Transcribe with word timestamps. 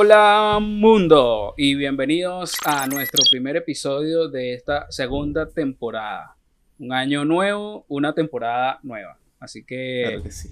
Hola 0.00 0.60
mundo 0.62 1.54
y 1.56 1.74
bienvenidos 1.74 2.54
a 2.64 2.86
nuestro 2.86 3.20
primer 3.32 3.56
episodio 3.56 4.28
de 4.28 4.54
esta 4.54 4.88
segunda 4.92 5.48
temporada. 5.48 6.36
Un 6.78 6.92
año 6.92 7.24
nuevo, 7.24 7.84
una 7.88 8.14
temporada 8.14 8.78
nueva. 8.84 9.18
Así 9.40 9.64
que, 9.64 10.04
Claro 10.06 10.22
que 10.22 10.30
sí. 10.30 10.50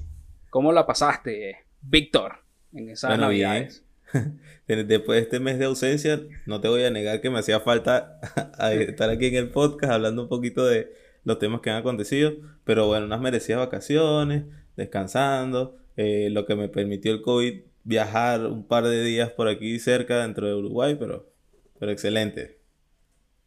¿cómo 0.51 0.73
la 0.73 0.85
pasaste, 0.85 1.59
Víctor, 1.81 2.39
en 2.73 2.91
esas 2.91 3.11
Bueno, 3.11 3.27
navidades? 3.27 3.85
bien. 4.67 4.89
Después 4.89 5.17
de 5.17 5.23
este 5.23 5.39
mes 5.39 5.61
de 5.61 5.67
ausencia, 5.67 6.21
no 6.45 6.61
te 6.61 6.67
voy 6.67 6.83
a 6.83 6.91
negar 6.91 7.21
que 7.21 7.31
me 7.31 7.39
hacía 7.39 7.61
falta 7.61 8.19
estar 8.73 9.11
aquí 9.11 9.27
en 9.27 9.37
el 9.37 9.51
podcast 9.51 9.93
hablando 9.93 10.25
un 10.25 10.29
poquito 10.29 10.67
de 10.67 10.93
los 11.23 11.39
temas 11.39 11.61
que 11.61 11.71
han 11.71 11.77
acontecido. 11.77 12.33
Pero 12.65 12.89
bueno, 12.89 13.07
unas 13.07 13.21
merecidas 13.21 13.61
vacaciones, 13.61 14.43
descansando, 14.75 15.77
eh, 15.97 16.31
lo 16.33 16.47
que 16.47 16.57
me 16.57 16.69
permitió 16.69 17.13
el 17.13 17.23
COVID 17.23 17.61
viajar 17.87 18.45
un 18.47 18.67
par 18.67 18.85
de 18.85 19.05
días 19.05 19.31
por 19.31 19.47
aquí 19.49 19.79
cerca 19.79 20.21
dentro 20.21 20.47
de 20.47 20.55
Uruguay, 20.55 20.97
pero, 20.99 21.33
pero 21.79 21.93
excelente. 21.93 22.59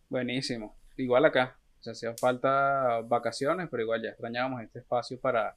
Buenísimo. 0.09 0.75
Igual 0.97 1.25
acá. 1.25 1.57
Se 1.81 1.91
hacían 1.91 2.17
falta 2.17 3.02
vacaciones, 3.02 3.67
pero 3.70 3.83
igual 3.83 4.02
ya 4.02 4.09
extrañábamos 4.09 4.61
este 4.61 4.80
espacio 4.80 5.20
para 5.20 5.55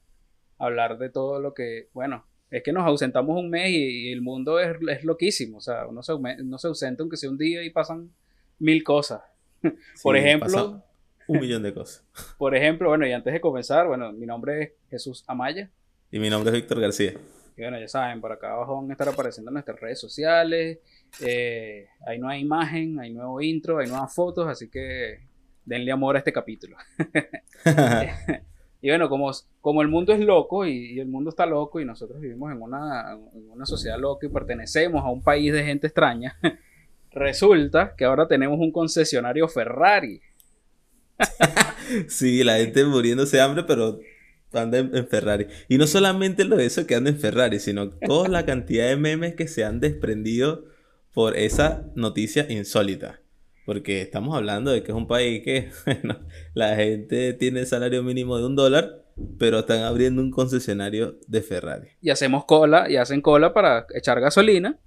hablar 0.57 0.97
de 0.97 1.09
todo 1.09 1.39
lo 1.39 1.53
que, 1.53 1.89
bueno, 1.93 2.25
es 2.49 2.61
que 2.63 2.71
nos 2.71 2.85
ausentamos 2.85 3.37
un 3.37 3.49
mes 3.49 3.69
y, 3.71 4.09
y 4.09 4.11
el 4.11 4.21
mundo 4.21 4.59
es, 4.59 4.77
es 4.89 5.03
loquísimo. 5.03 5.57
O 5.57 5.61
sea, 5.61 5.87
uno 5.87 6.03
se, 6.03 6.13
no 6.43 6.57
se 6.57 6.67
ausenta 6.67 7.03
aunque 7.03 7.17
sea 7.17 7.29
un 7.29 7.37
día 7.37 7.63
y 7.63 7.69
pasan 7.69 8.11
mil 8.59 8.83
cosas. 8.83 9.21
Por 10.03 10.15
Sí, 10.15 10.21
ejemplo, 10.21 10.83
un 11.27 11.39
millón 11.39 11.63
de 11.63 11.73
cosas. 11.73 12.05
por 12.37 12.55
ejemplo, 12.55 12.89
bueno, 12.89 13.07
y 13.07 13.13
antes 13.13 13.33
de 13.33 13.39
comenzar, 13.41 13.87
bueno, 13.87 14.11
mi 14.11 14.25
nombre 14.25 14.61
es 14.61 14.71
Jesús 14.89 15.23
Amaya. 15.27 15.69
Y 16.11 16.19
mi 16.19 16.29
nombre 16.29 16.51
es 16.51 16.55
Víctor 16.61 16.79
García. 16.81 17.13
Y 17.55 17.61
bueno, 17.61 17.79
ya 17.79 17.87
saben, 17.87 18.19
por 18.19 18.31
acá 18.31 18.53
abajo 18.53 18.81
van 18.81 18.89
a 18.89 18.93
estar 18.93 19.07
apareciendo 19.07 19.51
nuestras 19.51 19.79
redes 19.79 19.99
sociales. 19.99 20.79
Eh, 21.21 21.87
hay 22.07 22.41
imagen, 22.41 22.99
hay 22.99 23.13
nuevo 23.13 23.41
intro, 23.41 23.79
hay 23.79 23.87
nuevas 23.87 24.13
fotos, 24.13 24.47
así 24.47 24.69
que 24.69 25.19
denle 25.65 25.91
amor 25.91 26.15
a 26.15 26.19
este 26.19 26.33
capítulo. 26.33 26.77
Y 28.83 28.89
bueno, 28.89 29.07
como, 29.07 29.31
como 29.61 29.81
el 29.81 29.87
mundo 29.87 30.11
es 30.11 30.19
loco 30.19 30.65
y, 30.65 30.95
y 30.95 30.99
el 30.99 31.07
mundo 31.07 31.29
está 31.29 31.45
loco 31.45 31.79
y 31.79 31.85
nosotros 31.85 32.19
vivimos 32.19 32.51
en 32.51 32.61
una, 32.61 33.13
en 33.13 33.49
una 33.49 33.65
sociedad 33.65 33.97
loca 33.97 34.27
y 34.27 34.29
pertenecemos 34.29 35.01
a 35.05 35.09
un 35.09 35.23
país 35.23 35.53
de 35.53 35.63
gente 35.63 35.87
extraña, 35.87 36.37
resulta 37.11 37.95
que 37.95 38.03
ahora 38.03 38.27
tenemos 38.27 38.59
un 38.59 38.73
concesionario 38.73 39.47
Ferrari. 39.47 40.19
Sí, 42.09 42.43
la 42.43 42.57
gente 42.57 42.83
muriéndose 42.83 43.37
de 43.37 43.43
hambre, 43.43 43.63
pero 43.63 43.99
anda 44.53 44.77
en, 44.79 45.07
Ferrari. 45.07 45.47
Y 45.69 45.77
no 45.77 45.87
solamente 45.87 46.43
lo 46.45 46.57
de 46.57 46.65
eso 46.65 46.85
que 46.87 46.95
anda 46.95 47.09
en 47.09 47.19
Ferrari, 47.19 47.59
sino 47.59 47.89
toda 47.89 48.27
la 48.29 48.45
cantidad 48.45 48.87
de 48.87 48.95
memes 48.97 49.35
que 49.35 49.47
se 49.47 49.63
han 49.63 49.79
desprendido 49.79 50.65
por 51.13 51.37
esa 51.37 51.85
noticia 51.95 52.45
insólita. 52.49 53.19
Porque 53.65 54.01
estamos 54.01 54.35
hablando 54.35 54.71
de 54.71 54.83
que 54.83 54.91
es 54.91 54.97
un 54.97 55.07
país 55.07 55.41
que 55.43 55.69
bueno, 55.85 56.19
la 56.53 56.75
gente 56.75 57.33
tiene 57.33 57.61
el 57.61 57.67
salario 57.67 58.03
mínimo 58.03 58.37
de 58.37 58.45
un 58.45 58.55
dólar, 58.55 59.03
pero 59.37 59.59
están 59.59 59.83
abriendo 59.83 60.21
un 60.21 60.31
concesionario 60.31 61.17
de 61.27 61.41
Ferrari. 61.41 61.87
y 62.01 62.09
hacemos 62.09 62.45
cola 62.45 62.89
y 62.89 62.97
hacen 62.97 63.21
cola 63.21 63.53
para 63.53 63.85
echar 63.95 64.19
gasolina. 64.19 64.79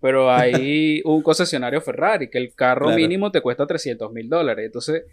Pero 0.00 0.30
hay 0.34 1.00
un 1.04 1.22
concesionario 1.22 1.80
Ferrari 1.80 2.28
que 2.28 2.38
el 2.38 2.54
carro 2.54 2.86
Claro. 2.86 2.98
mínimo 3.00 3.32
te 3.32 3.40
cuesta 3.40 3.66
300 3.66 4.12
mil 4.12 4.28
dólares. 4.28 4.66
Entonces, 4.66 5.04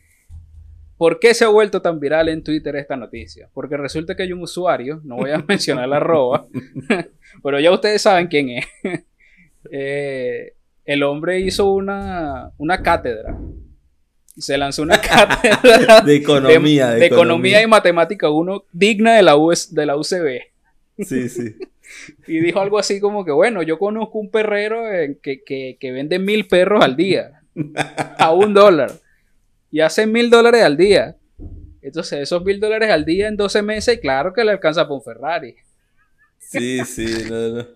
¿por 1.04 1.20
qué 1.20 1.34
se 1.34 1.44
ha 1.44 1.50
vuelto 1.50 1.82
tan 1.82 2.00
viral 2.00 2.30
en 2.30 2.42
Twitter 2.46 2.78
esta 2.78 2.96
noticia? 2.96 3.50
Porque 3.54 3.76
resulta 3.76 4.16
que 4.16 4.24
hay 4.24 4.32
un 4.32 4.42
usuario, 4.42 5.02
no 5.04 5.18
voy 5.18 5.32
a 5.32 5.38
mencionar 5.50 5.90
la 5.90 5.98
arroba, 5.98 6.48
pero 7.44 7.60
ya 7.60 7.74
ustedes 7.74 8.02
saben 8.02 8.28
quién 8.28 8.50
es. 8.52 8.66
Eh, 9.72 10.56
el 10.84 11.04
hombre 11.04 11.40
hizo 11.40 11.72
una, 11.72 12.52
una 12.58 12.84
cátedra. 12.84 13.38
Se 14.38 14.58
lanzó 14.58 14.82
una 14.84 15.00
cátedra 15.00 16.02
De 16.02 16.16
economía, 16.16 16.90
de, 16.90 17.00
de 17.00 17.06
economía 17.06 17.62
y 17.62 17.68
matemática 17.68 18.30
1 18.30 18.66
digna 18.74 19.16
de 19.16 19.24
la, 19.24 19.38
US, 19.38 19.74
de 19.74 19.86
la 19.86 19.96
UCB. 19.96 20.42
Sí, 21.00 21.30
sí. 21.30 21.56
Y 22.28 22.40
dijo 22.40 22.60
algo 22.60 22.78
así 22.78 23.00
como 23.00 23.24
que, 23.24 23.32
bueno, 23.32 23.64
yo 23.64 23.80
conozco 23.80 24.20
un 24.20 24.32
perrero 24.32 24.84
que, 25.22 25.44
que, 25.44 25.78
que 25.80 25.92
vende 25.94 26.20
mil 26.20 26.46
perros 26.46 26.84
al 26.84 26.98
día, 26.98 27.42
a 28.18 28.34
un 28.34 28.54
dólar, 28.54 28.92
y 29.74 29.82
hace 29.82 30.06
mil 30.06 30.30
dólares 30.30 30.62
al 30.62 30.78
día. 30.78 31.18
Entonces, 31.82 32.20
esos 32.20 32.46
mil 32.46 32.60
dólares 32.60 32.92
al 32.92 33.06
día 33.06 33.28
en 33.28 33.36
12 33.36 33.64
meses, 33.64 34.00
claro 34.00 34.32
que 34.32 34.44
le 34.44 34.52
alcanza 34.52 34.84
para 34.84 34.94
un 34.94 35.02
Ferrari. 35.02 35.56
Sí, 36.38 36.86
sí, 36.86 37.08
no, 37.28 37.50
no. 37.50 37.68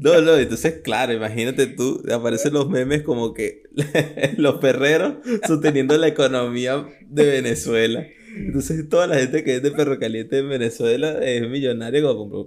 No, 0.00 0.20
no, 0.20 0.36
entonces, 0.36 0.80
claro, 0.82 1.12
imagínate 1.12 1.68
tú, 1.68 2.02
aparecen 2.10 2.54
los 2.54 2.68
memes 2.68 3.02
como 3.02 3.34
que 3.34 3.62
los 4.36 4.56
perreros 4.56 5.14
sosteniendo 5.46 5.96
la 5.96 6.08
economía 6.08 6.88
de 7.06 7.24
Venezuela. 7.24 8.04
Entonces, 8.34 8.88
toda 8.88 9.06
la 9.06 9.16
gente 9.16 9.44
que 9.44 9.56
es 9.56 9.62
de 9.62 9.70
perro 9.70 10.00
caliente 10.00 10.38
en 10.38 10.48
Venezuela 10.48 11.20
es 11.22 11.48
millonaria 11.48 12.02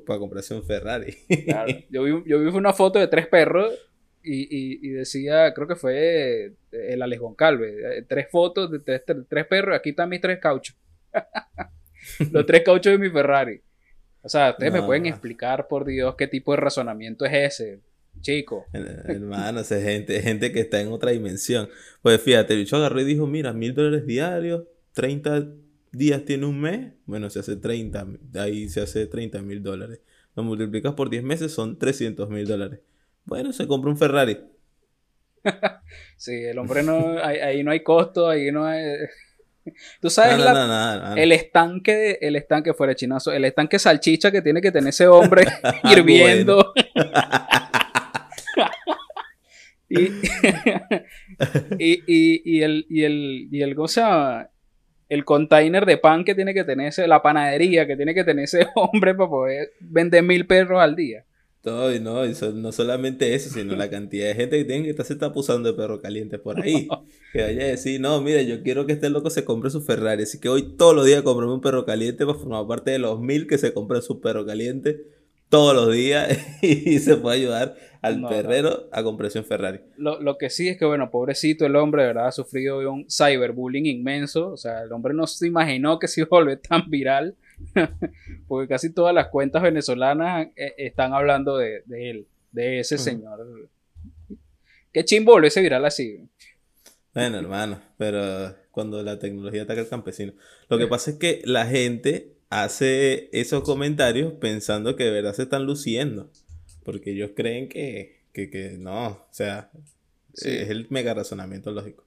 para 0.05 0.19
comprarse 0.19 0.53
un 0.53 0.65
Ferrari. 0.65 1.15
Claro. 1.45 1.73
Yo, 1.89 2.03
vi, 2.03 2.11
yo 2.25 2.39
vi 2.39 2.47
una 2.47 2.73
foto 2.73 2.99
de 2.99 3.07
tres 3.07 3.27
perros 3.27 3.71
y, 4.27 4.41
y- 4.49 4.79
y 4.87 4.89
decía, 4.91 5.53
creo 5.53 5.67
que 5.67 5.75
fue 5.75 6.45
eh, 6.45 6.53
el 6.71 7.01
Alex 7.01 7.21
Goncalves, 7.21 7.73
eh, 7.77 8.05
tres 8.07 8.27
fotos 8.31 8.71
de 8.71 8.79
tres, 8.79 9.03
tres- 9.05 9.25
tres 9.29 9.45
perros, 9.47 9.75
aquí 9.77 9.89
están 9.91 10.09
mis 10.09 10.21
tres 10.21 10.39
cauchos. 10.39 10.75
Los 12.31 12.45
tres 12.45 12.63
cauchos 12.63 12.91
de 12.91 12.97
mi 12.97 13.09
Ferrari. 13.09 13.61
O 14.21 14.29
sea, 14.29 14.51
ustedes 14.51 14.73
me 14.73 14.83
pueden 14.83 15.05
explicar, 15.05 15.67
por 15.67 15.85
Dios, 15.85 16.15
qué 16.17 16.27
tipo 16.27 16.51
de 16.51 16.57
razonamiento 16.57 17.25
es 17.25 17.33
ese, 17.59 17.79
chico. 18.21 18.65
Hermano, 18.73 19.61
esa 19.61 19.79
gente, 19.79 20.21
gente 20.21 20.51
que 20.51 20.61
está 20.61 20.81
en 20.81 20.89
otra 20.89 21.11
dimensión. 21.11 21.69
Pues 22.01 22.21
fíjate, 22.21 22.53
el 22.53 22.59
bicho 22.59 22.75
agarró 22.75 22.99
y 23.01 23.05
dijo, 23.05 23.25
mira, 23.27 23.53
mil 23.53 23.73
dólares 23.73 24.05
diarios, 24.05 24.63
30 24.93 25.47
días 25.91 26.25
tiene 26.25 26.45
un 26.45 26.59
mes, 26.59 26.91
bueno, 27.05 27.29
se 27.29 27.39
hace 27.39 27.55
30, 27.55 28.05
de 28.21 28.39
ahí 28.39 28.69
se 28.69 28.81
hace 28.81 29.05
30 29.07 29.41
mil 29.41 29.63
dólares. 29.63 30.01
Lo 30.35 30.43
multiplicas 30.43 30.93
por 30.93 31.09
10 31.09 31.23
meses, 31.23 31.51
son 31.53 31.77
300 31.79 32.29
mil 32.29 32.45
dólares. 32.45 32.79
Bueno, 33.27 33.53
se 33.53 33.67
compra 33.67 33.91
un 33.91 33.97
Ferrari. 33.97 34.39
Sí, 36.17 36.33
el 36.33 36.57
hombre 36.57 36.81
no, 36.81 37.19
ahí, 37.23 37.37
ahí 37.37 37.63
no 37.63 37.69
hay 37.71 37.81
costo, 37.83 38.27
ahí 38.27 38.51
no 38.51 38.65
hay... 38.65 38.83
Tú 40.01 40.09
sabes 40.09 40.37
No, 40.39 40.45
no, 40.45 40.45
la- 40.45 40.53
no, 40.53 40.67
no, 40.67 41.09
no. 41.11 41.15
el 41.21 41.31
estanque, 41.31 42.17
el 42.21 42.35
estanque 42.35 42.73
fuera 42.73 42.95
chinazo, 42.95 43.31
el 43.31 43.45
estanque 43.45 43.77
salchicha 43.77 44.31
que 44.31 44.41
tiene 44.41 44.59
que 44.61 44.71
tener 44.71 44.89
ese 44.89 45.07
hombre 45.07 45.43
Ah, 45.63 45.75
hirviendo. 45.93 46.73
y, 49.89 50.05
y, 51.77 52.03
y, 52.07 52.41
y 52.57 52.61
el, 52.63 52.85
y 52.89 53.03
el, 53.03 53.47
y 53.51 53.61
el, 53.61 53.75
¿cómo 53.75 53.87
se 53.87 54.01
llama? 54.01 54.49
El 55.07 55.23
container 55.23 55.85
de 55.85 55.97
pan 55.97 56.25
que 56.25 56.35
tiene 56.35 56.53
que 56.53 56.63
tener 56.65 56.87
ese, 56.87 57.07
la 57.07 57.21
panadería 57.21 57.87
que 57.87 57.95
tiene 57.95 58.13
que 58.13 58.23
tener 58.25 58.45
ese 58.45 58.67
hombre 58.75 59.13
para 59.15 59.29
poder 59.29 59.71
vender 59.79 60.23
mil 60.23 60.45
perros 60.47 60.81
al 60.81 60.95
día. 60.95 61.23
No, 61.71 61.93
y 61.93 61.99
no, 61.99 62.25
y 62.25 62.33
so- 62.33 62.51
no 62.53 62.71
solamente 62.71 63.35
eso, 63.35 63.49
sino 63.49 63.75
la 63.75 63.89
cantidad 63.89 64.27
de 64.27 64.35
gente 64.35 64.57
que 64.57 64.65
tiene 64.65 64.83
que 64.85 64.89
estar 64.91 65.05
se 65.05 65.13
está 65.13 65.33
pusando 65.33 65.71
de 65.71 65.77
perro 65.77 65.99
caliente 66.01 66.39
por 66.39 66.61
ahí. 66.61 66.87
Que 67.33 67.41
vaya 67.43 67.63
a 67.63 67.67
decir, 67.67 67.99
no, 67.99 68.21
mire, 68.21 68.45
yo 68.47 68.63
quiero 68.63 68.85
que 68.85 68.93
este 68.93 69.09
loco 69.09 69.29
se 69.29 69.43
compre 69.43 69.69
su 69.69 69.81
Ferrari. 69.81 70.23
Así 70.23 70.39
que 70.39 70.47
hoy 70.47 70.75
todos 70.77 70.95
los 70.95 71.05
días 71.05 71.21
comprarme 71.23 71.53
un 71.53 71.61
perro 71.61 71.85
caliente 71.85 72.25
para 72.25 72.37
formar 72.39 72.65
parte 72.67 72.91
de 72.91 72.99
los 72.99 73.19
mil 73.19 73.47
que 73.47 73.57
se 73.57 73.73
compran 73.73 74.01
su 74.01 74.21
perro 74.21 74.45
caliente 74.45 75.01
todos 75.49 75.75
los 75.75 75.93
días 75.93 76.29
y 76.61 76.99
se 76.99 77.17
puede 77.17 77.37
ayudar 77.39 77.75
al 78.01 78.21
No, 78.21 78.29
no. 78.29 78.29
perrero 78.29 78.87
a 78.93 79.03
comprarse 79.03 79.39
un 79.39 79.45
Ferrari. 79.45 79.81
Lo, 79.97 80.21
lo 80.21 80.37
que 80.37 80.49
sí 80.49 80.69
es 80.69 80.77
que, 80.77 80.85
bueno, 80.85 81.11
pobrecito 81.11 81.65
el 81.65 81.75
hombre, 81.75 82.03
de 82.03 82.07
verdad, 82.07 82.27
ha 82.27 82.31
sufrido 82.31 82.79
un 82.91 83.05
cyberbullying 83.09 83.85
inmenso. 83.87 84.49
O 84.51 84.57
sea, 84.57 84.83
el 84.83 84.91
hombre 84.93 85.13
no 85.13 85.27
se 85.27 85.47
imaginó 85.47 85.99
que 85.99 86.07
se 86.07 86.21
iba 86.21 86.27
a 86.31 86.39
volver 86.39 86.59
tan 86.59 86.89
viral. 86.89 87.35
Porque 88.47 88.67
casi 88.67 88.93
todas 88.93 89.13
las 89.13 89.27
cuentas 89.27 89.61
venezolanas 89.63 90.47
eh, 90.55 90.73
están 90.77 91.13
hablando 91.13 91.57
de, 91.57 91.83
de 91.85 92.09
él, 92.09 92.27
de 92.51 92.79
ese 92.79 92.95
Ujú. 92.95 93.03
señor. 93.03 93.69
Qué 94.93 95.05
chimbo 95.05 95.33
volverse 95.33 95.61
viral 95.61 95.85
así. 95.85 96.27
Bueno, 97.13 97.39
hermano, 97.39 97.81
pero 97.97 98.55
cuando 98.71 99.01
la 99.03 99.19
tecnología 99.19 99.63
ataca 99.63 99.81
al 99.81 99.89
campesino. 99.89 100.33
Lo 100.69 100.77
que 100.77 100.87
pasa 100.87 101.11
es 101.11 101.17
que 101.17 101.41
la 101.45 101.65
gente 101.65 102.33
hace 102.49 103.29
esos 103.31 103.63
comentarios 103.63 104.33
pensando 104.33 104.95
que 104.95 105.03
de 105.05 105.11
verdad 105.11 105.33
se 105.33 105.43
están 105.43 105.65
luciendo. 105.65 106.29
Porque 106.83 107.11
ellos 107.11 107.31
creen 107.35 107.67
que, 107.69 108.21
que, 108.33 108.49
que 108.49 108.77
no, 108.77 109.07
o 109.07 109.27
sea, 109.31 109.71
Sí. 110.33 110.49
es 110.55 110.69
el 110.69 110.85
mega 110.91 111.15
razonamiento 111.15 111.71
lógico. 111.71 112.05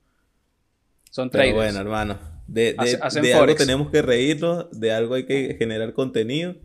Son 1.10 1.28
Pero 1.30 1.42
traders. 1.42 1.56
bueno, 1.56 1.80
hermano, 1.80 2.18
de, 2.52 2.62
de, 2.72 2.74
Hace- 2.78 2.98
hacen 3.00 3.22
de 3.22 3.34
algo 3.34 3.54
tenemos 3.54 3.90
que 3.90 4.02
reírnos, 4.02 4.66
de 4.72 4.92
algo 4.92 5.14
hay 5.14 5.24
que 5.24 5.54
generar 5.58 5.92
contenido 5.92 6.56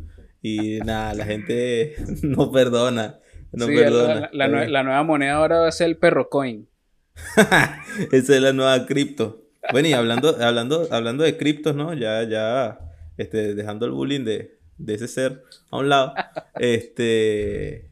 y 0.42 0.80
nada, 0.80 1.14
la 1.14 1.26
gente 1.26 1.96
no 2.24 2.52
perdona. 2.52 3.20
No 3.52 3.68
Sí, 3.68 3.76
perdona. 3.76 4.16
la, 4.16 4.20
la- 4.20 4.30
la 4.34 4.48
nue- 4.48 4.68
la 4.70 4.84
nueva 4.84 5.04
moneda 5.04 5.34
ahora 5.36 5.60
va 5.60 5.68
a 5.68 5.72
ser 5.72 5.88
el 5.88 5.98
perro 5.98 6.30
coin. 6.30 6.68
Esa 8.12 8.36
es 8.36 8.42
la 8.42 8.52
nueva 8.54 8.86
cripto. 8.86 9.44
Bueno, 9.72 9.88
y 9.88 9.94
hablando, 9.94 10.36
hablando, 10.42 10.88
hablando 10.92 11.24
de 11.24 11.38
criptos, 11.38 11.76
¿no? 11.76 11.94
Ya, 11.94 12.24
ya, 12.24 12.80
este, 13.18 13.56
dejando 13.56 13.86
el 13.86 13.94
bullying 13.94 14.26
de, 14.26 14.60
de 14.78 14.94
ese 14.94 15.08
ser 15.08 15.44
a 15.72 15.78
un 15.78 15.90
lado. 15.90 16.14
Este, 16.60 17.90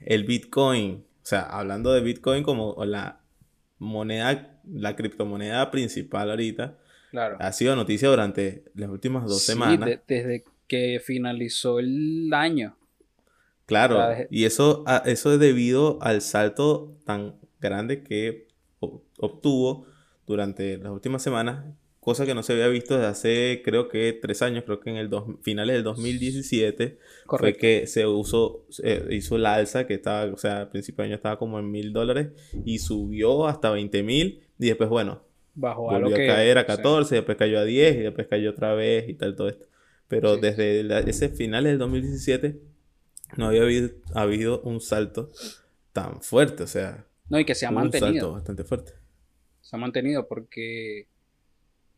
el 0.00 0.24
Bitcoin. 0.24 1.04
O 1.22 1.26
sea, 1.26 1.40
hablando 1.42 1.92
de 1.92 2.00
Bitcoin 2.00 2.42
como 2.44 2.76
la 2.84 3.20
moneda, 3.78 4.60
la 4.64 4.94
criptomoneda 4.96 5.70
principal 5.70 6.30
ahorita, 6.30 6.78
Claro. 7.10 7.36
ha 7.40 7.52
sido 7.52 7.74
noticia 7.76 8.08
durante 8.08 8.64
las 8.74 8.90
últimas 8.90 9.24
dos 9.24 9.40
Sí, 9.40 9.52
semanas. 9.52 9.88
de- 9.88 10.00
desde 10.06 10.44
que 10.66 11.00
finalizó 11.04 11.78
el 11.78 12.30
año. 12.34 12.76
Claro, 13.66 14.00
y 14.30 14.44
eso, 14.44 14.84
a- 14.86 15.02
eso 15.06 15.32
es 15.32 15.40
debido 15.40 15.98
al 16.02 16.20
salto 16.20 16.96
tan 17.04 17.36
grande 17.60 18.02
que 18.02 18.46
obtuvo 19.18 19.86
durante 20.26 20.78
las 20.78 20.92
últimas 20.92 21.22
semanas, 21.22 21.64
cosa 22.00 22.24
que 22.26 22.34
no 22.34 22.42
se 22.44 22.52
había 22.52 22.68
visto 22.68 22.94
desde 22.94 23.08
hace 23.08 23.62
creo 23.64 23.88
que 23.88 24.12
tres 24.12 24.42
años, 24.42 24.62
creo 24.64 24.78
que 24.78 24.90
en 24.90 24.96
el 24.96 25.10
dos, 25.10 25.24
finales 25.42 25.74
del 25.74 25.82
2017 25.82 26.98
fue 26.98 27.26
Correcto. 27.26 27.60
que 27.60 27.86
se 27.88 28.06
usó, 28.06 28.64
eh, 28.84 29.08
hizo 29.10 29.38
la 29.38 29.54
alza 29.54 29.86
que 29.86 29.94
estaba, 29.94 30.32
o 30.32 30.36
sea, 30.36 30.60
al 30.60 30.68
principio 30.70 31.02
de 31.02 31.06
año 31.08 31.16
estaba 31.16 31.38
como 31.38 31.58
en 31.58 31.68
mil 31.70 31.92
dólares 31.92 32.28
y 32.64 32.78
subió 32.78 33.46
hasta 33.48 33.70
20 33.70 34.02
mil 34.04 34.42
y 34.58 34.66
después, 34.66 34.88
bueno, 34.88 35.22
Bajo 35.58 35.90
a 35.90 35.98
lo 35.98 36.08
que. 36.10 36.30
a 36.30 36.34
caer 36.34 36.58
a 36.58 36.62
o 36.62 36.64
sea, 36.66 36.76
14, 36.76 37.14
después 37.16 37.36
cayó 37.36 37.58
a 37.58 37.64
10 37.64 37.96
y 37.96 38.00
después 38.00 38.26
cayó 38.28 38.50
otra 38.50 38.74
vez 38.74 39.08
y 39.08 39.14
tal, 39.14 39.34
todo 39.34 39.48
esto. 39.48 39.66
Pero 40.06 40.34
Sí. 40.36 40.40
desde 40.42 40.82
la- 40.84 41.00
ese 41.00 41.28
finales 41.30 41.72
del 41.72 41.78
2017 41.78 42.60
no 43.36 43.46
había 43.48 43.62
habido, 43.62 43.90
habido 44.14 44.60
un 44.62 44.80
salto 44.80 45.30
tan 45.92 46.20
fuerte, 46.22 46.62
o 46.62 46.66
sea, 46.66 47.06
no, 47.28 47.40
y 47.40 47.44
que 47.44 47.54
se 47.56 47.66
ha 47.66 47.70
hubo 47.72 47.78
un 47.80 47.90
salto 47.90 48.04
mantenido. 48.06 48.32
bastante 48.32 48.62
fuerte. 48.64 48.92
Se 49.62 49.74
ha 49.74 49.78
mantenido 49.80 50.28
porque 50.28 51.08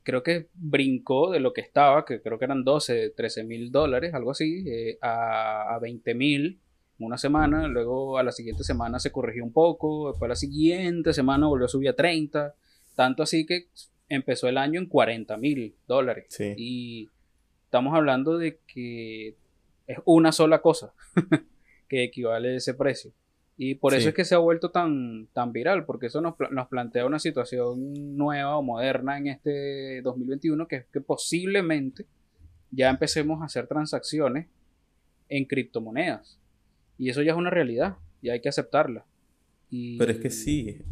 creo 0.04 0.22
que 0.22 0.48
brincó 0.54 1.30
de 1.30 1.40
lo 1.40 1.52
que 1.52 1.60
estaba, 1.60 2.04
que 2.06 2.22
creo 2.22 2.38
que 2.38 2.46
eran 2.46 2.64
12, 2.64 3.10
13 3.10 3.44
mil 3.44 3.70
dólares, 3.70 4.14
algo 4.14 4.30
así, 4.30 4.64
eh, 4.66 4.98
a, 5.02 5.74
a 5.74 5.78
20 5.80 6.14
mil 6.14 6.60
una 6.98 7.18
semana. 7.18 7.68
Luego 7.68 8.16
a 8.16 8.22
la 8.22 8.32
siguiente 8.32 8.64
semana 8.64 8.98
se 9.00 9.12
corrigió 9.12 9.44
un 9.44 9.52
poco. 9.52 10.10
Después 10.10 10.28
a 10.28 10.30
la 10.30 10.36
siguiente 10.36 11.12
semana 11.12 11.46
volvió 11.46 11.66
a 11.66 11.68
subir 11.68 11.90
a 11.90 11.92
30. 11.92 12.54
Tanto 12.98 13.22
así 13.22 13.46
que 13.46 13.68
empezó 14.08 14.48
el 14.48 14.58
año 14.58 14.80
en 14.80 14.86
40 14.86 15.36
mil 15.36 15.76
dólares. 15.86 16.26
Sí. 16.30 16.52
Y 16.56 17.08
estamos 17.62 17.94
hablando 17.94 18.38
de 18.38 18.58
que 18.66 19.36
es 19.86 19.98
una 20.04 20.32
sola 20.32 20.60
cosa 20.60 20.92
que 21.88 22.02
equivale 22.02 22.48
a 22.48 22.56
ese 22.56 22.74
precio. 22.74 23.12
Y 23.56 23.76
por 23.76 23.94
eso 23.94 24.08
es 24.08 24.14
que 24.16 24.24
se 24.24 24.34
ha 24.34 24.38
vuelto 24.38 24.72
tan, 24.72 25.28
tan 25.32 25.52
viral, 25.52 25.84
porque 25.86 26.06
eso 26.06 26.20
nos, 26.20 26.34
pla- 26.34 26.48
nos 26.50 26.66
plantea 26.66 27.06
una 27.06 27.20
situación 27.20 28.16
nueva 28.16 28.56
o 28.56 28.62
moderna 28.64 29.16
en 29.16 29.28
este 29.28 30.02
2021, 30.02 30.66
que 30.66 30.76
es 30.76 30.86
que 30.92 31.00
posiblemente 31.00 32.04
ya 32.72 32.90
empecemos 32.90 33.40
a 33.42 33.44
hacer 33.44 33.68
transacciones 33.68 34.48
en 35.28 35.44
criptomonedas. 35.44 36.40
Y 36.98 37.10
eso 37.10 37.22
ya 37.22 37.30
es 37.30 37.38
una 37.38 37.50
realidad, 37.50 37.96
y 38.22 38.30
hay 38.30 38.40
que 38.40 38.48
aceptarla. 38.48 39.06
Y... 39.70 39.98
Pero 39.98 40.10
es 40.10 40.18
que 40.18 40.30
sí, 40.30 40.82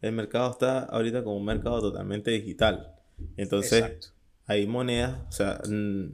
El 0.00 0.12
mercado 0.12 0.50
está 0.50 0.80
ahorita 0.80 1.24
como 1.24 1.36
un 1.36 1.44
mercado 1.44 1.80
totalmente 1.80 2.30
digital. 2.30 2.94
Entonces, 3.36 3.82
Exacto. 3.82 4.08
hay 4.46 4.66
monedas, 4.66 5.20
o 5.28 5.32
sea, 5.32 5.60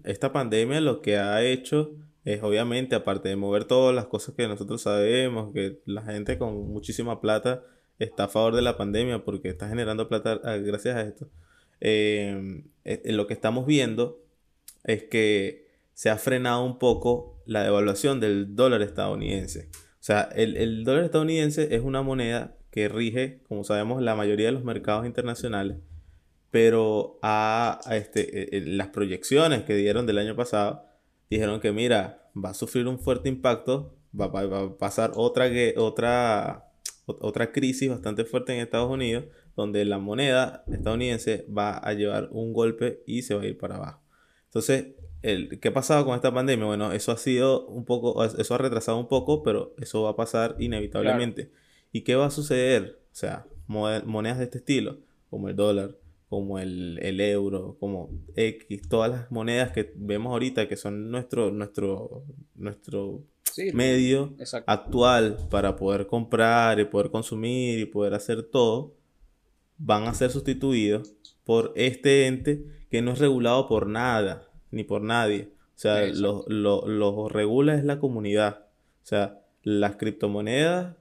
esta 0.05 0.33
pandemia 0.33 0.81
lo 0.81 1.01
que 1.03 1.19
ha 1.19 1.43
hecho 1.43 1.95
es 2.25 2.43
obviamente, 2.43 2.97
aparte 2.97 3.29
de 3.29 3.37
mover 3.37 3.65
todas 3.65 3.95
las 3.95 4.07
cosas 4.07 4.35
que 4.35 4.49
nosotros 4.49 4.83
sabemos, 4.83 5.53
que 5.55 5.81
la 5.87 6.03
gente 6.03 6.39
con 6.39 6.73
muchísima 6.73 7.21
plata 7.21 7.63
está 8.01 8.25
a 8.25 8.29
favor 8.29 8.57
de 8.57 8.63
la 8.63 8.77
pandemia 8.77 9.25
porque 9.25 9.49
está 9.49 9.69
generando 9.69 10.09
plata 10.09 10.41
ah, 10.43 10.57
gracias 10.57 10.97
a 10.97 11.03
esto. 11.03 11.29
eh, 11.81 12.65
eh, 12.85 13.13
lo 13.13 13.27
que 13.29 13.35
estamos 13.35 13.65
viendo 13.65 14.21
es 14.83 15.05
que 15.05 15.69
se 15.95 16.11
ha 16.11 16.17
frenado 16.19 16.65
un 16.65 16.79
poco 16.79 17.41
la 17.47 17.63
devaluación 17.63 18.19
del 18.19 18.57
dólar 18.57 18.83
estadounidense. 18.83 19.69
O 19.73 20.05
sea, 20.07 20.23
el, 20.35 20.57
el 20.57 20.85
dólar 20.85 21.05
estadounidense 21.05 21.75
es 21.75 21.83
una 21.83 22.03
moneda 22.03 22.56
que 22.77 22.89
rige, 22.89 23.41
como 23.49 23.65
sabemos, 23.65 24.03
la 24.03 24.15
mayoría 24.15 24.47
de 24.47 24.53
los 24.53 24.65
mercados 24.65 25.07
internacionales 25.07 25.79
pero 26.51 27.19
a, 27.23 27.81
este, 27.91 28.21
eh, 28.43 28.49
eh, 28.53 28.63
las 28.67 28.89
proyecciones 28.89 29.65
que 29.65 29.75
dieron 29.75 30.07
del 30.07 30.19
año 30.19 30.37
pasado 30.37 30.85
dijeron 31.29 31.61
que 31.61 31.73
mira, 31.73 32.31
va 32.35 32.51
a 32.51 32.55
sufrir 32.55 32.87
un 32.87 32.99
fuerte 32.99 33.29
impacto, 33.29 33.95
va, 34.19 34.29
va- 34.29 34.47
va 34.47 34.61
a 34.63 34.79
pasar 34.79 35.13
otra, 35.17 35.51
otra, 35.77 36.71
ot- 37.07 37.19
otra 37.21 37.53
crisis 37.53 37.91
bastante 37.91 38.25
fuerte 38.25 38.55
en 38.55 38.61
Estados 38.61 38.91
Unidos, 38.91 39.25
donde 39.57 39.85
la 39.85 39.99
moneda 39.99 40.65
estadounidense 40.73 41.47
va 41.55 41.77
a 41.79 41.93
llevar 41.95 42.29
un 42.31 42.53
golpe 42.53 43.03
y 43.07 43.23
se 43.23 43.35
va 43.35 43.43
a 43.43 43.47
ir 43.47 43.59
para 43.59 43.77
abajo. 43.77 44.01
Entonces, 44.47 44.95
el, 45.23 45.59
¿qué 45.61 45.69
ha 45.69 45.75
pasado 45.75 46.05
con 46.07 46.15
esta 46.15 46.33
pandemia? 46.33 46.65
Bueno, 46.67 46.93
eso 46.93 47.11
ha 47.13 47.19
sido 47.19 47.67
un 47.67 47.85
poco, 47.85 48.23
eso 48.25 48.55
ha 48.55 48.59
retrasado 48.59 48.99
un 48.99 49.09
poco, 49.09 49.43
pero 49.43 49.75
eso 49.79 50.03
va 50.05 50.11
a 50.11 50.17
pasar 50.17 50.57
inevitablemente. 50.59 51.51
¿Y 51.97 52.03
qué 52.03 52.15
va 52.15 52.27
a 52.27 52.31
suceder? 52.31 53.01
O 53.11 53.15
sea, 53.15 53.47
mo- 53.67 53.89
monedas 54.05 54.37
de 54.37 54.45
este 54.45 54.59
estilo, 54.59 54.99
como 55.31 55.49
el 55.49 55.57
dólar, 55.57 55.97
como 56.29 56.59
el, 56.59 56.99
el 57.01 57.21
euro, 57.23 57.77
como 57.81 58.11
X, 58.35 58.87
todas 58.87 59.11
las 59.11 59.31
monedas 59.31 59.73
que 59.73 59.93
vemos 59.97 60.31
ahorita 60.33 60.69
que 60.69 60.77
son 60.77 61.11
nuestro, 61.11 61.51
nuestro, 61.53 62.23
nuestro 62.55 63.23
Sí, 63.45 63.71
medio 63.73 64.35
exacto. 64.39 64.71
actual 64.71 65.39
para 65.49 65.77
poder 65.77 66.07
comprar 66.07 66.79
y 66.81 66.85
poder 66.85 67.11
consumir 67.11 67.79
y 67.79 67.87
poder 67.87 68.13
hacer 68.13 68.43
todo, 68.43 68.93
van 69.79 70.03
a 70.05 70.13
ser 70.13 70.31
sustituidos 70.31 71.15
por 71.45 71.73
este 71.77 72.27
ente 72.27 72.67
que 72.91 73.01
no 73.01 73.13
es 73.13 73.19
regulado 73.21 73.69
por 73.69 73.87
nada, 73.87 74.51
ni 74.71 74.85
por 74.85 75.01
nadie. 75.01 75.49
O 75.75 75.79
sea, 75.79 76.05
Exacto. 76.05 76.45
lo, 76.49 76.87
lo, 76.87 77.29
regula 77.31 77.75
es 77.75 77.85
la 77.85 77.99
comunidad. 77.99 78.67
O 79.03 79.07
sea, 79.07 79.41
las 79.63 79.97
criptomonedas 79.97 80.97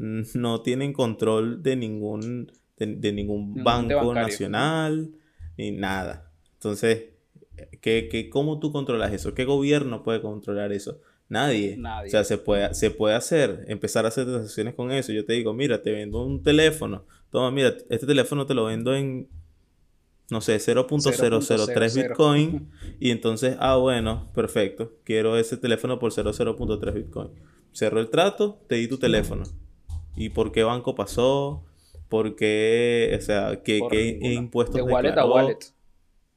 no 0.34 0.62
tienen 0.62 0.92
control 0.92 1.62
de 1.62 1.76
ningún, 1.76 2.50
de, 2.78 2.86
de 2.96 3.12
ningún 3.12 3.62
banco 3.62 4.14
nacional, 4.14 5.12
ni 5.58 5.72
nada. 5.72 6.32
Entonces, 6.54 7.10
¿qué, 7.80 8.08
qué, 8.10 8.30
cómo 8.30 8.58
tú 8.58 8.72
controlas 8.72 9.12
eso? 9.12 9.34
¿Qué 9.34 9.44
gobierno 9.44 10.02
puede 10.02 10.22
controlar 10.22 10.72
eso? 10.72 11.00
Nadie. 11.28 11.76
Nadie. 11.76 12.08
O 12.08 12.10
sea, 12.10 12.24
se 12.24 12.38
puede, 12.38 12.74
se 12.74 12.90
puede 12.90 13.14
hacer, 13.14 13.64
empezar 13.68 14.04
a 14.04 14.08
hacer 14.08 14.24
transacciones 14.24 14.74
con 14.74 14.90
eso. 14.90 15.12
Yo 15.12 15.24
te 15.24 15.34
digo, 15.34 15.52
mira, 15.52 15.82
te 15.82 15.92
vendo 15.92 16.24
un 16.24 16.42
teléfono. 16.42 17.04
Toma, 17.30 17.50
mira, 17.50 17.76
este 17.88 18.06
teléfono 18.06 18.46
te 18.46 18.54
lo 18.54 18.64
vendo 18.64 18.94
en, 18.94 19.28
no 20.30 20.40
sé, 20.40 20.56
0.003 20.56 20.86
0.00. 20.88 22.08
Bitcoin. 22.08 22.70
Y 23.00 23.10
entonces, 23.10 23.56
ah, 23.60 23.76
bueno, 23.76 24.30
perfecto. 24.34 24.94
Quiero 25.04 25.36
ese 25.36 25.56
teléfono 25.56 25.98
por 25.98 26.12
0.03 26.12 26.94
Bitcoin. 26.94 27.30
Cerro 27.72 28.00
el 28.00 28.08
trato, 28.10 28.60
te 28.66 28.76
di 28.76 28.88
tu 28.88 28.98
teléfono. 28.98 29.44
¿Y 30.16 30.30
por 30.30 30.52
qué 30.52 30.62
banco 30.62 30.94
pasó? 30.94 31.64
¿Por 32.08 32.36
qué? 32.36 33.16
O 33.18 33.22
sea, 33.22 33.62
¿qué, 33.62 33.80
qué 33.90 34.18
impuestos 34.32 34.76
De 34.76 34.82
wallet 34.82 35.08
a 35.08 35.10
declaró? 35.12 35.34
wallet. 35.34 35.58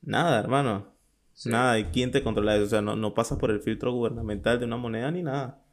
Nada, 0.01 0.39
hermano. 0.39 0.93
Sí. 1.33 1.49
Nada. 1.49 1.79
¿Y 1.79 1.85
quién 1.85 2.11
te 2.11 2.23
controla 2.23 2.55
eso? 2.55 2.65
O 2.65 2.67
sea, 2.67 2.81
no, 2.81 2.95
no 2.95 3.13
pasas 3.13 3.39
por 3.39 3.49
el 3.51 3.59
filtro 3.61 3.91
gubernamental 3.91 4.59
de 4.59 4.65
una 4.65 4.77
moneda 4.77 5.09
ni 5.11 5.23
nada. 5.23 5.63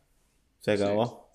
Se 0.60 0.76
Sí. 0.76 0.82
acabó. 0.82 1.28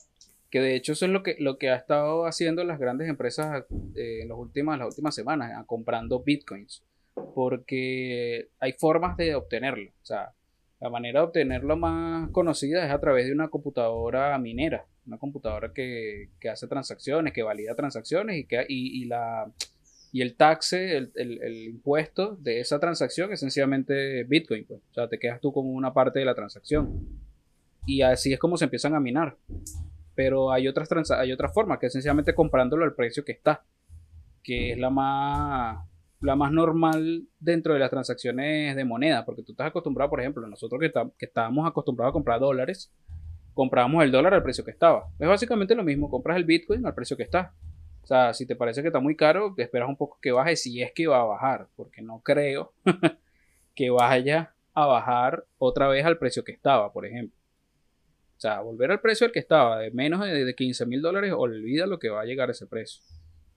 Que 0.49 0.59
de 0.61 0.75
hecho 0.75 0.93
eso 0.93 1.05
es 1.05 1.11
lo 1.11 1.21
que, 1.21 1.35
lo 1.39 1.57
que 1.57 1.69
ha 1.69 1.75
estado 1.75 2.25
haciendo 2.25 2.63
las 2.63 2.79
grandes 2.79 3.09
empresas 3.09 3.65
eh, 3.95 4.19
en 4.21 4.29
las 4.29 4.37
últimas, 4.37 4.79
las 4.79 4.87
últimas 4.89 5.13
semanas, 5.13 5.51
a- 5.57 5.65
comprando 5.65 6.21
bitcoins. 6.23 6.83
Porque 7.35 8.49
hay 8.59 8.73
formas 8.73 9.17
de 9.17 9.35
obtenerlo. 9.35 9.91
O 10.01 10.05
sea, 10.05 10.31
la 10.85 10.91
manera 10.91 11.21
de 11.21 11.25
obtenerlo 11.25 11.75
más 11.77 12.29
conocida 12.29 12.85
es 12.85 12.91
a 12.91 12.99
través 12.99 13.25
de 13.25 13.33
una 13.33 13.47
computadora 13.47 14.37
minera. 14.37 14.85
Una 15.07 15.17
computadora 15.17 15.73
que, 15.73 16.29
que 16.39 16.47
hace 16.47 16.67
transacciones, 16.67 17.33
que 17.33 17.41
valida 17.41 17.73
transacciones 17.73 18.37
y, 18.37 18.45
que, 18.45 18.63
y, 18.69 19.05
la, 19.05 19.51
y 20.11 20.21
el 20.21 20.35
taxe, 20.35 20.95
el, 20.95 21.11
el- 21.15 21.63
impuesto 21.63 22.35
de 22.35 22.59
esa 22.59 22.79
transacción 22.79 23.33
es 23.33 23.39
sencillamente 23.39 24.23
bitcoin. 24.25 24.65
pues. 24.65 24.79
O 24.91 24.93
sea, 24.93 25.09
te 25.09 25.17
quedas 25.17 25.41
tú 25.41 25.51
como 25.51 25.71
una 25.71 25.91
parte 25.91 26.19
de 26.19 26.25
la 26.25 26.35
transacción. 26.35 26.99
Y 27.87 28.03
así 28.03 28.31
es 28.31 28.37
como 28.39 28.55
se 28.55 28.65
empiezan 28.65 28.93
a 28.93 28.99
minar 28.99 29.37
pero 30.13 30.51
hay 30.53 30.67
otras 30.69 30.87
hay 31.11 31.33
otras 31.33 31.53
formas 31.53 31.77
que 31.77 31.87
es 31.87 31.91
sencillamente 31.93 32.33
comprándolo 32.33 32.85
al 32.85 32.93
precio 32.95 33.25
que 33.25 33.33
está 33.33 33.65
que 34.43 34.71
es 34.71 34.77
la 34.77 34.89
más 34.89 35.85
la 36.25 36.35
más 36.35 36.51
normal 36.51 37.23
dentro 37.39 37.73
de 37.73 37.79
las 37.79 37.89
transacciones 37.89 38.75
de 38.75 38.83
moneda 38.85 39.23
porque 39.25 39.43
tú 39.43 39.51
estás 39.53 39.67
acostumbrado 39.67 40.09
por 40.09 40.19
ejemplo 40.19 40.45
nosotros 40.47 40.79
que, 40.79 40.87
está- 40.87 41.09
que 41.17 41.25
estábamos 41.25 41.67
acostumbrados 41.67 42.11
a 42.11 42.13
comprar 42.13 42.39
dólares 42.39 42.91
comprábamos 43.53 44.03
el 44.03 44.11
dólar 44.11 44.33
al 44.33 44.43
precio 44.43 44.65
que 44.65 44.71
estaba. 44.71 45.05
Es 45.17 45.27
básicamente 45.29 45.75
lo 45.75 45.83
mismo 45.83 46.09
compras 46.09 46.35
el 46.37 46.43
bitcoin 46.43 46.85
al 46.85 46.93
precio 46.93 47.15
que 47.15 47.23
está. 47.23 47.53
O 48.03 48.07
sea 48.07 48.33
si 48.33 48.45
te 48.45 48.55
parece 48.55 48.81
que 48.81 48.87
está 48.89 48.99
muy 48.99 49.15
caro 49.15 49.53
te 49.55 49.63
esperas 49.63 49.87
un 49.87 49.95
poco 49.97 50.19
que 50.21 50.31
baje 50.31 50.55
si 50.57 50.81
es 50.81 50.91
que 50.93 51.07
va 51.07 51.21
a 51.21 51.25
bajar 51.25 51.67
porque 51.75 52.01
no 52.01 52.19
creo 52.21 52.73
que 53.75 53.89
vaya 53.89 54.53
a 54.73 54.85
bajar 54.85 55.45
otra 55.57 55.87
vez 55.87 56.05
al 56.05 56.17
precio 56.17 56.43
que 56.43 56.51
estaba 56.51 56.91
por 56.91 57.05
ejemplo. 57.05 57.37
O 58.37 58.39
sea, 58.39 58.59
volver 58.59 58.91
al 58.91 58.99
precio 58.99 59.25
al 59.25 59.31
que 59.31 59.39
estaba, 59.39 59.79
de 59.79 59.91
menos 59.91 60.19
de, 60.19 60.43
de 60.43 60.55
15 60.55 60.85
mil 60.85 61.01
dólares, 61.01 61.31
olvida 61.35 61.87
lo 61.87 61.97
que 61.99 62.09
va 62.09 62.21
a 62.21 62.25
llegar 62.25 62.49
a 62.49 62.51
ese 62.51 62.67
precio. 62.67 63.01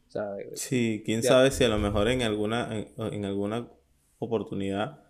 O 0.08 0.10
sea, 0.10 0.30
de- 0.32 0.56
Sí, 0.56 1.02
quién 1.04 1.20
Ya. 1.22 1.28
sabe 1.28 1.50
si 1.50 1.64
a 1.64 1.68
lo 1.68 1.78
mejor 1.78 2.08
en 2.08 2.22
alguna, 2.22 2.68
en, 2.76 2.88
en 3.12 3.24
alguna 3.24 3.68
oportunidad 4.18 5.02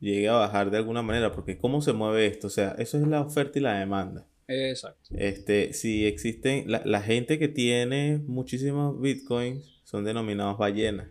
llegue 0.00 0.28
a 0.28 0.34
bajar 0.34 0.70
de 0.70 0.78
alguna 0.78 1.02
manera, 1.02 1.32
porque 1.32 1.58
¿cómo 1.58 1.80
se 1.82 1.92
mueve 1.92 2.26
esto? 2.26 2.46
O 2.48 2.50
sea, 2.50 2.74
eso 2.78 2.98
es 2.98 3.06
la 3.06 3.20
oferta 3.22 3.58
y 3.58 3.62
la 3.62 3.78
demanda. 3.78 4.26
Exacto. 4.48 5.10
Este, 5.16 5.72
si 5.72 6.06
existen, 6.06 6.70
la, 6.70 6.82
la 6.84 7.00
gente 7.02 7.38
que 7.38 7.48
tiene 7.48 8.18
muchísimos 8.26 9.00
bitcoins 9.00 9.80
son 9.84 10.04
denominados 10.04 10.58
ballenas. 10.58 11.08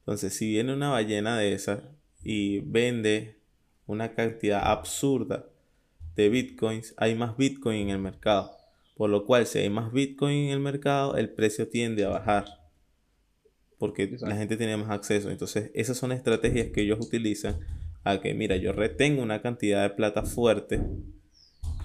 Entonces, 0.00 0.34
si 0.36 0.48
viene 0.50 0.72
una 0.74 0.90
ballena 0.90 1.38
de 1.38 1.52
esas 1.52 1.82
y 2.22 2.60
vende 2.60 3.38
una 3.86 4.14
cantidad 4.14 4.60
absurda 4.70 5.46
de 6.16 6.28
bitcoins, 6.28 6.94
hay 6.96 7.14
más 7.14 7.36
bitcoin 7.36 7.82
en 7.82 7.90
el 7.90 7.98
mercado. 7.98 8.50
Por 8.96 9.10
lo 9.10 9.24
cual, 9.26 9.46
si 9.46 9.58
hay 9.58 9.70
más 9.70 9.92
bitcoin 9.92 10.46
en 10.46 10.50
el 10.50 10.60
mercado, 10.60 11.16
el 11.16 11.30
precio 11.30 11.68
tiende 11.68 12.04
a 12.04 12.08
bajar. 12.10 12.44
Porque 13.78 14.16
la 14.20 14.36
gente 14.36 14.56
tiene 14.56 14.76
más 14.76 14.90
acceso. 14.90 15.30
Entonces, 15.30 15.70
esas 15.74 15.96
son 15.96 16.12
estrategias 16.12 16.68
que 16.68 16.82
ellos 16.82 16.98
utilizan 17.04 17.58
a 18.04 18.20
que, 18.20 18.34
mira, 18.34 18.56
yo 18.56 18.72
retengo 18.72 19.22
una 19.22 19.42
cantidad 19.42 19.82
de 19.82 19.90
plata 19.90 20.22
fuerte 20.22 20.80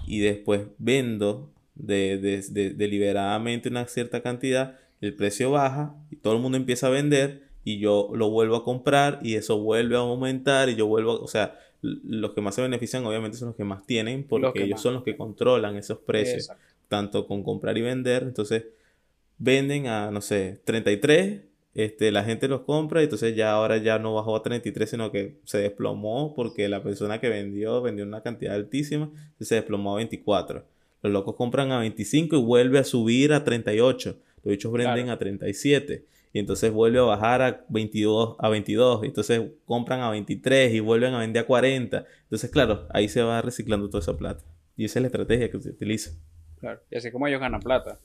y 0.06 0.20
después 0.20 0.62
vendo 0.78 1.50
deliberadamente 1.74 3.68
una 3.68 3.86
cierta 3.86 4.22
cantidad, 4.22 4.78
el 5.00 5.14
precio 5.14 5.50
baja 5.50 5.94
y 6.10 6.16
todo 6.16 6.34
el 6.34 6.40
mundo 6.40 6.58
empieza 6.58 6.88
a 6.88 6.90
vender 6.90 7.48
y 7.64 7.78
yo 7.78 8.10
lo 8.14 8.30
vuelvo 8.30 8.56
a 8.56 8.64
comprar 8.64 9.20
y 9.22 9.36
eso 9.36 9.60
vuelve 9.60 9.96
a 9.96 10.00
aumentar 10.00 10.68
y 10.68 10.76
yo 10.76 10.86
vuelvo, 10.86 11.12
a, 11.12 11.14
o 11.20 11.28
sea, 11.28 11.58
los 11.82 12.32
que 12.32 12.40
más 12.42 12.54
se 12.54 12.62
benefician 12.62 13.04
obviamente 13.06 13.38
son 13.38 13.48
los 13.48 13.56
que 13.56 13.64
más 13.64 13.86
tienen 13.86 14.24
porque 14.24 14.64
ellos 14.64 14.80
son 14.82 14.94
los 14.94 15.02
que 15.02 15.16
controlan 15.16 15.76
esos 15.76 15.98
precios, 15.98 16.50
tanto 16.88 17.26
con 17.26 17.42
comprar 17.42 17.78
y 17.78 17.82
vender, 17.82 18.24
entonces 18.24 18.64
venden 19.38 19.86
a, 19.86 20.10
no 20.10 20.20
sé, 20.20 20.60
33, 20.64 21.42
este, 21.74 22.10
la 22.10 22.24
gente 22.24 22.48
los 22.48 22.62
compra 22.62 23.00
y 23.00 23.04
entonces 23.04 23.36
ya 23.36 23.52
ahora 23.52 23.76
ya 23.78 23.98
no 23.98 24.14
bajó 24.14 24.36
a 24.36 24.42
33, 24.42 24.90
sino 24.90 25.12
que 25.12 25.36
se 25.44 25.58
desplomó 25.58 26.34
porque 26.34 26.68
la 26.68 26.82
persona 26.82 27.20
que 27.20 27.28
vendió 27.28 27.80
vendió 27.80 28.04
una 28.04 28.22
cantidad 28.22 28.54
altísima 28.54 29.10
y 29.38 29.44
se 29.44 29.54
desplomó 29.54 29.94
a 29.94 29.96
24. 29.96 30.64
Los 31.02 31.12
locos 31.12 31.36
compran 31.36 31.72
a 31.72 31.78
25 31.78 32.36
y 32.36 32.42
vuelve 32.42 32.78
a 32.78 32.84
subir 32.84 33.32
a 33.32 33.44
38. 33.44 34.16
Los 34.42 34.50
bichos 34.50 34.72
venden 34.72 35.10
a 35.10 35.18
37 35.18 36.04
y 36.32 36.38
entonces 36.38 36.72
vuelve 36.72 36.98
a 36.98 37.02
bajar 37.02 37.42
a 37.42 37.64
22, 37.68 38.36
a 38.38 38.48
22, 38.48 39.04
y 39.04 39.06
entonces 39.06 39.42
compran 39.64 40.00
a 40.00 40.10
23 40.10 40.72
y 40.72 40.80
vuelven 40.80 41.14
a 41.14 41.20
vender 41.20 41.42
a 41.42 41.46
40. 41.46 42.06
Entonces, 42.22 42.50
claro, 42.50 42.86
ahí 42.90 43.08
se 43.08 43.22
va 43.22 43.42
reciclando 43.42 43.88
toda 43.88 44.00
esa 44.00 44.16
plata. 44.16 44.44
Y 44.76 44.84
esa 44.84 44.98
es 44.98 45.02
la 45.02 45.06
estrategia 45.08 45.50
que 45.50 45.60
se 45.60 45.70
utiliza. 45.70 46.12
Claro, 46.60 46.80
y 46.90 46.96
así 46.96 47.10
como 47.10 47.26
ellos 47.26 47.40
ganan 47.40 47.60
plata. 47.60 47.98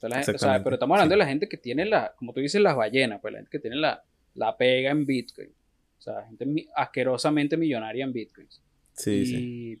Pero 0.00 0.74
estamos 0.74 0.94
hablando 0.96 1.12
de 1.12 1.18
la 1.18 1.26
gente 1.26 1.48
que 1.48 1.56
tiene 1.56 1.84
la, 1.84 2.14
como 2.16 2.32
tú 2.32 2.40
dices, 2.40 2.60
las 2.60 2.76
ballenas, 2.76 3.20
pues 3.20 3.32
la 3.32 3.38
gente 3.38 3.50
que 3.50 3.58
tiene 3.58 3.76
la, 3.76 4.02
la 4.34 4.56
pega 4.56 4.90
en 4.90 5.06
Bitcoin. 5.06 5.48
O 5.98 6.02
sea, 6.02 6.26
gente 6.26 6.66
asquerosamente 6.76 7.56
millonaria 7.56 8.04
en 8.04 8.12
Bitcoins. 8.12 8.60
Sí, 8.92 9.10
y 9.10 9.26
sí. 9.26 9.80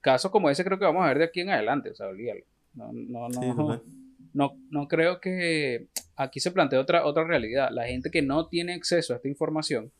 Casos 0.00 0.30
como 0.30 0.50
ese 0.50 0.64
creo 0.64 0.78
que 0.78 0.84
vamos 0.84 1.04
a 1.04 1.08
ver 1.08 1.18
de 1.18 1.24
aquí 1.24 1.40
en 1.40 1.50
adelante, 1.50 1.90
o 1.90 1.94
sea, 1.94 2.08
olvídalo. 2.08 2.44
No, 2.74 2.92
no, 2.92 3.28
no, 3.28 3.82
no, 4.32 4.56
no 4.70 4.88
creo 4.88 5.20
que 5.20 5.88
aquí 6.16 6.40
se 6.40 6.50
plantea 6.50 6.80
otra, 6.80 7.04
otra 7.04 7.24
realidad. 7.24 7.70
La 7.70 7.86
gente 7.86 8.10
que 8.10 8.22
no 8.22 8.48
tiene 8.48 8.74
acceso 8.74 9.12
a 9.12 9.16
esta 9.16 9.28
información 9.28 9.92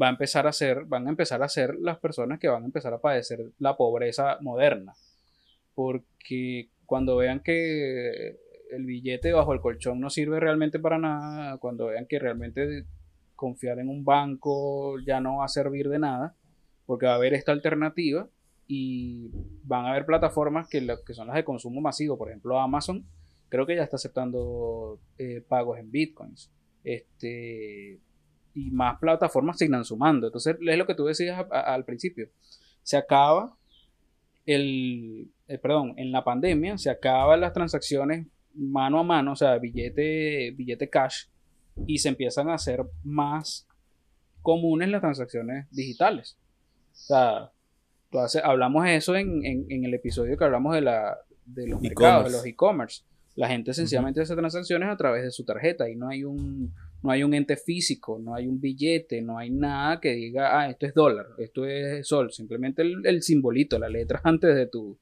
va 0.00 0.06
a 0.06 0.10
empezar 0.10 0.46
a 0.46 0.52
ser, 0.52 0.84
van 0.84 1.06
a 1.06 1.10
empezar 1.10 1.42
a 1.42 1.48
ser 1.48 1.76
las 1.80 1.98
personas 1.98 2.38
que 2.38 2.48
van 2.48 2.62
a 2.62 2.66
empezar 2.66 2.92
a 2.92 3.00
padecer 3.00 3.40
la 3.58 3.76
pobreza 3.76 4.38
moderna. 4.40 4.94
Porque 5.74 6.68
cuando 6.88 7.18
vean 7.18 7.40
que 7.40 8.38
el 8.70 8.86
billete 8.86 9.34
bajo 9.34 9.52
el 9.52 9.60
colchón 9.60 10.00
no 10.00 10.08
sirve 10.08 10.40
realmente 10.40 10.78
para 10.78 10.96
nada, 10.96 11.58
cuando 11.58 11.88
vean 11.88 12.06
que 12.06 12.18
realmente 12.18 12.86
confiar 13.36 13.78
en 13.78 13.90
un 13.90 14.06
banco 14.06 14.98
ya 15.00 15.20
no 15.20 15.36
va 15.36 15.44
a 15.44 15.48
servir 15.48 15.90
de 15.90 15.98
nada, 15.98 16.34
porque 16.86 17.04
va 17.04 17.12
a 17.12 17.16
haber 17.16 17.34
esta 17.34 17.52
alternativa 17.52 18.26
y 18.66 19.30
van 19.64 19.84
a 19.84 19.90
haber 19.90 20.06
plataformas 20.06 20.66
que, 20.66 20.86
que 21.06 21.12
son 21.12 21.26
las 21.26 21.36
de 21.36 21.44
consumo 21.44 21.82
masivo, 21.82 22.16
por 22.16 22.30
ejemplo 22.30 22.58
Amazon, 22.58 23.04
creo 23.50 23.66
que 23.66 23.76
ya 23.76 23.82
está 23.82 23.96
aceptando 23.96 24.98
eh, 25.18 25.44
pagos 25.46 25.78
en 25.78 25.90
bitcoins. 25.90 26.50
Este, 26.84 28.00
y 28.54 28.70
más 28.70 28.98
plataformas 28.98 29.58
signan 29.58 29.84
sumando. 29.84 30.28
Entonces, 30.28 30.56
es 30.58 30.78
lo 30.78 30.86
que 30.86 30.94
tú 30.94 31.04
decías 31.04 31.44
al 31.50 31.84
principio. 31.84 32.30
Se 32.82 32.96
acaba 32.96 33.54
el, 34.46 35.30
eh, 35.48 35.58
perdón, 35.58 35.94
en 35.96 36.12
la 36.12 36.24
pandemia 36.24 36.78
se 36.78 36.90
acaban 36.90 37.40
las 37.40 37.52
transacciones 37.52 38.26
mano 38.54 38.98
a 39.00 39.02
mano, 39.02 39.32
o 39.32 39.36
sea, 39.36 39.58
billete, 39.58 40.52
billete 40.52 40.88
cash, 40.88 41.26
y 41.86 41.98
se 41.98 42.08
empiezan 42.08 42.48
a 42.48 42.54
hacer 42.54 42.84
más 43.04 43.66
comunes 44.42 44.88
las 44.88 45.00
transacciones 45.00 45.66
digitales. 45.70 46.36
O 46.92 46.96
sea, 46.96 47.52
hablamos 48.42 48.86
eso 48.88 49.16
en, 49.16 49.44
en, 49.44 49.84
el 49.84 49.94
episodio 49.94 50.36
que 50.36 50.44
hablamos 50.44 50.74
de, 50.74 50.80
la, 50.80 51.18
de 51.44 51.68
los 51.68 51.80
mercados, 51.80 52.24
de 52.24 52.30
los 52.30 52.46
e-commerce. 52.46 53.02
La 53.36 53.48
gente 53.48 53.72
sencillamente 53.72 54.20
hace 54.20 54.34
transacciones 54.34 54.88
a 54.88 54.96
través 54.96 55.22
de 55.22 55.30
su 55.30 55.44
tarjeta 55.44 55.88
y 55.88 55.94
no 55.94 56.08
hay 56.08 56.24
un 56.24 56.74
no 57.02 57.10
hay 57.12 57.22
un 57.22 57.32
ente 57.32 57.56
físico, 57.56 58.18
no 58.18 58.34
hay 58.34 58.48
un 58.48 58.60
billete, 58.60 59.22
no 59.22 59.38
hay 59.38 59.50
nada 59.50 60.00
que 60.00 60.10
diga, 60.10 60.58
ah, 60.58 60.68
esto 60.68 60.86
es 60.86 60.94
dólar, 60.94 61.26
esto 61.38 61.64
es 61.64 62.06
sol, 62.06 62.32
simplemente 62.32 62.82
el, 62.82 63.22
simbolito, 63.22 63.78
la 63.78 63.88
letra 63.88 64.20
antes 64.24 64.54
de 64.56 64.66
tu, 64.66 64.98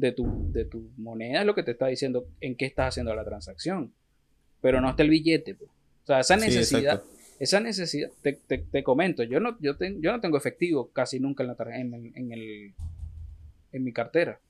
de 0.00 0.12
tu, 0.12 0.50
de 0.52 0.64
tu 0.64 0.90
moneda 0.96 1.40
es 1.40 1.46
lo 1.46 1.54
que 1.54 1.62
te 1.62 1.72
está 1.72 1.86
diciendo 1.86 2.26
en 2.40 2.56
qué 2.56 2.66
estás 2.66 2.88
haciendo 2.88 3.14
la 3.14 3.24
transacción. 3.24 3.92
Pero 4.60 4.80
no 4.80 4.90
está 4.90 5.02
el 5.02 5.10
billete. 5.10 5.52
O 5.52 6.06
sea, 6.06 6.20
esa 6.20 6.36
necesidad, 6.36 7.02
esa 7.38 7.60
necesidad, 7.60 8.10
te, 8.22 8.32
te, 8.32 8.82
comento, 8.82 9.22
yo 9.22 9.40
no, 9.40 9.56
yo, 9.60 9.76
yo 9.78 10.12
no 10.12 10.20
tengo 10.20 10.36
efectivo 10.36 10.90
casi 10.92 11.20
nunca 11.20 11.42
en, 11.42 11.48
la 11.48 11.56
en, 11.76 12.12
en, 12.14 12.32
el, 12.32 12.74
en 13.72 13.84
mi 13.84 13.92
cartera. 13.92 14.40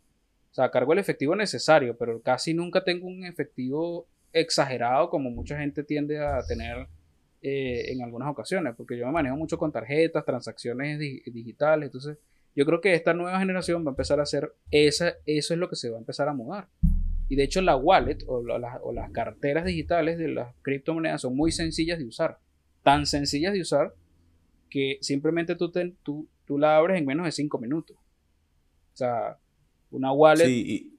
O 0.51 0.55
sea, 0.55 0.71
cargo 0.71 0.93
el 0.93 0.99
efectivo 0.99 1.37
necesario, 1.37 1.97
pero 1.97 2.21
casi 2.21 2.55
nunca 2.55 2.83
tengo 2.83 3.07
un 3.07 3.25
efectivo 3.25 4.07
exagerado 4.33 5.11
como 5.11 5.31
mucha 5.31 5.59
gente 5.59 5.85
tiende 5.85 6.19
a 6.19 6.43
tener 6.47 6.89
eh, 7.43 7.93
en 7.93 8.03
algunas 8.03 8.29
ocasiones, 8.29 8.75
porque 8.77 8.97
yo 8.97 9.07
me 9.07 9.13
manejo 9.13 9.37
mucho 9.37 9.59
con 9.59 9.73
tarjetas, 9.73 10.25
transacciones 10.25 10.99
digitales, 10.99 11.87
entonces 11.87 12.19
yo 12.55 12.67
creo 12.67 12.81
que 12.81 12.95
esta 12.95 13.15
nueva 13.15 13.39
generación 13.39 13.85
va 13.85 13.91
a 13.91 13.93
empezar 13.93 14.21
a 14.21 14.25
hacer 14.25 14.53
esa, 14.71 15.15
eso 15.27 15.55
es 15.55 15.61
lo 15.61 15.69
que 15.69 15.77
se 15.77 15.91
va 15.91 15.97
a 15.97 16.01
empezar 16.01 16.29
a 16.29 16.35
mudar. 16.35 16.69
Y 17.29 17.37
de 17.37 17.45
hecho 17.45 17.63
la 17.63 17.77
wallet 17.77 18.19
o, 18.27 18.43
las 18.43 19.11
carteras 19.13 19.65
digitales 19.65 20.19
de 20.19 20.29
las 20.29 20.55
criptomonedas 20.63 21.21
son 21.21 21.37
muy 21.37 21.53
sencillas 21.53 21.99
de 21.99 22.05
usar, 22.05 22.39
tan 22.83 23.07
sencillas 23.07 23.53
de 23.53 23.61
usar 23.61 23.95
que 24.69 24.99
simplemente 25.01 25.55
tú, 25.55 25.71
tú, 26.03 26.29
tú 26.45 26.59
la 26.59 26.77
abres 26.77 26.99
en 26.99 27.07
menos 27.07 27.25
de 27.27 27.33
5 27.33 27.59
minutos. 27.59 27.97
O 28.93 28.97
sea, 28.97 29.39
una 29.91 30.13
wallet. 30.13 30.45
Sí, 30.45 30.99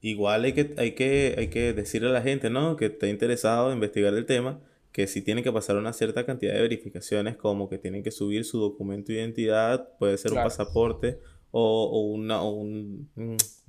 igual 0.00 0.44
hay 0.44 0.52
que, 0.52 0.74
hay, 0.76 0.92
que, 0.92 1.34
hay 1.38 1.48
que 1.48 1.72
decirle 1.72 2.08
a 2.08 2.12
la 2.12 2.22
gente, 2.22 2.50
¿no? 2.50 2.76
Que 2.76 2.86
está 2.86 3.06
interesado 3.06 3.68
en 3.68 3.74
investigar 3.74 4.14
el 4.14 4.26
tema, 4.26 4.60
que 4.92 5.06
si 5.06 5.22
tienen 5.22 5.44
que 5.44 5.52
pasar 5.52 5.76
una 5.76 5.92
cierta 5.92 6.26
cantidad 6.26 6.54
de 6.54 6.62
verificaciones, 6.62 7.36
como 7.36 7.68
que 7.68 7.78
tienen 7.78 8.02
que 8.02 8.10
subir 8.10 8.44
su 8.44 8.58
documento 8.58 9.12
de 9.12 9.18
identidad, 9.18 9.96
puede 9.98 10.18
ser 10.18 10.32
un 10.32 10.38
pasaporte 10.38 11.18
o, 11.52 12.00
una, 12.00 12.42
un, 12.42 13.08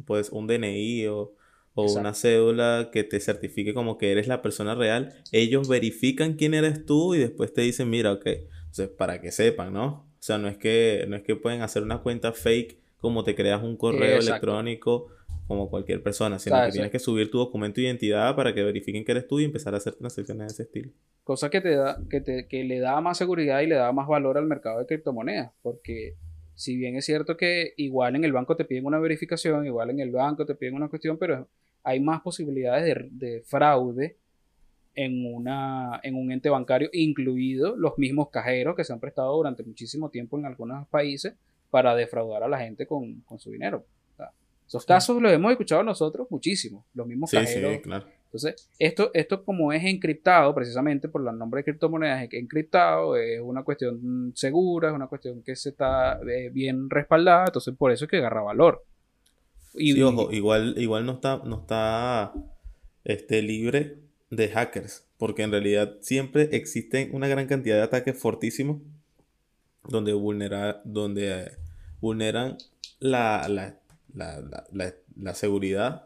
pues, 0.06 0.30
un 0.30 0.48
DNI 0.48 1.08
o, 1.08 1.34
una 1.74 2.14
cédula 2.14 2.90
que 2.92 3.04
te 3.04 3.20
certifique 3.20 3.74
como 3.74 3.98
que 3.98 4.12
eres 4.12 4.28
la 4.28 4.42
persona 4.42 4.76
real. 4.76 5.14
Ellos 5.32 5.68
verifican 5.68 6.34
quién 6.34 6.54
eres 6.54 6.86
tú 6.86 7.16
y 7.16 7.20
después 7.20 7.54
te 7.54 7.62
dicen, 7.62 7.90
mira, 7.90 8.12
ok, 8.12 8.26
entonces 8.26 8.90
para 8.90 9.22
que 9.22 9.32
sepan, 9.32 9.74
¿no? 9.74 9.86
O 9.88 10.24
sea, 10.24 10.38
no 10.38 10.48
es 10.48 10.58
que, 10.58 11.06
no 11.08 11.16
es 11.16 11.24
que 11.24 11.36
pueden 11.36 11.62
hacer 11.62 11.82
una 11.84 12.02
cuenta 12.02 12.34
fake 12.34 12.78
como 13.00 13.24
te 13.24 13.36
creas 13.36 13.64
un 13.64 13.78
correo 13.78 14.20
electrónico 14.20 15.08
como 15.52 15.70
cualquier 15.70 16.02
persona, 16.02 16.40
sino 16.40 16.64
que 16.64 16.72
tienes 16.72 16.92
que 16.92 17.00
subir 17.00 17.30
tu 17.30 17.38
documento 17.38 17.82
de 17.82 17.88
identidad 17.88 18.36
para 18.38 18.54
que 18.54 18.64
verifiquen 18.64 19.04
que 19.04 19.12
eres 19.12 19.28
tú 19.28 19.42
y 19.42 19.44
empezar 19.44 19.74
a 19.74 19.78
hacer 19.78 19.96
transacciones 19.96 20.48
de 20.48 20.54
ese 20.54 20.64
estilo. 20.64 20.92
Cosa 21.26 21.50
que 21.50 21.60
te 21.60 21.76
da, 21.76 22.00
que, 22.10 22.22
te, 22.22 22.48
que 22.48 22.64
le 22.64 22.80
da 22.80 23.02
más 23.02 23.18
seguridad 23.18 23.60
y 23.60 23.68
le 23.68 23.76
da 23.76 23.92
más 23.92 24.08
valor 24.08 24.38
al 24.38 24.46
mercado 24.46 24.80
de 24.80 24.86
criptomonedas, 24.86 25.52
porque 25.62 26.16
si 26.56 26.78
bien 26.78 26.96
es 26.96 27.06
cierto 27.06 27.36
que 27.36 27.74
igual 27.76 28.16
en 28.16 28.24
el 28.24 28.32
banco 28.32 28.56
te 28.56 28.64
piden 28.64 28.86
una 28.86 29.00
verificación, 29.00 29.66
igual 29.66 29.90
en 29.90 30.00
el 30.00 30.12
banco 30.12 30.46
te 30.46 30.56
piden 30.56 30.76
una 30.76 30.88
cuestión, 30.88 31.18
pero 31.18 31.50
hay 31.84 32.00
más 32.00 32.22
posibilidades 32.22 32.86
de, 32.86 33.10
de 33.12 33.42
fraude 33.42 34.16
en, 34.96 35.26
una, 35.26 36.00
en 36.02 36.16
un 36.16 36.32
ente 36.32 36.50
bancario, 36.50 36.90
incluido 36.94 37.76
los 37.76 37.98
mismos 37.98 38.30
cajeros 38.30 38.78
que 38.78 38.86
se 38.86 38.94
han 38.94 39.02
prestado 39.02 39.36
durante 39.36 39.64
muchísimo 39.64 40.10
tiempo 40.10 40.40
en 40.40 40.46
algunos 40.46 40.88
países 40.88 41.34
para 41.72 41.96
defraudar 41.96 42.44
a 42.44 42.50
la 42.50 42.60
gente 42.60 42.86
con, 42.86 43.24
su 43.38 43.52
dinero. 43.52 43.86
Esos 44.72 44.86
casos 44.86 45.22
los 45.22 45.34
hemos 45.34 45.52
escuchado 45.52 45.84
nosotros 45.84 46.28
muchísimo, 46.30 46.86
los 46.94 47.06
mismos 47.06 47.30
cajeros. 47.30 47.74
Sí, 47.74 47.82
claro. 47.82 48.06
Entonces, 48.24 48.70
esto, 48.80 49.12
esto 49.14 49.44
como 49.44 49.74
es 49.74 49.84
encriptado, 49.84 50.56
precisamente 50.56 51.10
por 51.10 51.28
el 51.28 51.38
nombre 51.38 51.60
de 51.60 51.66
criptomonedas, 51.66 52.24
es 52.24 52.30
encriptado, 52.32 53.18
es 53.18 53.42
una 53.42 53.64
cuestión 53.66 54.32
segura, 54.34 54.88
es 54.88 54.96
una 54.96 55.08
cuestión 55.08 55.44
que 55.44 55.58
se 55.58 55.72
está 55.72 56.22
eh, 56.22 56.50
bien 56.54 56.90
respaldada, 56.90 57.48
entonces 57.48 57.76
por 57.78 57.92
eso 57.92 58.06
es 58.06 58.12
que 58.12 58.20
agarra 58.20 58.44
valor. 58.44 58.86
Y, 59.74 59.92
sí, 59.92 60.02
ojo, 60.04 60.32
igual, 60.32 60.76
igual 60.78 61.06
no 61.06 61.16
está, 61.16 61.42
no 61.44 61.60
está 61.60 62.32
este, 63.04 63.42
libre 63.42 63.98
de 64.30 64.48
hackers, 64.48 65.06
porque 65.18 65.44
en 65.44 65.52
realidad 65.52 65.98
siempre 66.00 66.48
existen 66.54 67.10
una 67.14 67.28
gran 67.28 67.46
cantidad 67.46 67.76
de 67.76 67.84
ataques 67.84 68.18
fortísimos 68.18 68.82
donde, 69.84 70.14
vulnera, 70.14 70.82
donde 70.86 71.58
vulneran 72.00 72.56
la, 73.02 73.50
la, 73.50 73.81
seguridad 75.34 76.06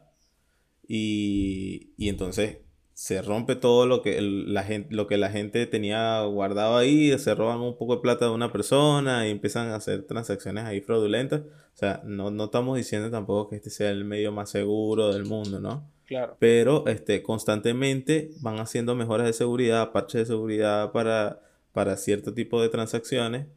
y, 0.88 1.94
y, 1.98 2.10
entonces 2.10 2.60
se 2.96 3.22
rompe 3.22 3.58
todo 3.58 3.86
lo 3.86 4.02
que, 4.02 4.22
la 4.22 4.64
gente, 4.64 4.96
lo 4.96 5.06
que 5.08 5.18
la 5.18 5.30
gente 5.30 5.66
tenía 5.66 6.22
guardado 6.24 6.78
ahí, 6.78 7.18
se 7.20 7.36
roban 7.36 7.60
un 7.60 7.78
poco 7.78 7.98
de 7.98 8.02
plata 8.02 8.26
de 8.26 8.32
una 8.32 8.54
persona 8.54 9.28
y 9.28 9.32
empiezan 9.32 9.70
a 9.70 9.76
hacer 9.76 10.04
transacciones 10.08 10.64
ahí 10.64 10.80
fraudulentas. 10.80 11.42
O 11.42 11.78
sea, 11.78 12.02
no, 12.06 12.32
no 12.32 12.46
estamos 12.46 12.78
diciendo 12.78 13.12
tampoco 13.12 13.50
que 13.50 13.58
este 13.58 13.70
sea 13.70 13.90
el 13.92 14.06
medio 14.06 14.32
más 14.32 14.50
seguro 14.50 15.12
del 15.12 15.26
mundo, 15.26 15.60
¿no? 15.60 15.92
Claro. 16.06 16.38
Pero 16.40 16.88
este, 16.88 17.22
constantemente 17.22 18.30
van 18.40 18.60
haciendo 18.60 18.96
mejoras 18.96 19.28
de 19.28 19.34
seguridad, 19.34 19.92
parches 19.92 20.22
de 20.22 20.26
seguridad 20.28 20.94
para, 20.94 21.42
para 21.74 21.98
cierto 21.98 22.34
tipo 22.34 22.62
de 22.62 22.70
transacciones 22.70 23.48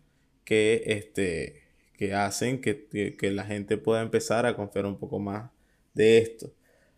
que, 0.45 0.83
este, 0.87 1.68
que 1.99 2.15
hacen 2.15 2.63
que, 2.63 2.87
que 3.19 3.31
la 3.33 3.45
gente 3.45 3.77
pueda 3.77 4.01
empezar 4.01 4.47
a 4.47 4.57
confiar 4.57 4.87
un 4.87 4.97
poco 4.97 5.19
más 5.19 5.51
de 5.95 6.19
esto. 6.19 6.53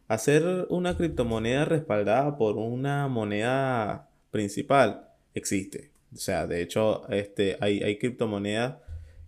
Hacer 0.06 0.66
una 0.68 0.96
criptomoneda 0.96 1.64
respaldada 1.64 2.36
por 2.36 2.56
una 2.56 3.08
moneda 3.08 4.10
principal 4.30 5.08
existe. 5.34 5.90
O 6.12 6.18
sea, 6.18 6.46
de 6.46 6.62
hecho, 6.62 7.08
este, 7.10 7.56
hay, 7.60 7.82
hay 7.82 7.98
criptomonedas 7.98 8.76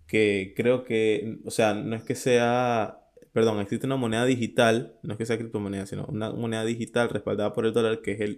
que 0.07 0.53
creo 0.57 0.85
que, 0.85 1.39
o 1.45 1.51
sea, 1.51 1.75
no 1.75 1.97
es 1.97 2.03
que 2.03 2.15
sea, 2.15 3.01
perdón, 3.33 3.61
existe 3.61 3.87
una 3.87 3.97
moneda 3.97 4.25
digital, 4.27 4.97
no 5.03 5.13
es 5.13 5.19
que 5.19 5.27
sea 5.27 5.39
criptomoneda, 5.39 5.87
sino 5.87 6.05
una 6.07 6.33
moneda 6.33 6.65
digital 6.65 7.09
respaldada 7.09 7.53
por 7.55 7.65
el 7.65 7.73
dólar 7.73 8.03
que 8.03 8.13
es 8.13 8.21
el 8.21 8.37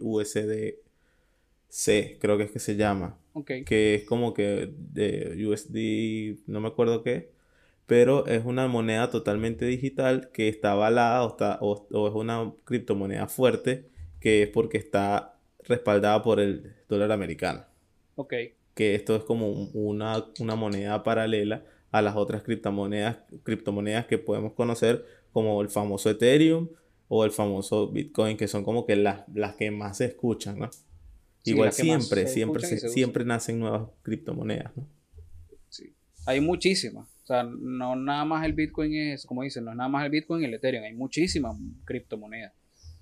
USDC, 1.74 2.18
creo 2.20 2.38
que 2.38 2.44
es 2.44 2.50
que 2.50 2.58
se 2.58 2.76
llama. 2.76 3.18
Que 3.66 3.96
es 3.96 4.04
como 4.04 4.32
que 4.32 4.72
de 4.76 5.46
USD, 5.46 6.46
no 6.46 6.60
me 6.60 6.68
acuerdo 6.68 7.02
qué 7.02 7.34
pero 7.86 8.26
es 8.26 8.44
una 8.44 8.66
moneda 8.66 9.10
totalmente 9.10 9.66
digital 9.66 10.30
que 10.32 10.48
está 10.48 10.72
avalada 10.72 11.22
o, 11.24 11.28
está, 11.28 11.58
o, 11.60 12.08
es 12.08 12.14
una 12.14 12.52
criptomoneda 12.64 13.28
fuerte 13.28 13.86
que 14.20 14.42
es 14.42 14.48
porque 14.48 14.78
está 14.78 15.38
respaldada 15.64 16.22
por 16.22 16.40
el 16.40 16.74
dólar 16.88 17.12
americano. 17.12 17.64
Ok. 18.16 18.34
Que 18.74 18.94
esto 18.94 19.16
es 19.16 19.24
como 19.24 19.48
una, 19.50 20.24
una 20.40 20.54
moneda 20.54 21.02
paralela 21.02 21.64
a 21.90 22.00
las 22.00 22.16
otras 22.16 22.42
criptomonedas, 22.42 23.18
criptomonedas 23.42 24.06
que 24.06 24.18
podemos 24.18 24.54
conocer 24.54 25.04
como 25.32 25.60
el 25.60 25.68
famoso 25.68 26.10
Ethereum 26.10 26.68
o 27.08 27.24
el 27.24 27.32
famoso 27.32 27.88
Bitcoin, 27.88 28.36
que 28.36 28.48
son 28.48 28.64
como 28.64 28.86
que 28.86 28.96
las, 28.96 29.24
las 29.32 29.56
que 29.56 29.70
más 29.70 29.98
se 29.98 30.06
escuchan, 30.06 30.58
¿no? 30.58 30.70
Igual 31.44 31.72
siempre, 31.72 32.26
siempre, 32.26 32.66
siempre 32.66 33.24
nacen 33.24 33.58
nuevas 33.58 33.88
criptomonedas, 34.02 34.74
¿no? 34.76 34.88
Sí. 35.68 35.94
Hay 36.26 36.40
muchísimas. 36.40 37.06
O 37.22 37.26
sea, 37.26 37.42
no 37.42 37.96
nada 37.96 38.24
más 38.24 38.44
el 38.44 38.52
Bitcoin 38.52 38.94
es, 38.94 39.26
como 39.26 39.42
dicen, 39.42 39.64
no 39.64 39.70
es 39.70 39.76
nada 39.76 39.88
más 39.88 40.04
el 40.04 40.10
Bitcoin 40.10 40.42
y 40.42 40.44
el 40.46 40.54
Ethereum. 40.54 40.84
Hay 40.84 40.94
muchísimas 40.94 41.56
criptomonedas 41.84 42.52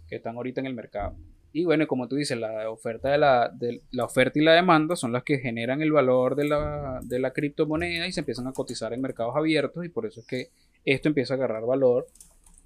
que 0.09 0.17
están 0.17 0.37
ahorita 0.37 0.61
en 0.61 0.67
el 0.67 0.75
mercado. 0.75 1.17
Y 1.53 1.65
bueno, 1.65 1.87
como 1.87 2.09
tú 2.09 2.17
dices, 2.17 2.39
la 2.39 2.71
oferta, 2.71 3.11
de 3.11 3.19
la, 3.19 3.53
la 3.91 4.05
oferta 4.05 4.39
y 4.39 4.43
la 4.43 4.55
demanda 4.55 4.97
son 4.97 5.13
las 5.13 5.23
que 5.23 5.39
generan 5.39 5.83
el 5.83 5.93
valor 5.93 6.35
de 6.35 6.49
la, 6.49 7.01
de 7.03 7.19
la 7.19 7.33
criptomoneda 7.33 8.07
y 8.07 8.13
se 8.13 8.21
empiezan 8.21 8.47
a 8.47 8.53
cotizar 8.53 8.93
en 8.93 9.03
mercados 9.03 9.37
abiertos 9.37 9.85
y 9.85 9.91
por 9.91 10.07
eso 10.07 10.21
es 10.21 10.27
que 10.27 10.49
esto 10.85 11.09
empieza 11.09 11.35
a 11.35 11.37
agarrar 11.37 11.67
valor 11.67 12.07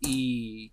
y 0.00 0.70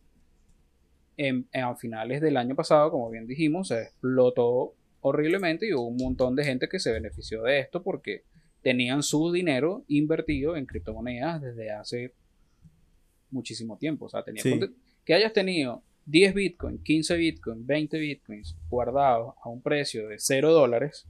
en, 1.17 1.47
a 1.53 1.75
finales 1.75 2.21
del 2.21 2.37
año 2.37 2.55
pasado, 2.55 2.91
como 2.91 3.09
bien 3.09 3.25
dijimos, 3.25 3.69
se 3.69 3.81
explotó 3.81 4.75
horriblemente 5.03 5.67
y 5.67 5.73
hubo 5.73 5.87
un 5.87 5.97
montón 5.97 6.35
de 6.35 6.45
gente 6.45 6.67
que 6.67 6.79
se 6.79 6.91
benefició 6.91 7.43
de 7.43 7.59
esto 7.59 7.83
porque 7.83 8.23
tenían 8.61 9.03
su 9.03 9.31
dinero 9.31 9.83
invertido 9.89 10.55
en 10.55 10.65
criptomonedas 10.65 11.41
desde 11.41 11.71
hace 11.71 12.13
muchísimo 13.29 13.77
tiempo. 13.77 14.05
O 14.05 14.09
sea, 14.09 14.23
tenía 14.23 14.41
que 15.03 15.13
hayas 15.13 15.33
tenido 15.33 15.83
10 16.05 16.33
bitcoins, 16.33 16.81
15 16.81 17.17
bitcoins, 17.17 17.65
20 17.65 17.99
bitcoins 17.99 18.57
guardados 18.69 19.35
a 19.43 19.49
un 19.49 19.61
precio 19.61 20.07
de 20.07 20.17
0 20.17 20.53
dólares 20.53 21.05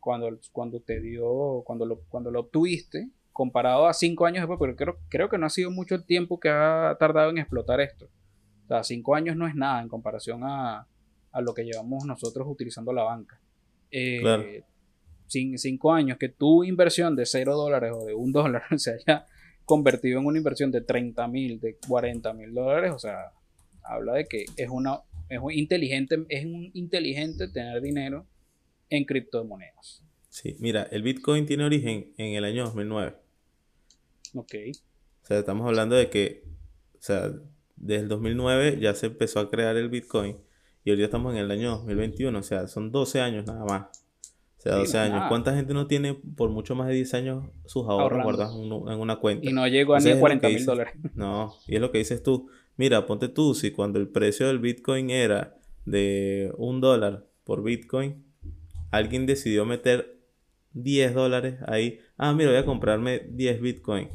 cuando, 0.00 0.38
cuando 0.50 0.80
te 0.80 1.00
dio, 1.00 1.62
cuando 1.66 1.84
lo, 1.84 2.00
cuando 2.08 2.30
lo 2.30 2.40
obtuviste, 2.40 3.10
comparado 3.32 3.86
a 3.86 3.92
5 3.92 4.24
años 4.24 4.40
después, 4.40 4.58
porque 4.58 4.76
creo, 4.76 4.98
creo 5.10 5.28
que 5.28 5.36
no 5.36 5.46
ha 5.46 5.50
sido 5.50 5.70
mucho 5.70 5.94
el 5.94 6.06
tiempo 6.06 6.40
que 6.40 6.48
ha 6.48 6.96
tardado 6.98 7.30
en 7.30 7.38
explotar 7.38 7.80
esto. 7.80 8.08
O 8.64 8.68
sea, 8.68 8.82
5 8.82 9.14
años 9.14 9.36
no 9.36 9.46
es 9.46 9.54
nada 9.54 9.82
en 9.82 9.88
comparación 9.88 10.40
a, 10.44 10.88
a, 11.34 11.40
lo 11.40 11.52
que 11.52 11.64
llevamos 11.64 12.04
nosotros 12.06 12.46
utilizando 12.48 12.92
la 12.92 13.02
banca. 13.02 13.40
Eh, 13.90 14.62
cinco 15.26 15.92
años 15.92 16.16
que 16.18 16.28
tu 16.28 16.64
inversión 16.64 17.16
de 17.16 17.26
0 17.26 17.56
dólares 17.56 17.92
o 17.94 18.04
de 18.04 18.14
un 18.14 18.32
dólar 18.32 18.62
se 18.76 18.94
haya 18.94 19.26
convertido 19.64 20.20
en 20.20 20.26
una 20.26 20.38
inversión 20.38 20.70
de 20.70 20.80
30 20.80 21.26
mil, 21.28 21.60
de 21.60 21.78
40 21.86 22.32
mil 22.34 22.52
dólares, 22.52 22.92
o 22.92 22.98
sea, 22.98 23.32
habla 23.82 24.14
de 24.14 24.26
que 24.26 24.44
es 24.56 24.68
una 24.68 25.00
es 25.28 25.40
un 25.40 25.52
inteligente, 25.52 26.24
es 26.28 26.44
un 26.44 26.70
inteligente 26.74 27.48
tener 27.48 27.80
dinero 27.80 28.26
en 28.90 29.04
criptomonedas. 29.04 30.02
Sí, 30.28 30.56
mira, 30.58 30.82
el 30.90 31.02
Bitcoin 31.02 31.46
tiene 31.46 31.64
origen 31.64 32.12
en 32.16 32.34
el 32.34 32.44
año 32.44 32.64
2009. 32.64 33.14
Ok. 34.34 34.54
O 35.22 35.26
sea, 35.26 35.38
estamos 35.38 35.66
hablando 35.66 35.94
de 35.96 36.10
que, 36.10 36.44
o 36.94 37.02
sea, 37.02 37.32
desde 37.76 38.02
el 38.02 38.08
2009 38.08 38.78
ya 38.80 38.94
se 38.94 39.06
empezó 39.06 39.40
a 39.40 39.50
crear 39.50 39.76
el 39.76 39.88
Bitcoin 39.88 40.36
y 40.84 40.90
hoy 40.90 40.98
ya 40.98 41.06
estamos 41.06 41.32
en 41.32 41.40
el 41.40 41.50
año 41.50 41.70
2021, 41.78 42.38
o 42.38 42.42
sea, 42.42 42.68
son 42.68 42.92
12 42.92 43.20
años 43.20 43.46
nada 43.46 43.64
más 43.64 44.04
sea, 44.64 44.76
12 44.76 44.98
años. 44.98 45.24
¿Cuánta 45.28 45.54
gente 45.54 45.74
no 45.74 45.86
tiene 45.86 46.14
por 46.14 46.50
mucho 46.50 46.74
más 46.74 46.88
de 46.88 46.94
10 46.94 47.14
años 47.14 47.44
sus 47.66 47.86
ahorros 47.86 48.22
guardados 48.22 48.56
en 48.56 48.98
una 48.98 49.16
cuenta? 49.16 49.48
Y 49.48 49.52
no 49.52 49.66
llegó 49.68 49.94
a 49.94 50.00
ni 50.00 50.18
40 50.18 50.48
mil 50.48 50.64
dólares. 50.64 50.94
No, 51.14 51.54
y 51.66 51.74
es 51.76 51.80
lo 51.80 51.90
que 51.90 51.98
dices 51.98 52.22
tú. 52.22 52.48
Mira, 52.76 53.06
ponte 53.06 53.28
tú, 53.28 53.54
si 53.54 53.70
cuando 53.70 53.98
el 53.98 54.08
precio 54.08 54.48
del 54.48 54.58
Bitcoin 54.58 55.10
era 55.10 55.56
de 55.84 56.52
un 56.56 56.80
dólar 56.80 57.26
por 57.44 57.62
Bitcoin, 57.62 58.24
alguien 58.90 59.26
decidió 59.26 59.64
meter 59.64 60.18
10 60.72 61.14
dólares 61.14 61.56
ahí. 61.66 62.00
Ah, 62.16 62.32
mira, 62.32 62.50
voy 62.50 62.58
a 62.58 62.64
comprarme 62.64 63.20
10 63.28 63.60
Bitcoin. 63.60 64.08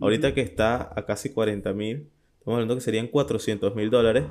Ahorita 0.00 0.32
que 0.32 0.42
está 0.42 0.92
a 0.94 1.04
casi 1.04 1.30
40 1.30 1.72
mil, 1.72 2.08
estamos 2.38 2.54
hablando 2.54 2.76
que 2.76 2.80
serían 2.80 3.08
400 3.08 3.74
mil 3.74 3.90
dólares. 3.90 4.24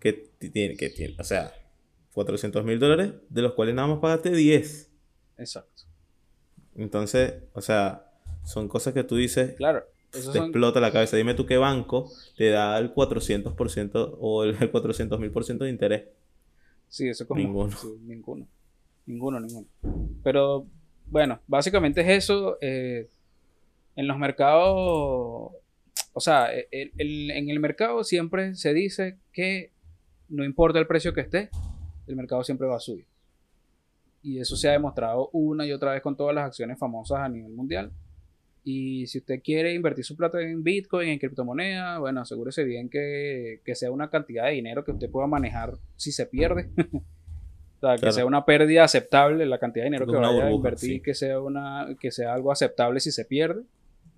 Que 0.00 0.12
tiene, 0.12 0.76
que 0.76 0.90
tiene, 0.90 1.16
o 1.18 1.24
sea, 1.24 1.52
400 2.12 2.64
mil 2.64 2.78
dólares, 2.78 3.12
de 3.28 3.42
los 3.42 3.52
cuales 3.54 3.74
nada 3.74 3.88
más 3.88 3.98
pagaste 3.98 4.30
10. 4.30 4.90
Exacto. 5.38 5.84
Entonces, 6.76 7.34
o 7.52 7.60
sea, 7.60 8.10
son 8.44 8.68
cosas 8.68 8.94
que 8.94 9.04
tú 9.04 9.16
dices. 9.16 9.54
Claro. 9.56 9.84
te 10.10 10.38
explota 10.38 10.80
la 10.80 10.92
cabeza. 10.92 11.16
Dime 11.16 11.34
tú 11.34 11.46
qué 11.46 11.58
banco 11.58 12.10
te 12.36 12.50
da 12.50 12.78
el 12.78 12.94
400% 12.94 14.16
o 14.18 14.44
el 14.44 14.70
400 14.70 15.20
mil 15.20 15.30
por 15.30 15.44
ciento 15.44 15.64
de 15.64 15.70
interés. 15.70 16.08
Sí, 16.88 17.08
eso 17.08 17.26
como. 17.26 17.40
Ninguno. 17.40 17.76
ninguno. 18.02 18.48
Ninguno, 19.06 19.40
ninguno. 19.40 19.66
Pero, 20.22 20.66
bueno, 21.06 21.40
básicamente 21.46 22.00
es 22.00 22.24
eso. 22.24 22.58
Eh, 22.60 23.08
en 23.96 24.06
los 24.06 24.18
mercados. 24.18 25.52
O 26.12 26.20
sea, 26.20 26.48
en 26.52 27.50
el 27.50 27.60
mercado 27.60 28.02
siempre 28.02 28.54
se 28.54 28.74
dice 28.74 29.18
que 29.32 29.72
no 30.28 30.44
importa 30.44 30.78
el 30.78 30.86
precio 30.86 31.12
que 31.12 31.22
esté, 31.22 31.50
el 32.06 32.16
mercado 32.16 32.42
siempre 32.44 32.66
va 32.66 32.76
a 32.76 32.80
subir. 32.80 33.06
Y 34.22 34.40
eso 34.40 34.56
se 34.56 34.68
ha 34.68 34.72
demostrado 34.72 35.30
una 35.32 35.66
y 35.66 35.72
otra 35.72 35.92
vez 35.92 36.02
con 36.02 36.16
todas 36.16 36.34
las 36.34 36.46
acciones 36.46 36.78
famosas 36.78 37.20
a 37.20 37.28
nivel 37.28 37.52
mundial. 37.52 37.92
Y 38.64 39.06
si 39.06 39.18
usted 39.18 39.40
quiere 39.42 39.72
invertir 39.72 40.04
su 40.04 40.16
plata 40.16 40.40
en 40.42 40.62
Bitcoin, 40.62 41.08
en 41.08 41.18
criptomonedas, 41.18 41.98
bueno, 42.00 42.20
asegúrese 42.20 42.64
bien 42.64 42.90
que, 42.90 43.60
sea 43.74 43.90
una 43.90 44.10
cantidad 44.10 44.44
de 44.44 44.52
dinero 44.52 44.84
que 44.84 44.90
usted 44.90 45.10
pueda 45.10 45.26
manejar 45.26 45.78
si 45.96 46.12
se 46.12 46.26
pierde. 46.26 46.68
o 46.76 47.80
sea, 47.80 47.96
que 47.96 48.12
sea 48.12 48.26
una 48.26 48.44
pérdida 48.44 48.84
aceptable 48.84 49.46
la 49.46 49.58
cantidad 49.58 49.84
de 49.84 49.90
dinero 49.90 50.06
que 50.06 50.16
vaya 50.16 50.46
a 50.46 50.52
invertir, 50.52 51.00
que, 51.00 51.14
sea 51.14 51.40
una, 51.40 51.96
que 51.98 52.10
sea 52.10 52.34
algo 52.34 52.52
aceptable 52.52 53.00
si 53.00 53.12
se 53.12 53.24
pierde. 53.24 53.62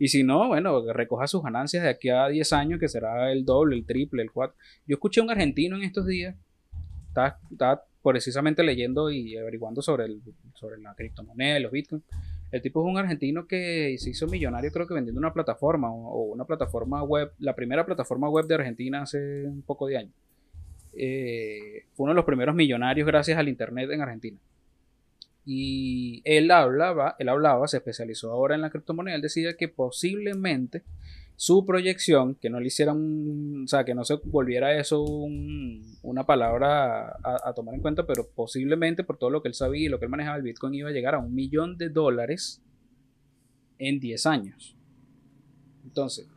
Y 0.00 0.08
si 0.08 0.24
no, 0.24 0.48
bueno, 0.48 0.92
recoja 0.92 1.28
sus 1.28 1.42
ganancias 1.42 1.84
de 1.84 1.90
aquí 1.90 2.08
a 2.08 2.26
10 2.26 2.52
años, 2.54 2.80
que 2.80 2.88
será 2.88 3.30
el 3.30 3.44
doble, 3.44 3.76
el 3.76 3.84
triple, 3.84 4.22
el 4.22 4.32
cuatro. 4.32 4.56
Yo 4.86 4.94
escuché 4.94 5.20
a 5.20 5.24
un 5.24 5.30
argentino 5.30 5.76
en 5.76 5.82
estos 5.82 6.06
días 6.06 6.34
estaba, 7.10 7.84
precisamente 8.02 8.62
leyendo 8.62 9.10
y 9.10 9.36
averiguando 9.36 9.82
sobre, 9.82 10.06
el, 10.06 10.22
sobre 10.54 10.80
la 10.80 10.94
criptomoneda 10.94 11.58
y 11.58 11.62
los 11.62 11.72
bitcoins. 11.72 12.02
El 12.50 12.62
tipo 12.62 12.80
es 12.80 12.90
un 12.90 12.98
argentino 12.98 13.46
que 13.46 13.94
se 13.98 14.10
hizo 14.10 14.26
millonario, 14.26 14.72
creo 14.72 14.86
que 14.86 14.94
vendiendo 14.94 15.18
una 15.18 15.32
plataforma 15.32 15.92
o, 15.92 16.22
una 16.24 16.44
plataforma 16.46 17.02
web, 17.02 17.30
la 17.38 17.54
primera 17.54 17.84
plataforma 17.84 18.28
web 18.28 18.46
de 18.46 18.54
Argentina 18.54 19.02
hace 19.02 19.44
un 19.44 19.62
poco 19.62 19.86
de 19.86 19.98
años. 19.98 20.14
Eh, 20.94 21.84
fue 21.92 22.04
uno 22.04 22.12
de 22.12 22.16
los 22.16 22.24
primeros 22.24 22.54
millonarios 22.54 23.06
gracias 23.06 23.38
al 23.38 23.48
internet 23.48 23.90
en 23.90 24.00
Argentina. 24.00 24.38
Y 25.44 26.22
él 26.24 26.50
hablaba, 26.50 27.16
él 27.18 27.29
hablaba, 27.29 27.66
se 27.66 27.79
especializó 27.79 28.31
ahora 28.33 28.55
en 28.55 28.61
la 28.61 28.70
criptomoneda. 28.70 29.16
Él 29.16 29.22
decía 29.22 29.57
que 29.57 29.68
posiblemente 29.68 30.85
su 31.40 31.64
proyección, 31.64 32.35
que 32.35 32.50
no 32.50 32.61
le 32.61 32.66
hicieran, 32.66 33.62
o 33.64 33.66
sea, 33.66 33.85
que 33.85 33.94
no 33.94 34.05
se 34.05 34.16
volviera 34.24 34.79
eso 34.79 35.03
una 35.03 36.26
palabra 36.26 37.16
a, 37.24 37.55
tomar 37.55 37.74
en 37.74 37.81
cuenta, 37.81 38.07
pero 38.07 38.29
posiblemente 38.29 39.05
por 39.05 39.16
todo 39.16 39.31
lo 39.31 39.40
que 39.40 39.48
él 39.48 39.55
sabía 39.55 39.87
y 39.87 39.88
lo 39.88 39.98
que 39.98 40.05
él 40.05 40.11
manejaba, 40.11 40.37
el 40.37 40.42
Bitcoin 40.42 40.74
iba 40.74 40.90
a 40.90 40.92
llegar 40.92 41.14
a 41.14 41.18
un 41.18 41.35
millón 41.35 41.79
de 41.79 41.88
dólares 41.88 42.62
en 43.79 44.00
10 44.00 44.26
años. 44.26 44.76
Entonces, 45.83 46.29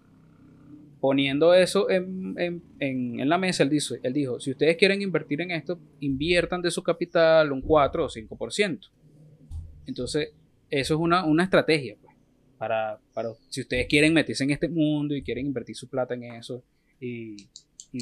poniendo 1.04 1.54
eso 1.54 1.90
en, 1.90 2.34
la 3.28 3.38
mesa, 3.38 3.64
él, 3.64 3.70
dice, 3.70 4.00
él 4.04 4.14
dijo, 4.14 4.40
si 4.40 4.52
ustedes 4.52 4.78
quieren 4.78 5.02
invertir 5.02 5.42
en 5.42 5.52
esto, 5.52 5.78
inviertan 6.00 6.62
de 6.62 6.72
su 6.72 6.82
capital 6.82 7.52
un 7.52 7.62
4 7.62 8.06
o 8.06 8.08
5%. 8.08 8.90
Entonces, 9.86 10.32
eso 10.70 10.94
es 10.94 11.00
una, 11.02 11.44
estrategia, 11.44 11.98
pues, 12.02 12.16
para, 12.58 12.98
para, 13.14 13.34
si 13.50 13.60
ustedes 13.60 13.86
quieren 13.88 14.14
meterse 14.14 14.46
en 14.46 14.52
este 14.52 14.70
mundo 14.70 15.14
y 15.14 15.22
quieren 15.22 15.46
invertir 15.46 15.76
su 15.76 15.90
plata 15.90 16.14
en 16.14 16.24
eso 16.24 16.64
y, 17.02 17.36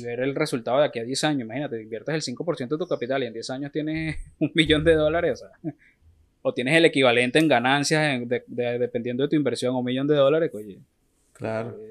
ver 0.04 0.20
el 0.20 0.36
resultado 0.36 0.78
de 0.78 0.86
aquí 0.86 1.00
a 1.00 1.04
10 1.04 1.24
años, 1.24 1.42
imagínate, 1.42 1.82
inviertes 1.82 2.14
el 2.14 2.36
5% 2.36 2.68
de 2.68 2.78
tu 2.78 2.86
capital 2.86 3.24
y 3.24 3.26
en 3.26 3.34
10 3.34 3.50
años 3.50 3.72
tienes 3.72 4.18
un 4.40 4.52
millón 4.54 4.84
de 4.84 4.94
dólares, 4.94 5.44
o, 6.44 6.54
tienes 6.54 6.78
el 6.78 6.86
equivalente 6.86 7.40
en 7.40 7.48
ganancias 7.48 8.22
dependiendo 8.46 9.24
de 9.24 9.30
tu 9.30 9.36
inversión, 9.36 9.76
un 9.76 9.86
millón 9.86 10.06
de 10.06 10.14
dólares, 10.14 10.52
oye, 10.54 10.78
claro. 11.34 11.76
Eh, 11.82 11.91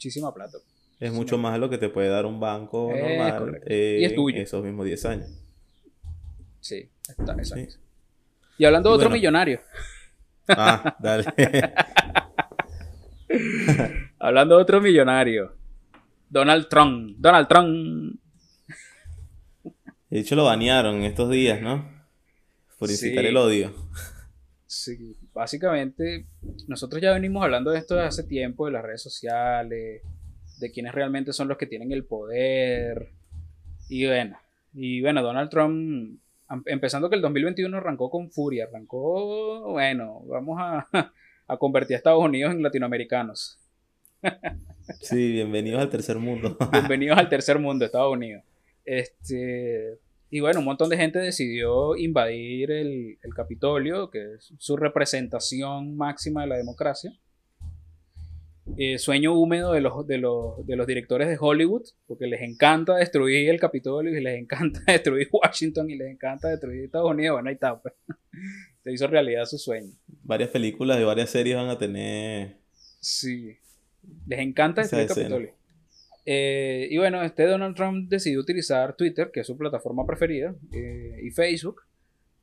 muchísima 0.00 0.32
plata. 0.32 0.56
Es 0.98 1.12
mucho 1.12 1.36
más 1.36 1.58
lo 1.58 1.68
que 1.68 1.76
te 1.76 1.90
puede 1.90 2.08
dar 2.08 2.24
un 2.24 2.40
banco 2.40 2.90
normal 2.90 3.60
y 3.66 4.02
es 4.02 4.14
tuyo. 4.14 4.40
esos 4.40 4.64
mismos 4.64 4.86
10 4.86 5.04
años. 5.04 5.28
Sí, 6.58 6.88
está, 7.06 7.34
exacto. 7.34 7.74
Y 8.56 8.64
hablando 8.64 8.88
de 8.90 8.96
otro 8.96 9.10
millonario. 9.10 9.60
Ah, 10.48 10.96
dale. 10.98 11.24
hablando 14.18 14.56
de 14.56 14.62
otro 14.62 14.80
millonario. 14.80 15.54
Donald 16.30 16.66
Trump. 16.68 17.16
Donald 17.18 17.46
Trump. 17.46 18.18
De 20.08 20.20
hecho, 20.20 20.34
lo 20.34 20.44
banearon 20.44 20.96
en 20.96 21.04
estos 21.04 21.30
días, 21.30 21.60
¿no? 21.60 21.86
Por 22.78 22.90
incitar 22.90 23.26
el 23.26 23.36
odio. 23.36 23.74
Sí, 24.66 25.14
básicamente 25.34 26.26
nosotros 26.68 27.00
ya 27.02 27.12
venimos 27.12 27.42
hablando 27.42 27.70
de 27.70 27.78
esto 27.78 27.94
desde 27.94 28.08
hace 28.08 28.22
tiempo, 28.24 28.66
de 28.66 28.72
las 28.72 28.82
redes 28.84 29.02
sociales, 29.02 30.02
de 30.58 30.70
quiénes 30.70 30.94
realmente 30.94 31.32
son 31.32 31.48
los 31.48 31.58
que 31.58 31.66
tienen 31.66 31.92
el 31.92 32.04
poder. 32.04 33.08
Y 33.88 34.06
bueno, 34.06 34.38
y 34.74 35.00
bueno, 35.00 35.22
Donald 35.22 35.50
Trump, 35.50 36.18
empezando 36.66 37.08
que 37.08 37.16
el 37.16 37.22
2021 37.22 37.76
arrancó 37.76 38.10
con 38.10 38.30
furia, 38.30 38.64
arrancó, 38.64 39.72
bueno, 39.72 40.22
vamos 40.26 40.58
a, 40.60 40.86
a 41.46 41.56
convertir 41.56 41.94
a 41.94 41.98
Estados 41.98 42.24
Unidos 42.24 42.52
en 42.54 42.62
latinoamericanos. 42.62 43.58
Sí, 45.00 45.32
bienvenidos 45.32 45.80
al 45.80 45.90
tercer 45.90 46.18
mundo. 46.18 46.56
bienvenidos 46.72 47.18
al 47.18 47.28
tercer 47.28 47.58
mundo, 47.58 47.84
Estados 47.84 48.12
Unidos. 48.12 48.42
Este, 48.84 49.98
y 50.30 50.38
bueno, 50.40 50.60
un 50.60 50.64
montón 50.64 50.88
de 50.88 50.96
gente 50.96 51.18
decidió 51.18 51.96
invadir 51.96 52.70
el, 52.70 53.18
Capitolio, 53.34 54.10
que 54.10 54.34
es 54.34 54.52
su 54.58 54.76
representación 54.76 55.96
máxima 55.96 56.42
de 56.42 56.46
la 56.46 56.56
democracia. 56.56 57.12
Eh, 58.76 58.98
sueño 58.98 59.34
húmedo 59.34 59.72
de 59.72 59.80
los, 59.80 60.06
de, 60.06 60.18
los, 60.18 60.64
de 60.64 60.76
los 60.76 60.86
directores 60.86 61.28
de 61.28 61.36
Hollywood, 61.40 61.82
porque 62.06 62.28
les 62.28 62.42
encanta 62.42 62.94
destruir 62.96 63.50
el 63.50 63.58
Capitolio 63.58 64.16
y 64.16 64.22
les 64.22 64.38
encanta 64.38 64.80
destruir 64.86 65.28
Washington 65.32 65.90
y 65.90 65.96
les 65.96 66.12
encanta 66.12 66.48
destruir 66.48 66.84
Estados 66.84 67.10
Unidos. 67.10 67.34
Bueno, 67.34 67.48
ahí 67.48 67.54
está, 67.54 67.80
pues. 67.80 67.94
Se 68.84 68.92
hizo 68.92 69.08
realidad 69.08 69.44
su 69.46 69.58
sueño. 69.58 69.92
Varias 70.22 70.50
películas 70.50 71.00
y 71.00 71.04
varias 71.04 71.30
series 71.30 71.56
van 71.56 71.68
a 71.68 71.76
tener. 71.76 72.56
Sí. 73.00 73.58
Les 74.26 74.38
encanta 74.38 74.82
destruir 74.82 75.02
el 75.02 75.08
Capitolio. 75.08 75.59
Eh, 76.32 76.86
y 76.88 76.96
bueno, 76.96 77.20
este 77.24 77.44
Donald 77.44 77.74
Trump 77.74 78.08
decidió 78.08 78.38
utilizar 78.38 78.94
Twitter, 78.94 79.32
que 79.32 79.40
es 79.40 79.46
su 79.48 79.58
plataforma 79.58 80.06
preferida, 80.06 80.54
eh, 80.72 81.18
y 81.24 81.32
Facebook, 81.32 81.82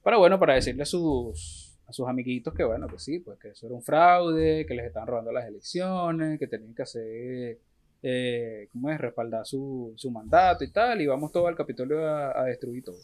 para 0.04 0.18
bueno, 0.18 0.38
para 0.38 0.56
decirle 0.56 0.84
a 0.84 0.86
sus, 0.86 1.80
a 1.88 1.94
sus 1.94 2.06
amiguitos 2.06 2.54
que 2.54 2.66
bueno, 2.66 2.90
que 2.90 3.00
sí, 3.00 3.20
pues 3.20 3.40
que 3.40 3.52
eso 3.52 3.66
era 3.66 3.76
un 3.76 3.82
fraude, 3.82 4.66
que 4.66 4.74
les 4.74 4.88
estaban 4.88 5.08
robando 5.08 5.32
las 5.32 5.48
elecciones, 5.48 6.38
que 6.38 6.48
tenían 6.48 6.76
que 6.76 6.82
hacer, 6.82 7.60
eh, 8.04 8.68
¿cómo 8.74 8.92
es?, 8.92 9.00
respaldar 9.00 9.46
su, 9.46 9.94
su, 9.96 10.12
mandato 10.12 10.66
y 10.66 10.72
tal, 10.74 11.00
y 11.00 11.08
vamos 11.08 11.32
todo 11.32 11.48
al 11.48 11.56
Capitolio 11.56 12.06
a, 12.06 12.42
a 12.42 12.44
destruir 12.44 12.84
todo. 12.84 13.00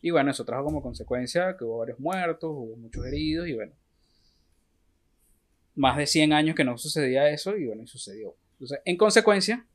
Y 0.00 0.12
bueno, 0.12 0.30
eso 0.30 0.46
trajo 0.46 0.64
como 0.64 0.80
consecuencia 0.80 1.58
que 1.58 1.64
hubo 1.64 1.76
varios 1.76 2.00
muertos, 2.00 2.50
hubo 2.50 2.74
muchos 2.76 3.04
heridos, 3.04 3.48
y 3.48 3.52
bueno, 3.52 3.74
más 5.74 5.98
de 5.98 6.06
100 6.06 6.32
años 6.32 6.56
que 6.56 6.64
no 6.64 6.78
sucedía 6.78 7.28
eso, 7.28 7.54
y 7.54 7.66
bueno, 7.66 7.82
y 7.82 7.86
sucedió. 7.86 8.34
Entonces, 8.54 8.80
en 8.86 8.96
consecuencia, 8.96 9.66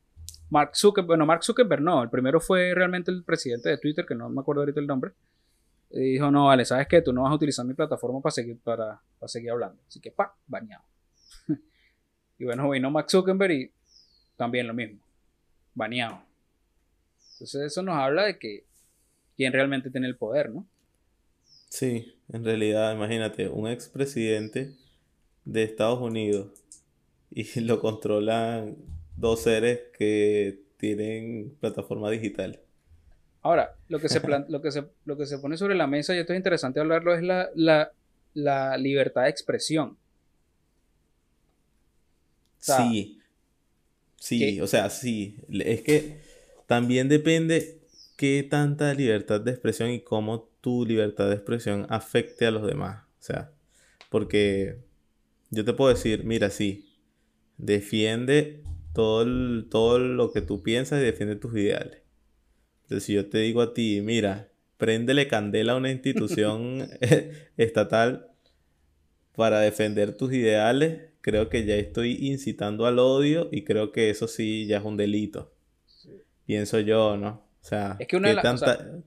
Mark 0.50 0.76
Zuckerberg, 0.76 1.08
bueno, 1.08 1.26
Mark 1.26 1.44
Zuckerberg 1.44 1.82
no, 1.82 2.04
el 2.04 2.10
primero 2.10 2.40
fue 2.40 2.74
realmente 2.74 3.12
el 3.12 3.24
presidente 3.24 3.70
de 3.70 3.78
Twitter, 3.78 4.06
que 4.06 4.16
no 4.16 4.30
me 4.30 4.42
acuerdo 4.42 4.62
ahorita 4.62 4.80
el 4.80 4.88
nombre. 4.88 5.12
Y 5.90 6.14
dijo, 6.14 6.32
no, 6.32 6.46
vale, 6.46 6.66
¿sabes 6.66 6.88
qué? 6.88 7.02
Tú 7.02 7.14
no 7.14 7.24
vas 7.24 7.32
a 7.32 7.36
utilizar 7.36 7.66
mi 7.66 7.74
plataforma 7.74 8.22
para 8.22 8.32
seguir, 8.32 8.58
para, 8.60 9.02
seguir 9.26 9.52
hablando. 9.52 9.82
Así 9.88 10.00
que, 10.00 10.12
pa, 10.12 10.36
bañado. 10.46 10.84
y 12.38 12.46
bueno, 12.46 12.70
vino 12.70 12.92
Mark 12.92 13.10
Zuckerberg 13.10 13.52
y 13.52 13.72
también 14.36 14.68
lo 14.68 14.74
mismo, 14.74 15.00
baneado. 15.74 16.22
Entonces 17.34 17.62
eso 17.62 17.82
nos 17.84 17.96
habla 17.96 18.26
de 18.26 18.40
que 18.40 18.66
quién 19.36 19.54
realmente 19.54 19.90
tiene 19.90 20.08
el 20.08 20.18
poder, 20.18 20.50
¿no? 20.50 20.66
Sí, 21.70 22.18
en 22.30 22.44
realidad, 22.44 22.94
imagínate, 22.94 23.50
un 23.50 23.68
expresidente 23.68 24.76
de 25.46 25.64
Estados 25.64 26.00
Unidos 26.00 26.52
y 27.30 27.44
lo 27.62 27.80
controlan 27.80 28.78
dos 29.18 29.42
seres 29.42 29.82
que 29.98 30.62
tienen 30.78 31.56
plataforma 31.60 32.10
digital. 32.10 32.60
Ahora, 33.42 33.76
lo 33.90 34.00
que 34.00 34.10
se, 34.10 34.22
lo 34.50 34.62
que 34.62 34.72
se, 34.72 34.86
lo 35.06 35.18
que 35.18 35.26
se 35.26 35.40
pone 35.40 35.58
sobre 35.58 35.76
la 35.76 35.88
mesa, 35.88 36.16
y 36.16 36.20
esto 36.20 36.34
es 36.34 36.38
interesante 36.38 36.80
hablarlo, 36.80 37.14
es 37.14 37.24
la, 37.24 37.50
la, 38.34 38.78
libertad 38.78 39.24
de 39.24 39.30
expresión. 39.30 39.98
sí. 42.60 43.14
Sí, 44.20 44.60
o 44.62 44.68
sea, 44.68 44.90
sí. 44.90 45.38
Es 45.50 45.82
que 45.84 46.18
también 46.66 47.08
depende 47.08 47.80
qué 48.18 48.46
tanta 48.50 48.94
libertad 48.94 49.40
de 49.40 49.52
expresión 49.52 49.92
y 49.92 50.02
cómo 50.02 50.50
tu 50.60 50.86
libertad 50.86 51.30
de 51.30 51.36
expresión 51.36 51.86
afecte 51.90 52.46
a 52.46 52.52
los 52.52 52.66
demás. 52.66 53.04
O 53.20 53.24
sea, 53.24 53.52
porque 54.10 54.80
yo 55.50 55.64
te 55.64 55.74
puedo 55.74 55.94
decir, 55.94 56.24
mira, 56.26 56.50
sí, 56.50 56.98
defiende 57.58 58.64
todo, 58.98 60.00
lo 60.00 60.32
que 60.32 60.42
tú 60.42 60.64
piensas 60.64 61.02
y 61.02 61.06
defiende 61.06 61.36
tus 61.36 61.56
ideales. 61.56 62.02
Entonces, 62.84 63.04
si 63.04 63.14
yo 63.14 63.30
te 63.30 63.38
digo 63.40 63.62
a 63.62 63.74
ti, 63.74 64.02
mira, 64.02 64.50
préndele 64.78 65.28
candela 65.28 65.74
a 65.74 65.76
una 65.78 65.92
institución 65.92 66.90
estatal 67.58 68.32
para 69.36 69.60
defender 69.60 70.18
tus 70.18 70.34
ideales, 70.34 71.12
creo 71.22 71.50
que 71.50 71.66
ya 71.66 71.76
estoy 71.76 72.18
incitando 72.28 72.88
al 72.88 72.98
odio 72.98 73.50
y 73.52 73.64
creo 73.64 73.92
que 73.92 74.10
eso 74.10 74.28
sí 74.28 74.66
ya 74.66 74.78
es 74.80 74.84
un 74.84 74.98
delito. 74.98 75.54
Pienso 76.46 76.80
yo, 76.80 77.18
¿no? 77.18 77.46
O 77.62 77.66
sea, 77.68 77.98
es 78.00 78.08
que 78.08 78.16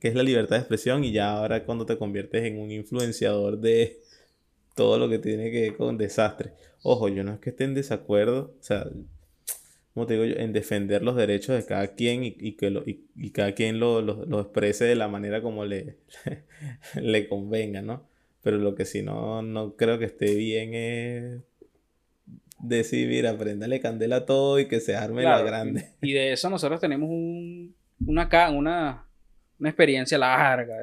es 0.08 0.14
la 0.14 0.22
libertad 0.22 0.56
de 0.56 0.60
expresión 0.60 1.02
y 1.02 1.12
ya 1.12 1.32
ahora 1.32 1.64
cuando 1.64 1.86
te 1.86 1.96
conviertes 1.96 2.44
en 2.44 2.58
un 2.58 2.70
influenciador 2.70 3.58
de 3.58 4.02
todo 4.76 4.98
lo 4.98 5.08
que 5.08 5.18
tiene 5.18 5.50
que 5.50 5.62
ver 5.62 5.76
con 5.76 5.96
desastre. 5.96 6.52
Ojo, 6.82 7.08
yo 7.08 7.24
no 7.24 7.32
es 7.32 7.40
que 7.40 7.50
esté 7.50 7.64
en 7.64 7.74
desacuerdo, 7.74 8.54
o 8.60 8.62
sea, 8.62 8.86
como 9.94 10.06
te 10.06 10.14
digo 10.14 10.24
yo, 10.24 10.36
en 10.36 10.52
defender 10.52 11.02
los 11.02 11.16
derechos 11.16 11.56
de 11.56 11.66
cada 11.66 11.88
quien 11.94 12.22
y, 12.24 12.52
que 12.52 12.70
lo, 12.70 12.84
y, 12.86 13.30
cada 13.30 13.52
quien 13.52 13.80
lo, 13.80 14.00
lo, 14.02 14.40
exprese 14.40 14.84
de 14.84 14.94
la 14.94 15.08
manera 15.08 15.42
como 15.42 15.64
le, 15.64 15.96
le 16.94 17.28
convenga, 17.28 17.82
¿no? 17.82 18.08
Pero 18.42 18.58
lo 18.58 18.74
que 18.74 18.84
sí 18.84 19.02
no, 19.02 19.42
no 19.42 19.76
creo 19.76 19.98
que 19.98 20.06
esté 20.06 20.34
bien 20.34 20.74
es 20.74 21.42
decir, 22.58 23.08
mira, 23.08 23.36
préndale 23.36 23.80
candela 23.80 24.16
a 24.16 24.26
todo 24.26 24.58
y 24.58 24.68
que 24.68 24.80
se 24.80 24.94
arme 24.94 25.22
la 25.22 25.42
grande. 25.42 25.92
Y, 26.00 26.12
de 26.12 26.32
eso 26.32 26.48
nosotros 26.48 26.80
tenemos 26.80 27.10
un, 27.10 27.74
una, 28.06 28.28
una, 28.50 29.06
una 29.58 29.68
experiencia 29.68 30.18
larga 30.18 30.76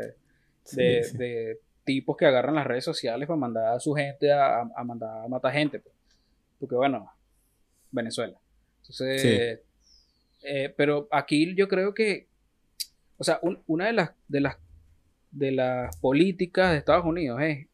de, 0.73 1.11
de, 1.13 1.59
tipos 1.85 2.17
que 2.17 2.25
agarran 2.25 2.55
las 2.55 2.67
redes 2.67 2.83
sociales 2.83 3.25
para 3.27 3.39
mandar 3.39 3.75
a 3.75 3.79
su 3.79 3.93
gente 3.93 4.31
a, 4.31 4.61
a 4.61 4.83
mandar 4.83 5.23
a 5.23 5.27
matar 5.29 5.53
gente. 5.53 5.79
Pues. 5.79 5.95
Porque 6.59 6.75
bueno, 6.75 7.09
Venezuela. 7.91 8.37
Entonces, 8.89 9.59
eh, 10.43 10.73
pero 10.77 11.07
aquí 11.11 11.53
yo 11.55 11.67
creo 11.67 11.93
que, 11.93 12.27
o 13.17 13.23
sea, 13.23 13.39
una 13.65 13.87
de 13.87 13.93
las, 13.93 14.11
de, 14.27 14.41
las, 14.41 14.57
de 15.31 15.51
las 15.51 15.97
políticas 15.97 16.71
de 16.71 16.77
Estados 16.77 17.05
Unidos 17.05 17.41
es 17.41 17.67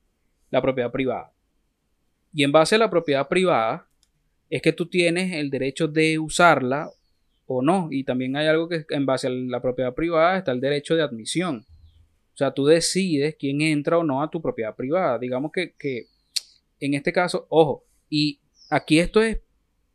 la 0.50 0.62
propiedad 0.62 0.92
privada. 0.92 1.32
Y 2.34 2.44
en 2.44 2.52
base 2.52 2.76
a 2.76 2.80
la 2.80 2.90
propiedad 2.90 3.28
privada 3.28 3.88
es 4.50 4.62
que 4.62 4.74
tú 4.74 4.88
tienes 4.88 5.34
el 5.34 5.50
derecho 5.50 5.88
de 5.88 6.18
usarla 6.18 6.90
o 7.46 7.62
no. 7.62 7.90
Y 7.92 8.04
también 8.04 8.36
hay 8.36 8.48
algo 8.48 8.68
que 8.68 8.86
en 8.90 9.06
base 9.06 9.28
a 9.28 9.30
la 9.30 9.62
propiedad 9.62 9.94
privada 9.94 10.38
está 10.38 10.52
el 10.52 10.62
derecho 10.62 10.96
de 10.96 11.04
admisión. 11.04 11.66
O 12.34 12.38
sea, 12.38 12.52
tú 12.52 12.66
decides 12.66 13.36
quién 13.38 13.62
entra 13.62 14.00
o 14.00 14.04
no 14.04 14.24
a 14.24 14.32
tu 14.32 14.42
propiedad 14.42 14.76
privada. 14.76 15.20
Digamos 15.20 15.52
que, 15.52 15.76
que 15.78 16.08
en 16.80 16.96
este 16.96 17.14
caso, 17.14 17.46
ojo, 17.50 17.86
y 18.10 18.40
aquí 18.70 18.98
esto 18.98 19.22
es 19.22 19.40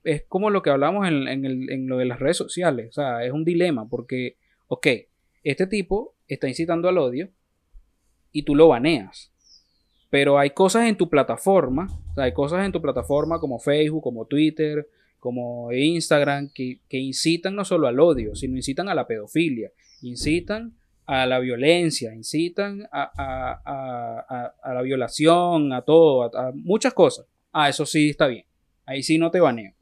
es 0.05 0.25
como 0.29 0.51
lo 0.51 0.63
que 0.63 0.71
hablamos 0.71 1.07
en, 1.07 1.87
lo 1.87 1.99
de 1.99 2.05
las 2.05 2.19
redes 2.19 2.37
sociales. 2.37 2.89
O 2.91 2.93
sea, 2.93 3.25
es 3.25 3.33
un 3.33 3.45
dilema 3.45 3.89
porque, 3.89 4.37
ok, 4.69 4.87
este 5.45 5.67
tipo 5.67 6.15
está 6.27 6.49
incitando 6.49 6.89
al 6.89 6.99
odio 6.99 7.31
y 8.33 8.43
tú 8.43 8.55
lo 8.55 8.69
baneas. 8.69 9.33
Pero 10.11 10.39
hay 10.39 10.51
cosas 10.51 10.89
en 10.89 10.97
tu 10.97 11.11
plataforma, 11.11 11.87
o 12.11 12.15
sea, 12.15 12.25
hay 12.25 12.33
cosas 12.33 12.65
en 12.65 12.73
tu 12.73 12.81
plataforma 12.81 13.39
como 13.39 13.59
Facebook, 13.59 14.03
como 14.03 14.27
Twitter, 14.27 14.89
como 15.19 15.71
Instagram, 15.73 16.51
que, 16.55 16.81
incitan 16.91 17.55
no 17.55 17.65
solo 17.65 17.89
al 17.89 18.01
odio, 18.01 18.35
sino 18.35 18.57
incitan 18.57 18.89
a 18.89 18.95
la 18.95 19.07
pedofilia, 19.07 19.71
incitan 20.01 20.75
a 21.05 21.27
la 21.27 21.39
violencia, 21.41 22.15
incitan 22.15 22.89
a, 22.93 24.53
la 24.65 24.83
violación, 24.83 25.73
a 25.73 25.83
todo, 25.83 26.25
a, 26.35 26.53
muchas 26.55 26.95
cosas. 26.95 27.27
Ah, 27.53 27.69
eso 27.69 27.85
sí 27.85 28.11
está 28.11 28.29
bien. 28.29 28.45
Ahí 28.87 29.03
sí 29.03 29.19
no 29.19 29.31
te 29.31 29.41
baneo. 29.41 29.75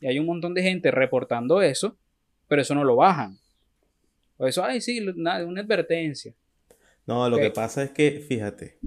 Y 0.00 0.06
hay 0.06 0.18
un 0.18 0.26
montón 0.26 0.54
de 0.54 0.62
gente 0.62 0.90
reportando 0.90 1.62
eso, 1.62 1.96
pero 2.48 2.62
eso 2.62 2.74
no 2.74 2.84
lo 2.84 2.96
bajan. 2.96 3.38
O 4.36 4.46
eso, 4.46 4.64
ay, 4.64 4.80
sí, 4.80 5.00
una, 5.00 5.44
una 5.44 5.62
advertencia. 5.62 6.34
No, 7.06 7.28
lo 7.30 7.38
que 7.38 7.50
pasa 7.50 7.82
es 7.84 7.90
que, 7.90 8.20
fíjate, 8.20 8.78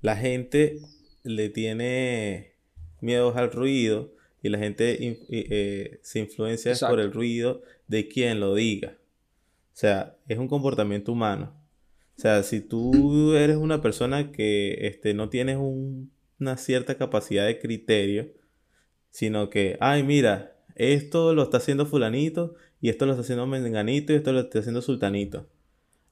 la 0.00 0.16
gente 0.16 0.78
le 1.24 1.48
tiene 1.48 2.52
miedo 3.00 3.36
al 3.36 3.50
ruido 3.50 4.14
y 4.42 4.48
la 4.48 4.58
gente 4.58 4.96
eh, 5.30 5.98
se 6.02 6.20
influencia 6.20 6.74
por 6.88 7.00
el 7.00 7.12
ruido 7.12 7.62
de 7.88 8.08
quien 8.08 8.40
lo 8.40 8.54
diga. 8.54 8.96
O 9.72 9.78
sea, 9.78 10.16
es 10.28 10.38
un 10.38 10.48
comportamiento 10.48 11.12
humano. 11.12 11.52
O 12.16 12.20
sea, 12.20 12.42
si 12.42 12.60
tú 12.60 13.34
eres 13.34 13.56
una 13.56 13.82
persona 13.82 14.32
que 14.32 14.86
este, 14.86 15.12
no 15.12 15.28
tienes 15.28 15.58
una 15.58 16.56
cierta 16.56 16.96
capacidad 16.96 17.44
de 17.44 17.58
criterio, 17.58 18.30
sino 19.16 19.48
que, 19.48 19.78
ay, 19.80 20.02
mira, 20.02 20.58
esto 20.74 21.32
lo 21.32 21.44
está 21.44 21.56
haciendo 21.56 21.86
fulanito 21.86 22.54
y 22.82 22.90
esto 22.90 23.06
lo 23.06 23.12
está 23.12 23.22
haciendo 23.22 23.46
menganito 23.46 24.12
y 24.12 24.16
esto 24.16 24.30
lo 24.30 24.40
está 24.40 24.58
haciendo 24.58 24.82
sultanito. 24.82 25.48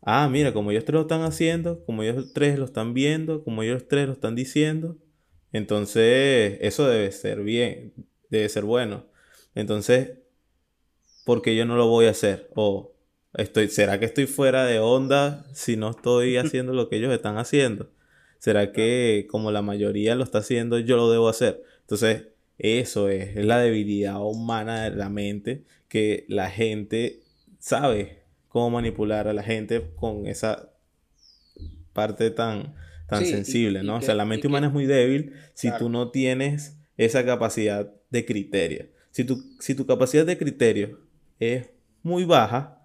Ah, 0.01 0.27
mira, 0.31 0.55
como 0.55 0.71
ellos 0.71 0.87
tres 0.87 0.95
lo 0.95 1.01
están 1.03 1.21
haciendo, 1.21 1.85
como 1.85 2.03
ellos 2.03 2.33
tres 2.33 2.59
lo 2.59 2.65
están 2.65 2.95
viendo, 2.95 3.45
como 3.45 3.63
ellos 3.63 3.89
tres 3.89 4.07
lo 4.07 4.15
están 4.15 4.35
diciendo, 4.35 4.97
entonces 5.53 6.57
eso 6.63 6.89
debe 6.89 7.13
ser 7.13 7.43
bien, 7.43 7.93
debe 8.31 8.49
ser 8.49 8.65
bueno. 8.65 9.05
Entonces, 9.55 10.21
¿por 11.27 11.43
qué 11.43 11.55
yo 11.55 11.67
no 11.67 11.77
lo 11.77 11.89
voy 11.89 12.07
a 12.07 12.13
hacer? 12.13 12.49
O 12.55 12.95
estoy, 13.35 13.69
¿será 13.69 14.01
que 14.01 14.07
estoy 14.07 14.25
fuera 14.27 14.65
de 14.65 14.79
onda 14.79 15.45
si 15.53 15.77
no 15.77 15.91
estoy 15.91 16.37
haciendo 16.39 16.73
lo 16.73 16.89
que 16.89 16.97
ellos 16.97 17.13
están 17.13 17.37
haciendo? 17.37 17.91
¿Será 18.39 18.73
que 18.73 19.27
como 19.29 19.53
la 19.53 19.61
mayoría 19.61 20.15
lo 20.15 20.25
está 20.25 20.39
haciendo, 20.39 20.79
yo 20.79 20.97
lo 20.97 21.11
debo 21.11 21.29
hacer? 21.29 21.63
Entonces, 21.83 22.29
eso 22.59 23.09
es, 23.09 23.37
es 23.37 23.45
la 23.45 23.59
debilidad 23.59 24.21
humana 24.21 24.85
de 24.85 24.97
la 24.97 25.09
mente 25.09 25.65
que 25.89 26.25
la 26.29 26.51
gente 26.51 27.21
sabe 27.59 28.25
cómo 28.49 28.71
manipular 28.71 29.27
a 29.29 29.33
la 29.33 29.43
gente 29.43 29.91
con 29.97 30.27
esa 30.27 30.71
parte 31.93 32.31
tan, 32.31 32.75
tan 33.09 33.25
sensible, 33.25 33.83
¿no? 33.83 33.97
o 33.97 34.03
sea, 34.03 34.15
la 34.15 34.25
mente 34.25 34.47
humana 34.47 34.69
es 34.69 34.73
muy 34.73 34.87
débil 34.87 35.33
si 35.55 35.71
tú 35.79 35.89
no 35.89 36.11
tienes 36.11 36.77
esa 36.97 37.25
capacidad 37.25 37.93
de 38.11 38.25
criterio. 38.25 38.87
Si 39.11 39.25
tu, 39.25 39.43
si 39.61 39.75
tu 39.75 39.87
capacidad 39.87 40.27
de 40.27 40.39
criterio 40.39 41.01
es 41.39 41.71
muy 42.03 42.25
baja, 42.25 42.85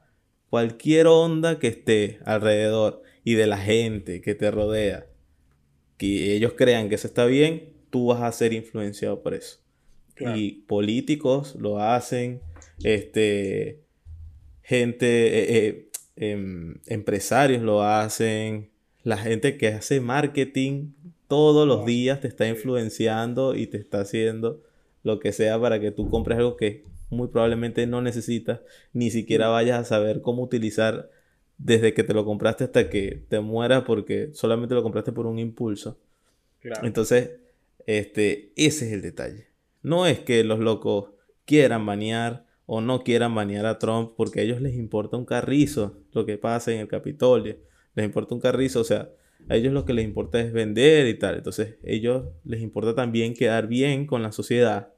cualquier 0.50 1.08
onda 1.08 1.60
que 1.60 1.68
esté 1.68 2.20
alrededor 2.26 3.02
y 3.24 3.34
de 3.34 3.48
la 3.48 3.58
gente 3.58 4.22
que 4.22 4.36
te 4.36 4.50
rodea, 4.52 5.08
que 5.98 6.36
ellos 6.36 6.54
crean 6.56 6.90
que 6.90 6.96
eso 6.96 7.08
está 7.08 7.26
bien, 7.26 7.74
tú 7.90 8.08
vas 8.08 8.22
a 8.22 8.32
ser 8.32 8.54
influenciado 8.54 9.22
por 9.22 9.34
eso. 9.34 9.60
Y 10.36 10.64
políticos 10.68 11.56
lo 11.56 11.80
hacen, 11.80 12.42
este, 12.84 13.80
gente, 14.62 15.08
eh, 15.08 15.68
eh, 15.68 15.90
em, 16.18 16.76
empresarios 16.88 17.62
lo 17.62 17.84
hacen, 17.84 18.70
la 19.04 19.18
gente 19.18 19.58
que 19.58 19.70
hace 19.70 20.02
marketing 20.02 20.92
todos 21.30 21.66
los 21.66 21.86
días 21.86 22.20
te 22.20 22.28
está 22.28 22.48
influenciando 22.50 23.56
y 23.56 23.68
te 23.68 23.78
está 23.78 24.02
haciendo 24.02 24.62
lo 25.04 25.20
que 25.20 25.32
sea 25.32 25.60
para 25.62 25.80
que 25.80 25.92
tú 25.92 26.10
compres 26.10 26.38
algo 26.38 26.58
que 26.58 26.84
muy 27.10 27.30
probablemente 27.30 27.88
no 27.88 28.02
necesitas, 28.02 28.60
ni 28.92 29.12
siquiera 29.12 29.48
vayas 29.48 29.80
a 29.80 29.86
saber 29.86 30.22
cómo 30.22 30.44
utilizar 30.44 31.10
desde 31.58 31.94
que 31.94 32.04
te 32.04 32.14
lo 32.14 32.26
compraste 32.26 32.66
hasta 32.66 32.90
que 32.90 33.24
te 33.28 33.40
mueras 33.40 33.84
porque 33.84 34.30
solamente 34.34 34.76
lo 34.76 34.84
compraste 34.84 35.12
por 35.12 35.28
un 35.28 35.40
impulso. 35.40 35.98
Entonces, 36.84 37.32
este, 37.98 38.54
ese 38.56 38.86
es 38.86 38.94
el 38.94 39.02
detalle. 39.02 39.48
No 39.82 40.06
es 40.06 40.20
que 40.20 40.44
los 40.44 40.60
locos 40.60 41.10
quieran 41.46 41.88
banear 41.88 42.46
o 42.68 42.82
no 42.82 43.04
quieran 43.04 43.34
banear 43.34 43.66
a 43.66 43.80
Trump 43.80 44.12
porque 44.16 44.42
a 44.42 44.44
ellos 44.44 44.62
les 44.62 44.76
importa 44.76 45.18
un 45.18 45.26
carrizo 45.26 45.98
lo 46.12 46.24
que 46.28 46.38
pasa 46.38 46.72
en 46.72 46.82
el 46.82 46.88
Capitolio. 46.88 47.58
Les 47.96 48.06
importa 48.06 48.36
un 48.36 48.42
carrizo, 48.42 48.82
o 48.82 48.84
sea, 48.84 49.10
a 49.48 49.56
ellos 49.56 49.74
lo 49.74 49.86
que 49.86 49.94
les 49.94 50.06
importa 50.06 50.40
es 50.40 50.54
vender 50.54 51.08
y 51.08 51.18
tal. 51.18 51.38
Entonces, 51.38 51.80
a 51.84 51.90
ellos 51.90 52.26
les 52.44 52.62
importa 52.62 52.94
también 52.94 53.34
quedar 53.34 53.66
bien 53.66 54.06
con 54.06 54.22
la 54.22 54.32
sociedad 54.32 54.94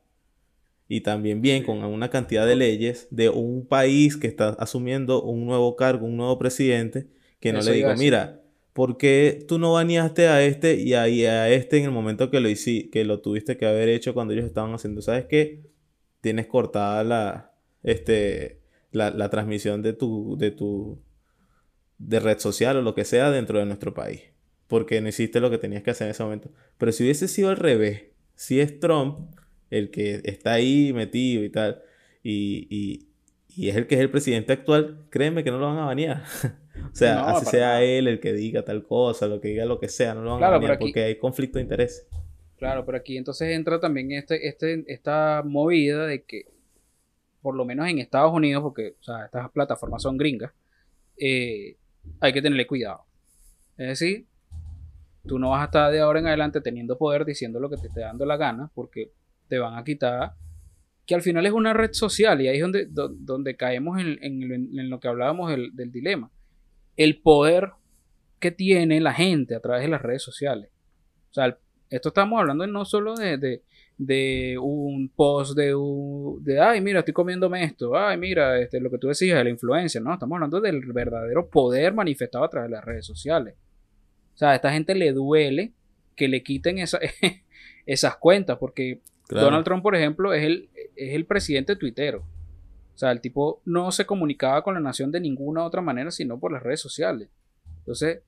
y 0.90 1.00
también 1.00 1.42
bien 1.42 1.64
con 1.64 1.86
una 1.86 2.10
cantidad 2.10 2.46
de 2.46 2.58
leyes 2.58 3.08
de 3.10 3.30
un 3.30 3.66
país 3.66 4.18
que 4.18 4.28
está 4.28 4.50
asumiendo 4.50 5.24
un 5.24 5.46
nuevo 5.46 5.78
cargo, 5.78 6.06
un 6.06 6.18
nuevo 6.18 6.38
presidente, 6.38 7.08
que 7.40 7.54
no 7.54 7.62
le 7.62 7.72
digo, 7.72 7.96
mira, 7.96 8.41
¿por 8.74 8.98
qué 8.98 9.44
tú 9.48 9.60
no 9.60 9.74
baneaste 9.74 10.28
a 10.28 10.44
este 10.44 10.76
y 10.76 10.94
a, 10.94 11.04
a 11.04 11.50
este 11.50 11.78
en 11.78 11.86
el 11.86 11.92
momento 11.92 12.30
que 12.32 12.40
lo, 12.40 12.50
hice, 12.50 12.90
que 12.90 13.06
lo 13.06 13.22
tuviste 13.22 13.58
que 13.58 13.66
haber 13.66 13.90
hecho 13.90 14.14
cuando 14.14 14.34
ellos 14.34 14.46
estaban 14.46 14.74
haciendo? 14.74 15.02
¿Sabes 15.02 15.26
qué? 15.26 15.64
Tienes 16.22 16.48
cortada 16.48 17.04
la, 17.04 17.54
este, 17.84 18.62
la, 18.92 19.10
la 19.12 19.30
transmisión 19.30 19.82
de 19.82 19.94
tu, 19.94 20.38
de 20.38 20.52
tu 20.52 21.02
de 22.08 22.20
red 22.20 22.40
social 22.40 22.78
o 22.78 22.82
lo 22.82 22.96
que 22.96 23.06
sea 23.06 23.32
dentro 23.32 23.60
de 23.60 23.66
nuestro 23.66 23.94
país. 23.94 24.22
Porque 24.68 25.02
no 25.02 25.10
hiciste 25.10 25.40
lo 25.40 25.50
que 25.50 25.58
tenías 25.58 25.84
que 25.84 25.92
hacer 25.92 26.08
en 26.08 26.12
ese 26.12 26.24
momento. 26.24 26.52
Pero 26.78 26.92
si 26.92 27.04
hubiese 27.04 27.28
sido 27.28 27.50
al 27.50 27.58
revés, 27.58 28.04
si 28.36 28.60
es 28.60 28.80
Trump 28.80 29.36
el 29.70 29.92
que 29.92 30.22
está 30.24 30.54
ahí 30.54 30.94
metido 30.94 31.44
y 31.44 31.50
tal, 31.50 31.82
y, 32.24 33.08
es 33.58 33.76
el 33.76 33.88
que 33.88 33.96
es 33.96 34.02
el 34.02 34.10
presidente 34.10 34.54
actual, 34.54 35.06
créeme 35.10 35.44
que 35.44 35.52
no 35.52 35.60
lo 35.60 35.68
van 35.68 35.78
a 35.78 35.86
banear. 35.86 36.24
o 36.92 36.96
sea, 36.96 37.30
así 37.30 37.46
sea 37.46 37.84
él 37.84 38.08
el 38.08 38.20
que 38.20 38.34
diga 38.34 38.64
tal 38.64 38.84
cosa, 38.84 39.28
lo 39.28 39.42
que 39.42 39.50
diga 39.50 39.66
lo 39.66 39.80
que 39.80 39.90
sea, 39.90 40.14
no 40.14 40.24
lo 40.24 40.32
van 40.32 40.44
a 40.44 40.50
banear 40.50 40.80
porque 40.80 41.04
hay 41.04 41.18
conflicto 41.18 41.58
de 41.58 41.64
interés. 41.64 42.08
Claro, 42.58 42.86
pero 42.86 42.98
aquí 42.98 43.18
entonces 43.18 43.50
entra 43.50 43.80
también 43.80 44.12
este, 44.12 44.48
este, 44.48 44.84
esta 44.88 45.42
movida 45.46 46.06
de 46.06 46.24
que, 46.24 46.46
por 47.42 47.56
lo 47.56 47.66
menos 47.66 47.88
en 47.88 48.00
Estados 48.00 48.34
Unidos, 48.34 48.62
porque 48.62 48.96
o 49.00 49.04
sea, 49.04 49.26
estas 49.26 49.50
plataformas 49.50 50.02
son 50.04 50.18
gringas, 50.18 50.52
eh, 51.18 51.78
hay 52.20 52.34
que 52.34 52.42
tenerle 52.42 52.68
cuidado. 52.68 53.06
Es 53.78 54.00
decir, 54.00 54.28
tú 55.26 55.40
no 55.40 55.52
vas 55.52 55.62
a 55.62 55.66
estar 55.66 55.92
de 55.92 56.00
ahora 56.00 56.20
en 56.20 56.28
adelante 56.28 56.62
teniendo 56.62 56.98
poder 56.98 57.26
diciendo 57.26 57.60
lo 57.60 57.70
que 57.70 57.78
te 57.78 57.88
esté 57.88 58.02
dando 58.02 58.26
la 58.26 58.38
gana, 58.38 58.70
porque 58.74 59.12
te 59.48 59.60
van 59.60 59.78
a 59.78 59.84
quitar, 59.84 60.34
que 61.06 61.16
al 61.16 61.22
final 61.22 61.46
es 61.46 61.52
una 61.52 61.74
red 61.74 61.94
social 61.94 62.42
y 62.42 62.48
ahí 62.48 62.58
es 62.58 62.62
donde, 62.62 62.88
donde 62.88 63.56
caemos 63.56 64.00
en, 64.00 64.90
lo 64.90 65.00
que 65.00 65.08
hablábamos 65.08 65.52
del, 65.52 65.92
dilema. 65.92 66.32
El 66.98 67.22
poder 67.22 67.72
que 68.40 68.52
tiene 68.52 69.00
la 69.00 69.14
gente 69.14 69.56
a 69.56 69.60
través 69.60 69.84
de 69.84 69.90
las 69.90 70.02
redes 70.02 70.24
sociales. 70.24 70.70
O 71.30 71.34
sea, 71.34 71.58
esto 71.90 72.10
estamos 72.10 72.40
hablando 72.40 72.66
no 72.68 72.86
solo 72.86 73.16
de, 73.16 73.62
de, 73.98 74.58
un 74.60 75.10
post 75.10 75.56
de, 75.56 75.76
de, 76.42 76.60
ay, 76.60 76.82
mira, 76.82 77.00
estoy 77.00 77.14
comiéndome 77.14 77.64
esto, 77.64 77.96
ay, 77.96 78.18
mira, 78.18 78.60
este, 78.60 78.80
lo 78.80 78.90
que 78.90 78.98
tú 78.98 79.08
decías 79.08 79.38
de 79.38 79.44
la 79.44 79.50
influencia, 79.50 80.02
no, 80.02 80.14
estamos 80.14 80.36
hablando 80.36 80.60
del 80.60 80.82
verdadero 80.92 81.50
poder 81.50 81.94
manifestado 81.94 82.44
a 82.44 82.50
través 82.50 82.70
de 82.70 82.76
las 82.76 82.84
redes 82.84 83.06
sociales. 83.06 83.56
O 84.34 84.38
sea, 84.38 84.52
a 84.52 84.56
esta 84.56 84.72
gente 84.72 84.96
le 84.96 85.12
duele 85.14 85.74
que 86.16 86.28
le 86.28 86.44
quiten 86.44 86.78
esas 87.86 88.16
cuentas, 88.18 88.58
porque 88.58 89.02
Donald 89.30 89.64
Trump, 89.64 89.84
por 89.84 89.96
ejemplo, 89.96 90.34
es 90.34 90.44
el, 90.44 90.70
es 90.96 91.14
el 91.14 91.26
presidente 91.26 91.76
tuitero. 91.76 92.26
O 92.94 92.98
sea, 92.98 93.12
el 93.12 93.22
tipo 93.22 93.62
no 93.66 93.92
se 93.92 94.06
comunicaba 94.06 94.64
con 94.64 94.74
la 94.74 94.80
nación 94.80 95.12
de 95.12 95.20
ninguna 95.20 95.66
otra 95.66 95.82
manera, 95.82 96.12
sino 96.12 96.40
por 96.40 96.52
las 96.52 96.62
redes 96.62 96.82
sociales. 96.82 97.30
Entonces, 97.80 98.22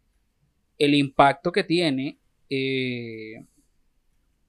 el 0.78 0.96
impacto 0.96 1.52
que 1.52 1.64
tiene 1.64 2.18
eh, 2.50 3.46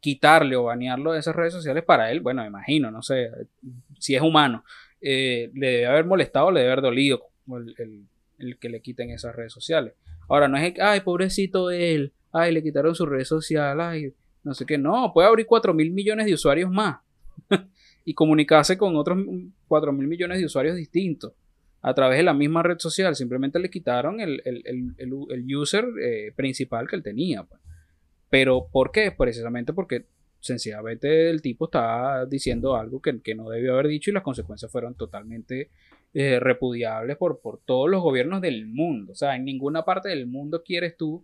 quitarle 0.01 0.57
o 0.57 0.65
banearlo 0.65 1.13
de 1.13 1.21
esas 1.21 1.35
redes 1.35 1.53
sociales 1.53 1.85
para 1.85 2.11
él, 2.11 2.21
bueno, 2.21 2.45
imagino, 2.45 2.91
no 2.91 3.03
sé, 3.03 3.31
si 3.99 4.15
es 4.15 4.23
humano, 4.23 4.65
eh, 5.01 5.51
le 5.55 5.67
debe 5.67 5.87
haber 5.87 6.05
molestado, 6.05 6.51
le 6.51 6.61
debe 6.61 6.73
haber 6.73 6.85
dolido 6.85 7.23
el, 8.39 8.59
que 8.59 8.69
le 8.69 8.81
quiten 8.81 9.11
esas 9.11 9.35
redes 9.35 9.53
sociales. 9.53 9.95
Ahora, 10.29 10.49
no 10.49 10.57
es 10.57 10.73
que, 10.73 10.83
ay, 10.83 11.01
pobrecito 11.01 11.71
él, 11.71 12.13
ay, 12.33 12.53
le 12.53 12.63
quitaron 12.63 12.95
su 12.95 13.07
red 13.07 13.25
social, 13.25 13.81
ay, 13.81 14.13
no 14.43 14.55
sé 14.55 14.67
qué, 14.67 14.77
no, 14.77 15.13
puede 15.13 15.29
abrir 15.29 15.47
4 15.47 15.73
mil 15.73 15.91
millones 15.91 16.27
de 16.27 16.35
usuarios 16.35 16.71
más 16.71 16.99
y 18.05 18.15
comunicarse 18.15 18.77
con 18.77 18.97
otros 18.97 19.19
4 19.69 19.93
mil 19.93 20.07
millones 20.07 20.39
de 20.39 20.47
usuarios 20.47 20.77
distintos 20.77 21.33
a 21.81 21.93
través 21.93 22.17
de 22.17 22.23
la 22.23 22.33
misma 22.33 22.63
red 22.63 22.79
social, 22.79 23.15
simplemente 23.15 23.59
le 23.59 23.69
quitaron 23.69 24.19
el, 24.19 24.41
user 25.55 25.85
eh, 26.03 26.33
principal 26.35 26.89
que 26.89 26.97
él 26.97 27.03
tenía. 27.03 27.45
Pues. 27.45 27.61
Pero, 28.31 28.69
¿por 28.73 28.91
qué? 28.91 29.13
Precisamente 29.13 29.75
porque 29.75 30.07
sencillamente 30.41 31.29
el 31.29 31.43
tipo 31.43 31.67
estaba 31.67 32.25
diciendo 32.25 32.75
algo 32.75 33.03
que, 33.03 33.35
no 33.35 33.51
debió 33.51 33.75
haber 33.75 33.89
dicho 33.89 34.11
y 34.11 34.15
las 34.15 34.23
consecuencias 34.23 34.73
fueron 34.73 34.95
totalmente 34.95 35.71
eh, 36.15 36.41
repudiables 36.41 37.19
por, 37.19 37.41
por 37.41 37.61
todos 37.65 37.91
los 37.91 38.03
gobiernos 38.03 38.41
del 38.41 38.67
mundo. 38.67 39.13
O 39.13 39.15
sea, 39.15 39.37
en 39.37 39.45
ninguna 39.45 39.85
parte 39.85 40.09
del 40.09 40.27
mundo 40.27 40.63
quieres 40.65 40.97
tú 40.97 41.23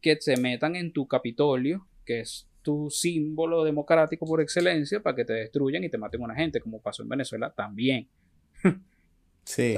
que 0.00 0.16
se 0.20 0.36
metan 0.36 0.76
en 0.76 0.92
tu 0.92 1.08
Capitolio, 1.08 1.88
que 2.04 2.20
es 2.20 2.48
tu 2.66 2.90
símbolo 2.90 3.62
democrático 3.62 4.26
por 4.26 4.40
excelencia 4.40 4.98
para 4.98 5.14
que 5.14 5.24
te 5.24 5.34
destruyan 5.34 5.84
y 5.84 5.88
te 5.88 5.98
maten 5.98 6.20
a 6.20 6.24
una 6.24 6.34
gente, 6.34 6.60
como 6.60 6.80
pasó 6.82 7.04
en 7.04 7.08
Venezuela 7.08 7.48
también. 7.48 8.08
Sí. 9.44 9.76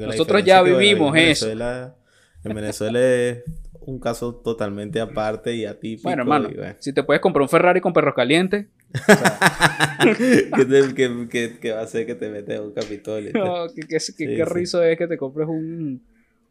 nosotros 0.00 0.42
ya 0.42 0.62
vivimos 0.62 1.14
eso. 1.18 1.50
En 1.50 2.54
Venezuela 2.54 2.98
es 2.98 3.44
un 3.82 4.00
caso 4.00 4.36
totalmente 4.36 5.02
aparte 5.02 5.54
y 5.54 5.66
atípico. 5.66 6.04
Bueno, 6.08 6.22
hermano, 6.22 6.48
si 6.78 6.94
te 6.94 7.02
puedes 7.02 7.20
comprar 7.20 7.42
un 7.42 7.50
Ferrari 7.50 7.82
con 7.82 7.92
perros 7.92 8.14
calientes. 8.14 8.68
¿Qué, 10.16 11.72
va 11.72 11.80
a 11.80 11.82
hacer 11.82 12.06
que 12.06 12.14
te 12.14 12.30
metes 12.30 12.58
a 12.58 12.62
un 12.62 12.72
Capitolio? 12.72 13.32
No, 13.34 13.66
qué, 13.74 13.98
qué, 14.16 14.44
rizo 14.46 14.82
es 14.82 14.96
que 14.96 15.06
te 15.06 15.18
compres 15.18 15.46
un, 15.46 16.02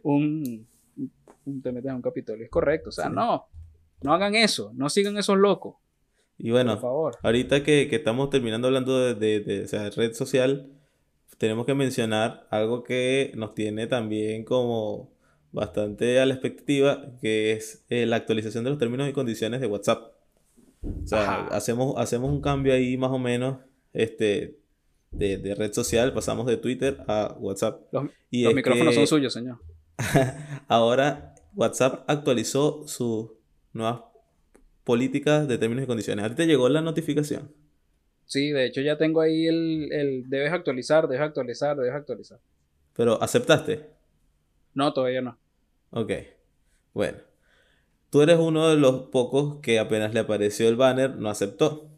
un, 0.03 0.67
Te 1.63 1.71
metes 1.71 1.89
a 1.89 1.95
un 1.95 2.03
Capitolio. 2.03 2.43
Es 2.43 2.51
correcto. 2.51 2.89
O 2.89 2.91
sea, 2.91 3.09
no. 3.09 3.47
No 4.03 4.13
hagan 4.13 4.35
eso. 4.35 4.71
No 4.75 4.89
sigan 4.89 5.17
esos 5.17 5.37
locos. 5.37 5.75
Y 6.37 6.51
bueno, 6.51 6.73
Por 6.73 6.81
favor. 6.81 7.17
ahorita 7.21 7.63
que, 7.63 7.87
estamos 7.91 8.29
terminando 8.29 8.67
hablando 8.67 9.13
de, 9.13 9.39
de, 9.39 9.89
red 9.95 10.13
social, 10.13 10.71
tenemos 11.37 11.65
que 11.65 11.73
mencionar 11.73 12.47
algo 12.49 12.83
que 12.83 13.31
nos 13.35 13.53
tiene 13.53 13.87
también 13.87 14.43
como 14.43 15.11
bastante 15.51 16.19
a 16.19 16.25
la 16.25 16.33
expectativa, 16.33 17.05
que 17.21 17.51
es 17.53 17.85
eh, 17.89 18.05
la 18.05 18.17
actualización 18.17 18.63
de 18.63 18.71
los 18.71 18.79
términos 18.79 19.07
y 19.07 19.13
condiciones 19.13 19.61
de 19.61 19.67
WhatsApp. 19.67 20.13
O 20.81 21.07
sea, 21.07 21.45
hacemos, 21.47 21.93
hacemos 21.97 22.29
un 22.29 22.41
cambio 22.41 22.73
ahí 22.73 22.97
más 22.97 23.11
o 23.11 23.19
menos 23.19 23.59
este, 23.93 24.57
de, 25.11 25.55
red 25.55 25.71
social, 25.71 26.13
pasamos 26.13 26.47
de 26.47 26.57
Twitter 26.57 27.03
a 27.07 27.35
WhatsApp. 27.39 27.81
Los, 27.91 28.05
y 28.31 28.47
micrófonos 28.53 28.95
son 28.95 29.07
suyos, 29.07 29.31
señor. 29.31 29.59
ahora 30.67 31.35
WhatsApp 31.55 32.03
actualizó 32.07 32.87
sus 32.87 33.31
nuevas 33.73 34.01
políticas 34.83 35.47
de 35.47 35.57
términos 35.57 35.83
y 35.83 35.87
condiciones. 35.87 36.25
¿A 36.25 36.35
te 36.35 36.45
llegó 36.45 36.69
la 36.69 36.81
notificación? 36.81 37.51
Sí, 38.25 38.51
de 38.51 38.65
hecho 38.65 38.81
ya 38.81 38.97
tengo 38.97 39.21
ahí 39.21 39.47
el, 39.47 39.91
el 39.91 40.29
debes 40.29 40.53
actualizar, 40.53 41.07
debes 41.07 41.23
actualizar, 41.23 41.75
debes 41.77 41.93
actualizar. 41.93 42.39
¿Pero 42.95 43.21
aceptaste? 43.21 43.89
No, 44.73 44.93
todavía 44.93 45.21
no. 45.21 45.37
Ok. 45.91 46.11
Bueno. 46.93 47.17
Tú 48.09 48.21
eres 48.21 48.37
uno 48.37 48.69
de 48.69 48.75
los 48.75 49.07
pocos 49.09 49.59
que 49.61 49.79
apenas 49.79 50.13
le 50.13 50.19
apareció 50.19 50.69
el 50.69 50.75
banner 50.75 51.15
no 51.15 51.29
aceptó. 51.29 51.89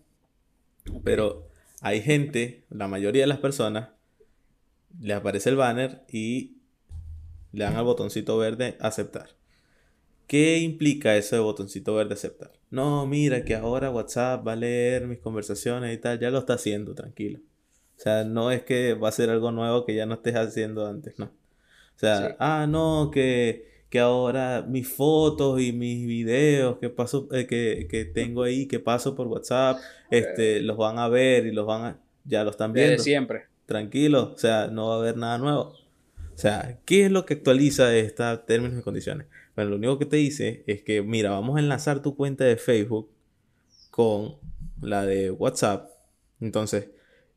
Pero 1.03 1.49
hay 1.81 2.01
gente, 2.01 2.63
la 2.69 2.87
mayoría 2.87 3.23
de 3.23 3.27
las 3.27 3.39
personas, 3.39 3.89
le 5.01 5.13
aparece 5.13 5.49
el 5.49 5.57
banner 5.57 6.05
y 6.09 6.57
le 7.51 7.65
dan 7.65 7.75
al 7.75 7.83
botoncito 7.83 8.37
verde 8.37 8.77
aceptar. 8.79 9.29
¿Qué 10.27 10.59
implica 10.59 11.15
eso 11.15 11.35
de 11.35 11.41
botoncito 11.41 11.95
verde 11.95 12.13
aceptar? 12.13 12.51
No, 12.69 13.05
mira 13.05 13.43
que 13.45 13.55
ahora 13.55 13.91
WhatsApp 13.91 14.45
va 14.45 14.53
a 14.53 14.55
leer 14.55 15.07
mis 15.07 15.19
conversaciones 15.19 15.93
y 15.93 15.97
tal, 15.99 16.19
ya 16.19 16.29
lo 16.29 16.39
está 16.39 16.53
haciendo, 16.53 16.95
tranquilo. 16.95 17.39
O 17.97 18.01
sea, 18.01 18.23
no 18.23 18.51
es 18.51 18.63
que 18.63 18.93
va 18.93 19.09
a 19.09 19.11
ser 19.11 19.29
algo 19.29 19.51
nuevo 19.51 19.85
que 19.85 19.95
ya 19.95 20.05
no 20.05 20.15
estés 20.15 20.35
haciendo 20.35 20.85
antes, 20.85 21.17
no. 21.17 21.25
O 21.25 21.99
sea, 21.99 22.35
ah, 22.39 22.67
no, 22.67 23.09
que 23.11 23.75
que 23.95 23.99
ahora 23.99 24.61
mis 24.67 24.89
fotos 24.89 25.61
y 25.61 25.71
mis 25.71 26.05
videos 26.05 26.79
que 26.79 26.89
paso 26.89 27.29
eh, 27.31 27.47
que, 27.47 28.11
tengo 28.13 28.43
ahí 28.43 28.67
que 28.67 28.79
paso 28.79 29.15
por 29.15 29.27
WhatsApp 29.27 29.77
este 30.11 30.59
los 30.61 30.75
van 30.75 30.99
a 30.99 31.07
ver 31.07 31.45
y 31.45 31.51
los 31.51 31.65
van 31.65 31.85
a 31.85 31.99
ya 32.25 32.43
lo 32.43 32.49
están 32.49 32.73
viendo 32.73 33.01
siempre 33.01 33.45
tranquilo 33.65 34.33
o 34.35 34.37
sea 34.37 34.67
no 34.67 34.89
va 34.89 34.95
a 34.95 34.97
haber 34.97 35.15
nada 35.15 35.37
nuevo 35.37 35.61
o 35.61 36.37
sea 36.37 36.77
qué 36.83 37.05
es 37.05 37.11
lo 37.11 37.25
que 37.25 37.35
actualiza 37.35 37.95
esta 37.95 38.45
términos 38.45 38.79
y 38.79 38.81
condiciones 38.81 39.27
bueno 39.55 39.71
lo 39.71 39.75
único 39.77 39.99
que 39.99 40.05
te 40.05 40.17
dice 40.17 40.63
es 40.67 40.81
que 40.83 41.01
mira 41.01 41.31
vamos 41.31 41.57
a 41.57 41.59
enlazar 41.59 42.01
tu 42.01 42.15
cuenta 42.15 42.43
de 42.43 42.57
Facebook 42.57 43.09
con 43.91 44.35
la 44.81 45.05
de 45.05 45.31
WhatsApp 45.31 45.89
entonces 46.39 46.89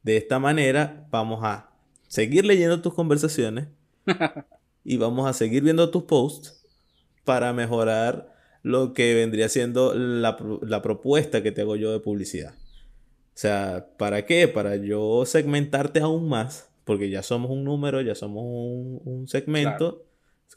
de 0.03 0.17
esta 0.17 0.39
manera 0.39 1.07
vamos 1.11 1.41
a 1.43 1.71
seguir 2.07 2.45
leyendo 2.45 2.81
tus 2.81 2.95
conversaciones 2.95 3.69
y 4.85 4.97
vamos 4.97 5.29
a 5.29 5.33
seguir 5.33 5.63
viendo 5.63 5.91
tus 5.91 6.05
posts 6.05 6.65
para 7.25 7.53
mejorar 7.53 8.35
lo 8.63 8.93
que 8.95 9.15
vendría 9.15 9.49
siendo 9.49 9.95
la, 9.95 10.37
propuesta 10.83 11.43
que 11.43 11.53
te 11.53 11.61
hago 11.61 11.77
yo 11.77 11.93
de 11.93 12.01
publicidad. 12.01 12.55
O 12.55 13.41
sea, 13.41 13.89
¿para 13.99 14.27
qué? 14.27 14.49
Para 14.49 14.77
yo 14.77 15.25
segmentarte 15.27 16.01
aún 16.01 16.29
más, 16.29 16.71
porque 16.85 17.11
ya 17.11 17.23
somos 17.23 17.51
un 17.51 17.65
número, 17.65 18.01
ya 18.01 18.15
somos 18.15 18.45
un, 18.45 19.29
segmento. 19.29 20.05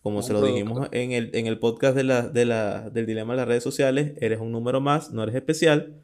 Como 0.02 0.24
se 0.24 0.34
lo 0.34 0.44
dijimos 0.44 0.88
en 0.92 1.12
el, 1.12 1.30
en 1.34 1.46
el 1.46 1.60
podcast 1.60 1.96
de 1.96 2.04
la, 2.04 2.90
del 2.90 3.06
dilema 3.06 3.34
de 3.34 3.38
las 3.38 3.48
redes 3.48 3.64
sociales, 3.64 4.14
eres 4.20 4.40
un 4.40 4.52
número 4.52 4.82
más, 4.82 5.12
no 5.12 5.22
eres 5.22 5.36
especial. 5.36 6.02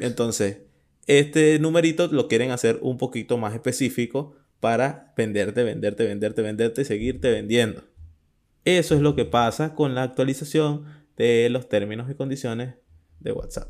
Entonces, 0.00 0.62
este 1.06 1.58
numerito 1.58 2.06
lo 2.06 2.28
quieren 2.28 2.50
hacer 2.52 2.78
un 2.80 2.96
poquito 2.96 3.36
más 3.36 3.54
específico 3.54 4.34
para 4.60 5.12
venderte, 5.16 5.62
venderte, 5.62 6.06
venderte, 6.06 6.40
venderte 6.40 6.82
y 6.82 6.84
seguirte 6.86 7.30
vendiendo. 7.30 7.84
Eso 8.64 8.94
es 8.94 9.02
lo 9.02 9.14
que 9.14 9.26
pasa 9.26 9.74
con 9.74 9.94
la 9.94 10.04
actualización 10.04 10.84
de 11.18 11.48
los 11.50 11.68
términos 11.68 12.10
y 12.10 12.14
condiciones 12.14 12.76
de 13.20 13.32
WhatsApp. 13.32 13.68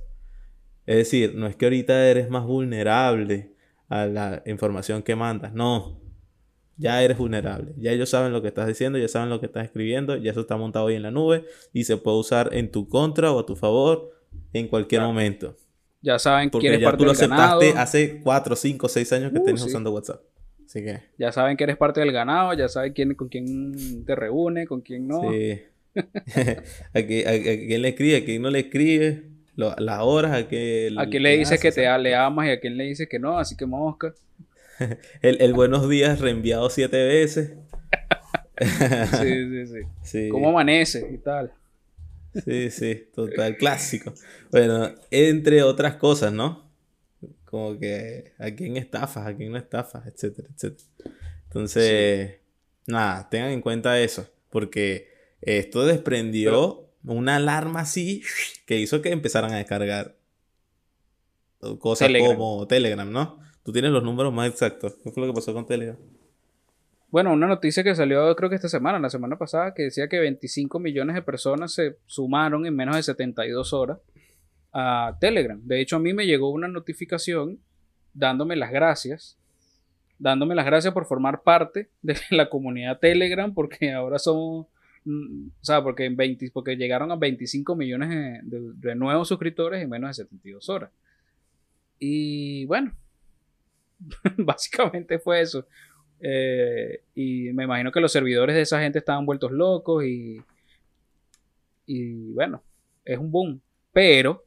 Es 0.86 0.96
decir, 0.96 1.34
no 1.34 1.46
es 1.46 1.56
que 1.56 1.66
ahorita 1.66 2.08
eres 2.08 2.30
más 2.30 2.44
vulnerable 2.44 3.54
a 3.88 4.06
la 4.06 4.42
información 4.46 5.02
que 5.02 5.16
mandas, 5.16 5.52
no. 5.52 6.03
Ya 6.76 7.02
eres 7.02 7.18
vulnerable. 7.18 7.72
Ya 7.78 7.92
ellos 7.92 8.08
saben 8.08 8.32
lo 8.32 8.42
que 8.42 8.48
estás 8.48 8.66
diciendo, 8.66 8.98
ya 8.98 9.08
saben 9.08 9.30
lo 9.30 9.40
que 9.40 9.46
estás 9.46 9.64
escribiendo, 9.64 10.16
ya 10.16 10.32
eso 10.32 10.40
está 10.40 10.56
montado 10.56 10.88
ahí 10.88 10.96
en 10.96 11.02
la 11.02 11.10
nube 11.10 11.44
y 11.72 11.84
se 11.84 11.96
puede 11.96 12.18
usar 12.18 12.50
en 12.52 12.70
tu 12.70 12.88
contra 12.88 13.32
o 13.32 13.38
a 13.38 13.46
tu 13.46 13.54
favor 13.54 14.10
en 14.52 14.68
cualquier 14.68 15.02
momento. 15.02 15.56
Ya 16.02 16.18
saben 16.18 16.50
Porque 16.50 16.68
quién 16.68 16.74
es 16.74 16.80
ya 16.80 16.96
tú 16.96 17.04
lo 17.04 17.12
aceptaste 17.12 17.70
hace 17.76 18.20
4, 18.22 18.56
5, 18.56 18.88
6 18.88 19.12
años 19.12 19.32
que 19.32 19.38
uh, 19.38 19.54
usando 19.54 19.92
WhatsApp. 19.92 20.20
Ya 21.18 21.30
saben 21.30 21.56
que 21.56 21.64
eres 21.64 21.76
parte 21.76 22.00
del 22.00 22.12
ganado, 22.12 22.52
ya 22.54 22.68
saben 22.68 22.92
quién, 22.92 23.14
con 23.14 23.28
quién 23.28 24.04
te 24.04 24.14
reúne, 24.16 24.66
con 24.66 24.80
quién 24.80 25.06
no. 25.06 25.22
Sí. 25.30 25.62
a, 25.94 27.02
quién 27.02 27.82
le 27.82 27.88
escribe, 27.88 28.16
a 28.16 28.24
quién 28.24 28.42
no 28.42 28.50
le 28.50 28.60
escribe, 28.60 29.30
las 29.54 30.00
horas, 30.00 30.32
a 30.32 30.48
quién... 30.48 30.98
A 30.98 31.06
quién 31.06 31.22
le 31.22 31.36
dices 31.36 31.60
que 31.60 31.70
te 31.70 31.98
le 31.98 32.14
amas 32.14 32.48
y 32.48 32.50
a 32.50 32.60
quién 32.60 32.76
le 32.76 32.84
dices 32.84 33.08
que 33.08 33.18
no, 33.18 33.38
así 33.38 33.56
que 33.56 33.66
mosca. 33.66 34.14
el, 35.22 35.54
buenos 35.54 35.88
días 35.88 36.20
reenviado 36.20 36.70
siete 36.70 37.04
veces. 37.06 37.54
sí, 39.20 39.66
sí, 39.66 39.80
sí, 40.02 40.28
¿Cómo 40.28 40.50
amanece 40.50 41.08
y 41.12 41.18
tal? 41.18 41.52
Sí, 42.44 42.70
sí, 42.70 43.08
total, 43.14 43.56
clásico. 43.56 44.12
Bueno, 44.50 44.92
entre 45.10 45.62
otras 45.62 45.96
cosas, 45.96 46.32
¿no? 46.32 46.64
como 47.54 47.78
que 47.78 48.32
a 48.40 48.50
quién 48.50 48.76
estafas, 48.76 49.28
a 49.28 49.36
quién 49.36 49.52
no 49.52 49.58
estafas, 49.58 50.08
etcétera, 50.08 50.48
etcétera. 50.52 50.88
Entonces, 51.44 52.38
nada, 52.88 53.30
tengan 53.30 53.52
en 53.52 53.60
cuenta 53.60 54.00
eso, 54.00 54.28
porque 54.50 55.08
esto 55.40 55.86
desprendió 55.86 56.90
una 57.04 57.36
alarma 57.36 57.82
así 57.82 58.24
que 58.66 58.80
hizo 58.80 59.02
que 59.02 59.12
empezaran 59.12 59.52
a 59.52 59.58
descargar 59.58 60.16
cosas 61.78 62.10
como 62.18 62.66
Telegram, 62.66 63.08
¿no? 63.12 63.43
Tú 63.64 63.72
tienes 63.72 63.90
los 63.90 64.04
números 64.04 64.32
más 64.32 64.48
exactos. 64.48 64.96
¿Qué 65.02 65.10
fue 65.10 65.22
lo 65.26 65.32
que 65.32 65.36
pasó 65.36 65.52
con 65.54 65.66
Telegram? 65.66 65.96
Bueno, 67.10 67.32
una 67.32 67.46
noticia 67.46 67.82
que 67.82 67.94
salió 67.94 68.34
creo 68.36 68.50
que 68.50 68.56
esta 68.56 68.68
semana, 68.68 68.98
la 68.98 69.08
semana 69.08 69.38
pasada, 69.38 69.72
que 69.72 69.84
decía 69.84 70.08
que 70.08 70.18
25 70.18 70.78
millones 70.78 71.14
de 71.14 71.22
personas 71.22 71.72
se 71.72 71.96
sumaron 72.06 72.66
en 72.66 72.76
menos 72.76 72.96
de 72.96 73.02
72 73.02 73.72
horas 73.72 73.98
a 74.72 75.16
Telegram. 75.20 75.60
De 75.62 75.80
hecho, 75.80 75.96
a 75.96 76.00
mí 76.00 76.12
me 76.12 76.26
llegó 76.26 76.50
una 76.50 76.68
notificación 76.68 77.60
dándome 78.12 78.56
las 78.56 78.70
gracias, 78.70 79.38
dándome 80.18 80.54
las 80.54 80.66
gracias 80.66 80.92
por 80.92 81.06
formar 81.06 81.42
parte 81.42 81.88
de 82.02 82.16
la 82.30 82.50
comunidad 82.50 82.98
Telegram, 82.98 83.54
porque 83.54 83.92
ahora 83.92 84.18
somos, 84.18 84.66
mm, 85.04 85.46
o 85.60 85.64
sea, 85.64 85.82
porque, 85.82 86.04
en 86.04 86.16
20, 86.16 86.50
porque 86.52 86.76
llegaron 86.76 87.12
a 87.12 87.16
25 87.16 87.76
millones 87.76 88.40
de, 88.42 88.94
nuevos 88.96 89.28
suscriptores 89.28 89.82
en 89.82 89.88
menos 89.88 90.10
de 90.10 90.24
72 90.24 90.68
horas. 90.68 90.90
Y 92.00 92.66
bueno, 92.66 92.92
básicamente 94.38 95.18
fue 95.18 95.40
eso. 95.40 95.66
Eh, 96.20 97.02
y 97.14 97.52
me 97.52 97.64
imagino 97.64 97.92
que 97.92 98.00
los 98.00 98.12
servidores 98.12 98.54
de 98.56 98.62
esa 98.62 98.80
gente 98.80 98.98
estaban 98.98 99.26
vueltos 99.26 99.52
locos 99.52 100.04
y, 100.04 100.40
y 101.86 102.32
bueno, 102.32 102.62
es 103.04 103.18
un 103.18 103.30
boom. 103.30 103.60
Pero 103.92 104.44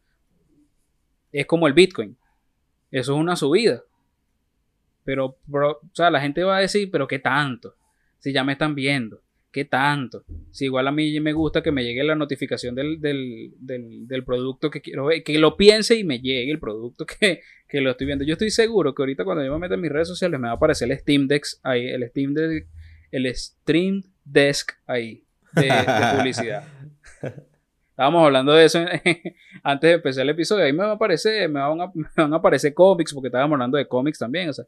es 1.32 1.46
como 1.46 1.68
el 1.68 1.74
Bitcoin. 1.74 2.18
Eso 2.92 3.14
es 3.14 3.20
una 3.20 3.36
subida. 3.36 3.84
Pero, 5.04 5.38
o 5.52 5.80
sea, 5.94 6.10
la 6.10 6.20
gente 6.20 6.44
va 6.44 6.58
a 6.58 6.62
decir, 6.62 6.90
pero 6.92 7.08
¿qué 7.08 7.20
tanto? 7.20 7.76
Si 8.20 8.34
ya 8.34 8.44
me 8.44 8.54
están 8.54 8.76
viendo, 8.76 9.22
¿qué 9.52 9.66
tanto? 9.66 10.24
Si 10.52 10.66
igual 10.66 10.88
a 10.88 10.92
mí 10.92 11.20
me 11.20 11.34
gusta 11.34 11.62
que 11.62 11.72
me 11.72 11.84
llegue 11.84 12.04
la 12.04 12.16
notificación 12.16 12.76
del, 12.76 14.24
producto 14.26 14.70
que 14.70 14.82
quiero 14.82 15.06
ver, 15.06 15.24
que 15.24 15.38
lo 15.40 15.58
piense 15.58 15.96
y 15.96 16.04
me 16.04 16.20
llegue 16.20 16.52
el 16.52 16.60
producto 16.60 17.06
que, 17.06 17.42
lo 17.74 17.92
estoy 17.92 18.08
viendo. 18.08 18.26
Yo 18.26 18.34
estoy 18.34 18.52
seguro 18.52 18.94
que 18.94 19.02
ahorita 19.02 19.24
cuando 19.24 19.44
yo 19.44 19.52
me 19.54 19.60
meto 19.60 19.76
en 19.76 19.82
mis 19.82 19.92
redes 19.92 20.08
sociales 20.08 20.40
me 20.40 20.48
va 20.48 20.54
a 20.54 20.56
aparecer 20.58 20.92
el 20.92 20.98
Steam 21.00 21.28
Deck 21.28 21.46
ahí, 21.64 21.88
el 21.88 22.08
Steam 22.10 22.34
Deck, 22.34 22.68
el 23.12 23.36
Stream 23.36 24.04
Desk 24.24 24.72
ahí 24.86 25.24
de 25.54 25.70
publicidad. 26.18 26.64
Estábamos 27.90 28.26
hablando 28.26 28.54
de 28.54 28.66
eso 28.66 28.80
antes 29.64 29.90
de 29.90 29.94
empezar 29.94 30.22
el 30.22 30.30
episodio. 30.30 30.66
Ahí 30.66 30.72
me, 30.72 30.84
va 30.84 30.92
a 30.92 30.94
aparecer, 30.94 31.50
me, 31.50 31.60
van 31.60 31.82
a, 31.82 31.88
me 31.96 32.08
van 32.16 32.32
a 32.32 32.38
aparecer 32.38 32.76
cómics, 32.76 33.12
porque 33.12 33.30
estábamos 33.30 33.56
hablando 33.56 33.76
de 33.76 33.88
cómics 33.88 34.20
también. 34.20 34.50
O 34.50 34.54
sea, 34.54 34.66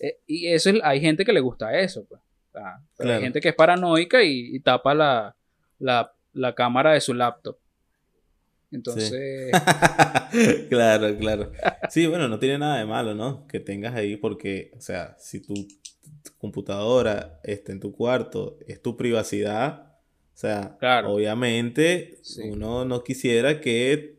eh, 0.00 0.18
y 0.26 0.48
eso 0.48 0.70
es, 0.70 0.80
hay 0.82 1.00
gente 1.00 1.24
que 1.24 1.32
le 1.32 1.38
gusta 1.38 1.78
eso. 1.78 2.04
Pues. 2.08 2.20
Hay 2.98 3.20
gente 3.20 3.40
que 3.40 3.50
es 3.50 3.54
paranoica 3.54 4.22
y, 4.22 4.58
tapa 4.60 4.94
la, 4.94 5.36
la, 5.78 6.12
la, 6.32 6.54
cámara 6.54 6.92
de 6.92 7.00
su 7.00 7.14
laptop. 7.14 7.56
Entonces. 8.70 9.52
claro, 10.68 11.16
claro. 11.16 11.52
Sí, 11.88 12.06
bueno, 12.06 12.28
no 12.28 12.38
tiene 12.38 12.58
nada 12.58 12.78
de 12.78 12.86
malo, 12.86 13.14
¿no? 13.14 13.46
Que 13.46 13.60
tengas 13.60 13.94
ahí, 13.94 14.16
porque, 14.16 14.72
o 14.76 14.80
sea, 14.80 15.16
si 15.18 15.40
tu 15.40 15.54
computadora 16.38 17.40
está 17.42 17.72
en 17.72 17.80
tu 17.80 17.92
cuarto, 17.92 18.58
es 18.66 18.82
tu 18.82 18.96
privacidad 18.96 19.86
o 20.36 20.38
sea, 20.38 20.76
obviamente 21.06 22.18
uno 22.44 22.84
no 22.84 23.02
quisiera 23.02 23.58
que 23.58 24.18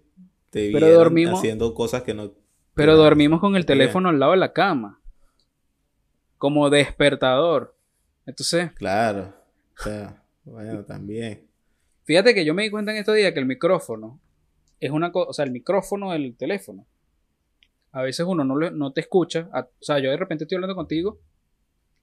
te 0.49 0.69
vieran 0.69 1.15
haciendo 1.27 1.75
cosas 1.75 2.01
que 2.01 2.15
no... 2.15 2.31
Pero 2.73 2.97
dormimos 2.97 3.39
con 3.39 3.55
el 3.55 3.67
teléfono 3.67 4.09
al 4.09 4.19
lado 4.19 4.31
de 4.31 4.39
la 4.39 4.51
cama. 4.51 4.99
Como 6.39 6.71
despertador. 6.71 7.76
Entonces... 8.27 8.71
Claro. 8.73 9.33
O 9.79 9.83
sea, 9.83 10.23
bueno, 10.43 10.83
también. 10.85 11.47
Fíjate 12.03 12.35
que 12.35 12.45
yo 12.45 12.53
me 12.53 12.63
di 12.63 12.69
cuenta 12.69 12.91
en 12.91 12.97
estos 12.97 13.15
días 13.15 13.33
que 13.33 13.39
el 13.39 13.45
micrófono 13.45 14.21
es 14.79 14.91
una 14.91 15.11
cosa, 15.11 15.29
o 15.29 15.33
sea, 15.33 15.45
el 15.45 15.51
micrófono 15.51 16.11
del 16.11 16.35
teléfono. 16.35 16.85
A 17.91 18.03
veces 18.03 18.25
uno 18.27 18.43
no, 18.43 18.55
no 18.55 18.93
te 18.93 19.01
escucha. 19.01 19.49
o 19.51 19.83
sea, 19.83 19.99
yo 19.99 20.11
de 20.11 20.17
repente 20.17 20.43
estoy 20.43 20.57
hablando 20.57 20.75
contigo 20.75 21.19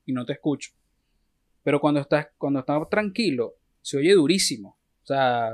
y 0.04 0.12
no 0.12 0.24
te 0.24 0.32
escucho. 0.32 0.72
Pero 1.62 1.80
cuando 1.80 2.00
estás, 2.00 2.28
cuando 2.36 2.60
estás 2.60 2.88
tranquilo, 2.90 3.54
se 3.80 3.98
oye 3.98 4.14
durísimo. 4.14 4.78
O 5.02 5.06
sea, 5.06 5.52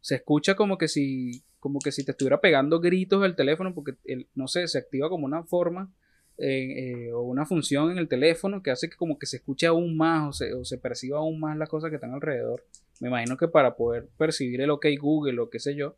se 0.00 0.16
escucha 0.16 0.54
como 0.54 0.76
que 0.76 0.88
si, 0.88 1.44
como 1.60 1.78
que 1.78 1.92
si 1.92 2.04
te 2.04 2.10
estuviera 2.10 2.40
pegando 2.40 2.80
gritos 2.80 3.24
el 3.24 3.36
teléfono, 3.36 3.74
porque 3.74 3.96
no 4.34 4.48
sé, 4.48 4.68
se 4.68 4.78
activa 4.78 5.08
como 5.08 5.24
una 5.24 5.44
forma 5.44 5.92
eh, 6.38 7.12
o 7.12 7.22
una 7.22 7.46
función 7.46 7.92
en 7.92 7.98
el 7.98 8.08
teléfono 8.08 8.62
que 8.62 8.70
hace 8.70 8.88
que 8.90 8.96
como 8.96 9.18
que 9.18 9.26
se 9.26 9.36
escuche 9.36 9.66
aún 9.66 9.96
más 9.96 10.28
o 10.28 10.32
se, 10.32 10.52
o 10.52 10.64
se 10.64 10.78
perciba 10.78 11.18
aún 11.18 11.38
más 11.40 11.56
las 11.56 11.68
cosas 11.68 11.90
que 11.90 11.96
están 11.96 12.12
alrededor. 12.12 12.64
Me 13.00 13.08
imagino 13.08 13.36
que 13.36 13.48
para 13.48 13.76
poder 13.76 14.08
percibir 14.18 14.60
el 14.60 14.70
OK 14.70 14.86
Google 15.00 15.40
o 15.40 15.50
qué 15.50 15.58
sé 15.60 15.74
yo. 15.74 15.96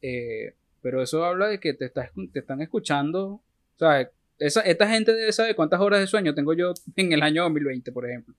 Eh, 0.00 0.54
pero 0.80 1.02
eso 1.02 1.24
habla 1.24 1.48
de 1.48 1.60
que 1.60 1.74
te, 1.74 1.88
te 1.88 2.38
están 2.38 2.60
escuchando. 2.60 3.26
O 3.26 3.42
sea, 3.78 4.10
esa, 4.38 4.60
esta 4.62 4.88
gente 4.88 5.14
debe 5.14 5.32
saber 5.32 5.54
cuántas 5.54 5.80
horas 5.80 6.00
de 6.00 6.06
sueño 6.06 6.34
tengo 6.34 6.54
yo 6.54 6.74
en 6.96 7.12
el 7.12 7.22
año 7.22 7.42
2020, 7.44 7.92
por 7.92 8.08
ejemplo. 8.08 8.34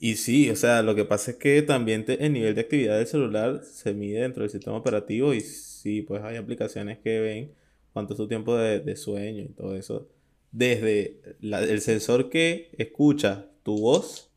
Y 0.00 0.16
sí, 0.16 0.50
o 0.50 0.56
sea, 0.56 0.82
lo 0.82 0.94
que 0.94 1.04
pasa 1.04 1.32
es 1.32 1.36
que 1.38 1.62
también 1.62 2.04
el 2.06 2.32
nivel 2.32 2.54
de 2.54 2.60
actividad 2.60 2.98
del 2.98 3.06
celular 3.06 3.62
se 3.64 3.94
mide 3.94 4.20
dentro 4.20 4.42
del 4.42 4.50
sistema 4.50 4.76
operativo 4.76 5.34
y 5.34 5.40
sí, 5.40 6.02
pues 6.02 6.22
hay 6.22 6.36
aplicaciones 6.36 6.98
que 6.98 7.20
ven 7.20 7.52
cuánto 7.92 8.12
es 8.12 8.18
tu 8.18 8.28
tiempo 8.28 8.56
de, 8.56 8.96
sueño 8.96 9.42
y 9.42 9.48
todo 9.48 9.74
eso. 9.74 10.08
Desde 10.50 11.20
el 11.42 11.80
sensor 11.80 12.30
que 12.30 12.70
escucha 12.78 13.46
tu 13.62 13.78
voz 13.78 14.30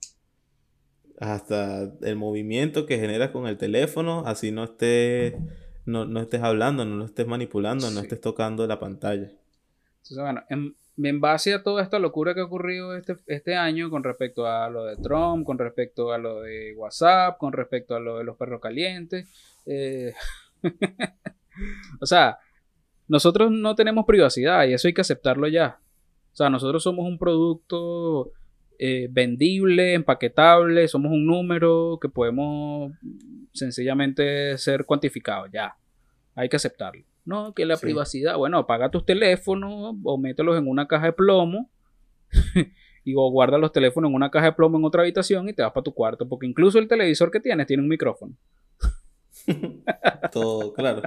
hasta 1.19 1.91
el 2.01 2.15
movimiento 2.15 2.85
que 2.85 2.97
generas 2.97 3.29
con 3.29 3.47
el 3.47 3.57
teléfono, 3.57 4.23
así 4.25 4.51
no 4.51 4.63
estés, 4.63 5.35
no, 5.85 6.19
estés 6.19 6.41
hablando, 6.41 6.83
no 6.83 6.95
lo 6.97 7.05
estés 7.05 7.27
manipulando, 7.27 7.89
no 7.91 7.99
estés 7.99 8.19
tocando 8.19 8.65
la 8.65 8.79
pantalla. 8.79 9.29
Entonces, 9.99 10.17
bueno, 10.17 10.43
en, 10.49 10.75
en 10.97 11.21
base 11.21 11.53
a 11.53 11.63
toda 11.63 11.83
esta 11.83 11.99
locura 11.99 12.33
que 12.33 12.41
ha 12.41 12.45
ocurrido 12.45 12.95
este, 12.95 13.17
este 13.27 13.55
año 13.55 13.89
con 13.89 14.03
respecto 14.03 14.47
a 14.47 14.69
lo 14.69 14.85
de 14.85 14.97
Trump, 14.97 15.45
con 15.45 15.57
respecto 15.57 16.11
a 16.11 16.17
lo 16.17 16.41
de 16.41 16.73
WhatsApp, 16.75 17.37
con 17.37 17.53
respecto 17.53 17.95
a 17.95 17.99
lo 17.99 18.17
de 18.17 18.23
los 18.23 18.35
perros 18.35 18.59
calientes, 18.59 19.29
eh, 19.65 20.13
o 22.01 22.05
sea, 22.05 22.39
nosotros 23.07 23.51
no 23.51 23.75
tenemos 23.75 24.05
privacidad 24.05 24.65
y 24.65 24.73
eso 24.73 24.87
hay 24.87 24.93
que 24.93 25.01
aceptarlo 25.01 25.47
ya. 25.47 25.79
O 26.33 26.35
sea, 26.35 26.49
nosotros 26.49 26.83
somos 26.83 27.05
un 27.05 27.17
producto 27.17 28.31
eh, 28.79 29.07
vendible, 29.11 29.93
empaquetable, 29.93 30.87
somos 30.87 31.11
un 31.11 31.25
número 31.25 31.99
que 32.01 32.09
podemos 32.09 32.93
sencillamente 33.53 34.57
ser 34.57 34.85
cuantificado 34.85 35.47
ya. 35.47 35.75
Hay 36.35 36.49
que 36.49 36.55
aceptarlo. 36.55 37.03
No, 37.23 37.53
que 37.53 37.65
la 37.65 37.77
privacidad, 37.77 38.37
bueno, 38.37 38.57
apaga 38.57 38.89
tus 38.89 39.05
teléfonos 39.05 39.95
o 40.03 40.17
mételos 40.17 40.57
en 40.57 40.67
una 40.67 40.87
caja 40.87 41.07
de 41.07 41.13
plomo 41.13 41.69
y 43.03 43.13
o 43.15 43.29
guarda 43.29 43.57
los 43.57 43.71
teléfonos 43.71 44.09
en 44.09 44.15
una 44.15 44.31
caja 44.31 44.47
de 44.47 44.51
plomo 44.53 44.77
en 44.77 44.85
otra 44.85 45.01
habitación 45.01 45.47
y 45.49 45.53
te 45.53 45.61
vas 45.61 45.71
para 45.71 45.83
tu 45.83 45.93
cuarto, 45.93 46.27
porque 46.27 46.47
incluso 46.47 46.79
el 46.79 46.87
televisor 46.87 47.29
que 47.29 47.39
tienes 47.39 47.67
tiene 47.67 47.83
un 47.83 47.89
micrófono. 47.89 48.35
Todo, 50.31 50.73
claro. 50.73 51.03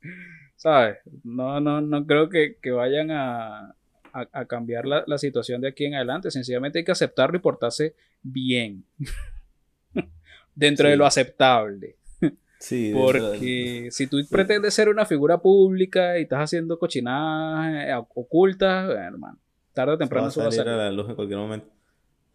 ¿Sabes? 0.56 0.98
No, 1.24 1.60
no, 1.60 1.80
no 1.80 2.06
creo 2.06 2.28
que, 2.28 2.56
vayan 2.70 3.10
a, 3.10 3.74
a, 4.12 4.44
cambiar 4.44 4.86
la, 4.86 5.04
la, 5.06 5.18
situación 5.18 5.60
de 5.60 5.68
aquí 5.68 5.84
en 5.84 5.94
adelante. 5.94 6.30
Sencillamente 6.30 6.78
hay 6.78 6.84
que 6.84 6.92
aceptarlo 6.92 7.36
y 7.36 7.40
portarse 7.40 7.94
bien. 8.22 8.84
Dentro 10.54 10.88
de 10.88 10.96
lo 10.96 11.06
aceptable. 11.06 11.96
Porque 12.92 13.88
si 13.90 14.06
tú 14.06 14.18
pretendes 14.30 14.74
ser 14.74 14.88
una 14.88 15.04
figura 15.06 15.38
pública 15.38 16.18
y 16.18 16.22
estás 16.22 16.40
haciendo 16.40 16.78
cochinadas 16.78 17.88
eh, 17.88 18.06
ocultas, 18.14 18.90
hermano, 18.90 19.38
tarde 19.72 19.94
o 19.94 19.98
temprano 19.98 20.24
va 20.24 20.28
a 20.28 20.50
salir 20.52 20.68
a 20.68 20.76
la 20.76 20.92
luz 20.92 21.08
en 21.08 21.14
cualquier 21.14 21.38
momento. 21.38 21.66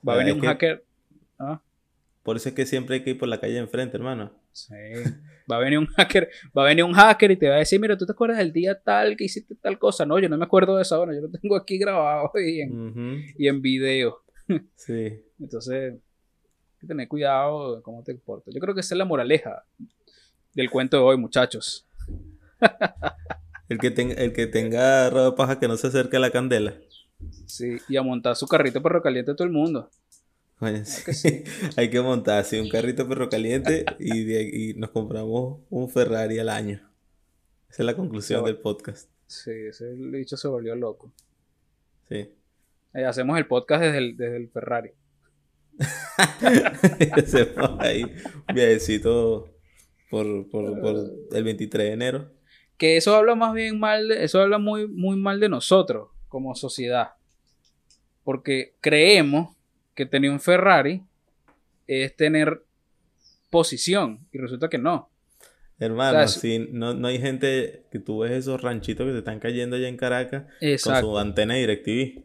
Va 0.08 0.14
a 0.14 0.18
venir 0.18 0.34
un 0.34 0.42
hacker. 0.42 0.84
¿ah? 1.40 1.62
Por 2.28 2.36
eso 2.36 2.50
es 2.50 2.56
que 2.56 2.66
siempre 2.66 2.96
hay 2.96 3.04
que 3.06 3.12
ir 3.12 3.18
por 3.18 3.30
la 3.30 3.40
calle 3.40 3.58
enfrente, 3.58 3.96
hermano. 3.96 4.34
Sí. 4.52 4.74
Va 5.50 5.56
a 5.56 5.60
venir 5.60 5.80
un 5.80 5.86
hacker, 5.86 6.30
va 6.58 6.64
a 6.64 6.66
venir 6.66 6.84
un 6.84 6.92
hacker 6.92 7.32
y 7.32 7.38
te 7.38 7.48
va 7.48 7.56
a 7.56 7.60
decir, 7.60 7.80
mira, 7.80 7.98
¿tú 7.98 8.06
te 8.06 8.12
acuerdas 8.12 8.40
del 8.40 8.52
día 8.52 8.78
tal 8.78 9.16
que 9.16 9.24
hiciste 9.24 9.56
tal 9.56 9.80
cosa? 9.80 10.06
No, 10.06 10.20
yo 10.20 10.28
no 10.28 10.38
me 10.38 10.44
acuerdo 10.44 10.76
de 10.76 10.82
esa 10.82 11.00
hora, 11.00 11.16
yo 11.16 11.22
lo 11.22 11.30
tengo 11.30 11.56
aquí 11.56 11.78
grabado 11.78 12.30
y 12.36 12.60
en, 12.60 13.24
y 13.38 13.48
en 13.48 13.62
video. 13.62 14.26
Sí. 14.76 15.24
Entonces, 15.40 15.94
hay 15.94 16.80
que 16.82 16.88
tener 16.88 17.08
cuidado 17.08 17.78
de 17.78 17.82
cómo 17.82 18.04
te 18.04 18.14
portas. 18.16 18.54
Yo 18.54 18.60
creo 18.60 18.76
que 18.76 18.82
esa 18.82 18.94
es 18.94 19.00
la 19.00 19.06
moraleja 19.06 19.64
del 20.54 20.70
cuento 20.70 20.98
de 20.98 21.04
hoy, 21.04 21.16
muchachos. 21.16 21.88
el, 23.70 23.78
que 23.78 23.90
tenga, 23.90 24.16
el 24.16 24.34
que 24.34 24.48
tenga 24.48 25.10
ropa 25.10 25.38
paja 25.38 25.60
que 25.62 25.70
no 25.70 25.78
se 25.78 25.88
acerque 25.88 26.18
a 26.18 26.20
la 26.20 26.32
candela. 26.32 26.74
Sí, 27.46 27.78
y 27.88 27.96
a 27.96 28.04
montar 28.04 28.36
su 28.36 28.48
carrito 28.48 28.84
perro 28.84 29.02
caliente 29.02 29.32
a 29.32 29.36
todo 29.38 29.48
el 29.48 29.54
mundo. 29.54 29.90
Hay 31.78 31.89
que 31.91 32.01
montar 32.01 32.39
así 32.39 32.60
un 32.60 32.70
carrito 32.70 33.08
perro 33.08 33.30
caliente 33.30 33.86
y, 33.99 34.74
nos 34.74 34.89
compramos 34.89 35.60
un 35.70 35.89
Ferrari 35.89 36.39
al 36.39 36.49
año. 36.49 36.82
Esa 37.70 37.84
es 37.84 37.86
la 37.86 37.95
conclusión 37.95 38.43
del 38.43 38.58
podcast. 38.58 39.10
Sí, 39.28 39.51
ese 39.51 39.93
dicho 39.93 40.36
se 40.36 40.47
volvió 40.47 40.76
loco. 40.76 41.14
Sí. 42.10 42.34
Eh, 42.93 43.05
hacemos 43.05 43.38
el 43.38 43.45
podcast 43.45 43.84
desde 43.84 43.97
el, 43.99 44.18
desde 44.18 44.38
el 44.38 44.49
Ferrari. 44.49 44.91
hacemos 47.12 47.80
ahí 47.80 48.01
un 48.01 48.55
viajecito 48.55 49.53
por, 50.10 50.49
por, 50.49 50.82
por 50.82 50.95
el 51.34 51.43
23 51.43 51.86
de 51.86 51.93
enero. 51.93 52.32
Que 52.78 52.97
eso 52.97 53.16
habla 53.16 53.36
más 53.36 53.53
bien 53.53 53.80
mal, 53.80 54.08
de, 54.08 54.24
eso 54.24 54.41
habla 54.41 54.58
muy, 54.58 54.88
muy 54.88 55.18
mal 55.18 55.39
de 55.39 55.49
nosotros 55.49 56.10
como 56.30 56.55
sociedad. 56.55 57.10
Porque 58.24 58.76
creemos 58.82 59.57
que 59.98 60.06
tener 60.06 60.30
un 60.30 60.39
Ferrari 60.39 61.04
es 61.88 62.16
tener 62.16 62.64
posición 63.50 64.28
y 64.32 64.38
resulta 64.38 64.70
que 64.70 64.78
no. 64.78 65.10
Hermano, 65.80 66.28
si 66.28 66.60
no, 66.60 66.93
no, 66.93 67.08
hay 67.08 67.20
gente 67.20 67.86
que 67.91 68.00
tú 68.00 68.20
ves 68.20 68.32
esos 68.32 68.62
ranchitos 68.62 69.06
que 69.06 69.12
se 69.12 69.18
están 69.20 69.39
cayendo 69.39 69.76
allá 69.76 69.88
en 69.88 69.98
Caracas 69.98 70.45
con 70.84 71.00
su 71.00 71.18
antena 71.18 71.56
DirecTV. 71.56 72.24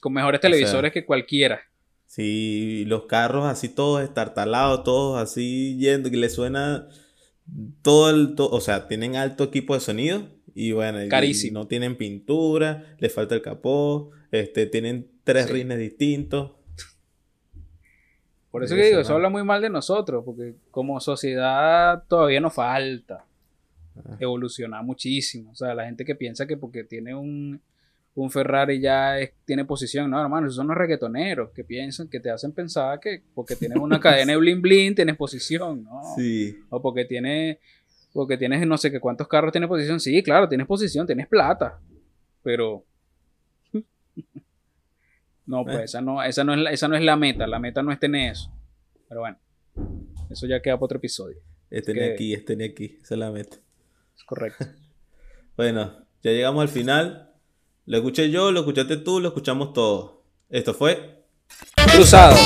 Con 0.00 0.14
mejores 0.14 0.40
televisores 0.40 0.92
que 0.92 1.04
cualquiera. 1.04 1.60
Sí, 2.06 2.84
los 2.86 3.04
carros 3.04 3.46
así 3.46 3.68
todos 3.68 4.02
estartalados, 4.02 4.82
todos 4.82 5.20
así 5.20 5.78
yendo, 5.78 6.10
que 6.10 6.16
le 6.16 6.28
suena 6.28 6.88
todo 7.82 8.10
el, 8.10 8.34
o 8.36 8.60
sea, 8.60 8.88
tienen 8.88 9.16
alto 9.16 9.44
equipo 9.44 9.74
de 9.74 9.80
sonido 9.80 10.26
y 10.54 10.72
bueno, 10.72 10.98
no 11.52 11.66
tienen 11.66 11.96
pintura, 11.96 12.96
le 12.98 13.08
falta 13.08 13.34
el 13.34 13.42
capó, 13.42 14.10
este, 14.30 14.66
tienen 14.66 15.08
tres 15.24 15.50
rines 15.50 15.78
distintos. 15.78 16.52
Por 18.50 18.64
eso 18.64 18.74
que 18.74 18.86
digo, 18.86 19.00
eso 19.00 19.14
habla 19.14 19.28
muy 19.28 19.44
mal 19.44 19.62
de 19.62 19.70
nosotros, 19.70 20.24
porque 20.24 20.54
como 20.70 20.98
sociedad 20.98 22.02
todavía 22.08 22.40
nos 22.40 22.54
falta 22.54 23.24
ah. 23.96 24.16
evolucionar 24.18 24.82
muchísimo. 24.84 25.52
O 25.52 25.54
sea, 25.54 25.74
la 25.74 25.84
gente 25.84 26.04
que 26.04 26.16
piensa 26.16 26.46
que 26.46 26.56
porque 26.56 26.82
tiene 26.82 27.14
un, 27.14 27.60
un 28.14 28.30
Ferrari 28.30 28.80
ya 28.80 29.16
tiene 29.44 29.64
posición. 29.64 30.10
No, 30.10 30.20
hermano, 30.20 30.46
esos 30.46 30.56
son 30.56 30.68
los 30.68 30.76
reggaetoneros 30.76 31.50
que 31.50 31.64
piensan, 31.64 32.08
que 32.08 32.20
te 32.20 32.30
hacen 32.30 32.52
pensar 32.52 32.98
que 33.00 33.22
porque 33.34 33.56
tienes 33.56 33.78
una 33.78 34.00
cadena 34.00 34.32
de 34.32 34.38
bling 34.38 34.60
bling 34.60 34.94
tienes 34.94 35.16
posición, 35.16 35.84
¿no? 35.84 36.02
Sí. 36.16 36.58
O 36.70 36.82
porque 36.82 37.04
tienes, 37.04 37.58
porque 38.12 38.36
tienes 38.36 38.66
no 38.66 38.76
sé 38.76 38.90
qué 38.90 39.00
cuántos 39.00 39.28
carros 39.28 39.52
tienes 39.52 39.68
posición. 39.68 40.00
Sí, 40.00 40.22
claro, 40.22 40.48
tienes 40.48 40.66
posición, 40.66 41.06
tienes 41.06 41.28
plata. 41.28 41.78
Pero. 42.42 42.84
no, 45.46 45.64
pues 45.64 45.78
eh. 45.78 45.84
esa 45.84 46.00
no, 46.00 46.22
esa 46.22 46.44
no 46.44 46.54
es 46.54 46.60
la, 46.60 46.70
esa 46.70 46.88
no 46.88 46.96
es 46.96 47.02
la 47.02 47.16
meta. 47.16 47.46
La 47.46 47.58
meta 47.58 47.82
no 47.82 47.92
es 47.92 47.98
tener 47.98 48.32
eso. 48.32 48.50
Pero 49.08 49.20
bueno, 49.20 49.38
eso 50.28 50.46
ya 50.46 50.60
queda 50.60 50.76
para 50.76 50.84
otro 50.84 50.98
episodio. 50.98 51.38
Este 51.70 51.94
ni 51.94 52.00
aquí, 52.00 52.34
este 52.34 52.56
ni 52.56 52.64
aquí. 52.64 52.98
Esa 53.02 53.14
es 53.14 53.18
la 53.18 53.30
meta. 53.30 53.56
Es 54.16 54.24
correcto. 54.24 54.66
bueno, 55.56 56.04
ya 56.22 56.32
llegamos 56.32 56.62
al 56.62 56.68
final. 56.68 57.32
Lo 57.86 57.96
escuché 57.96 58.30
yo, 58.30 58.52
lo 58.52 58.60
escuchaste 58.60 58.98
tú, 58.98 59.20
lo 59.20 59.28
escuchamos 59.28 59.72
todos. 59.72 60.18
Esto 60.48 60.74
fue. 60.74 61.24
Cruzados. 61.92 62.38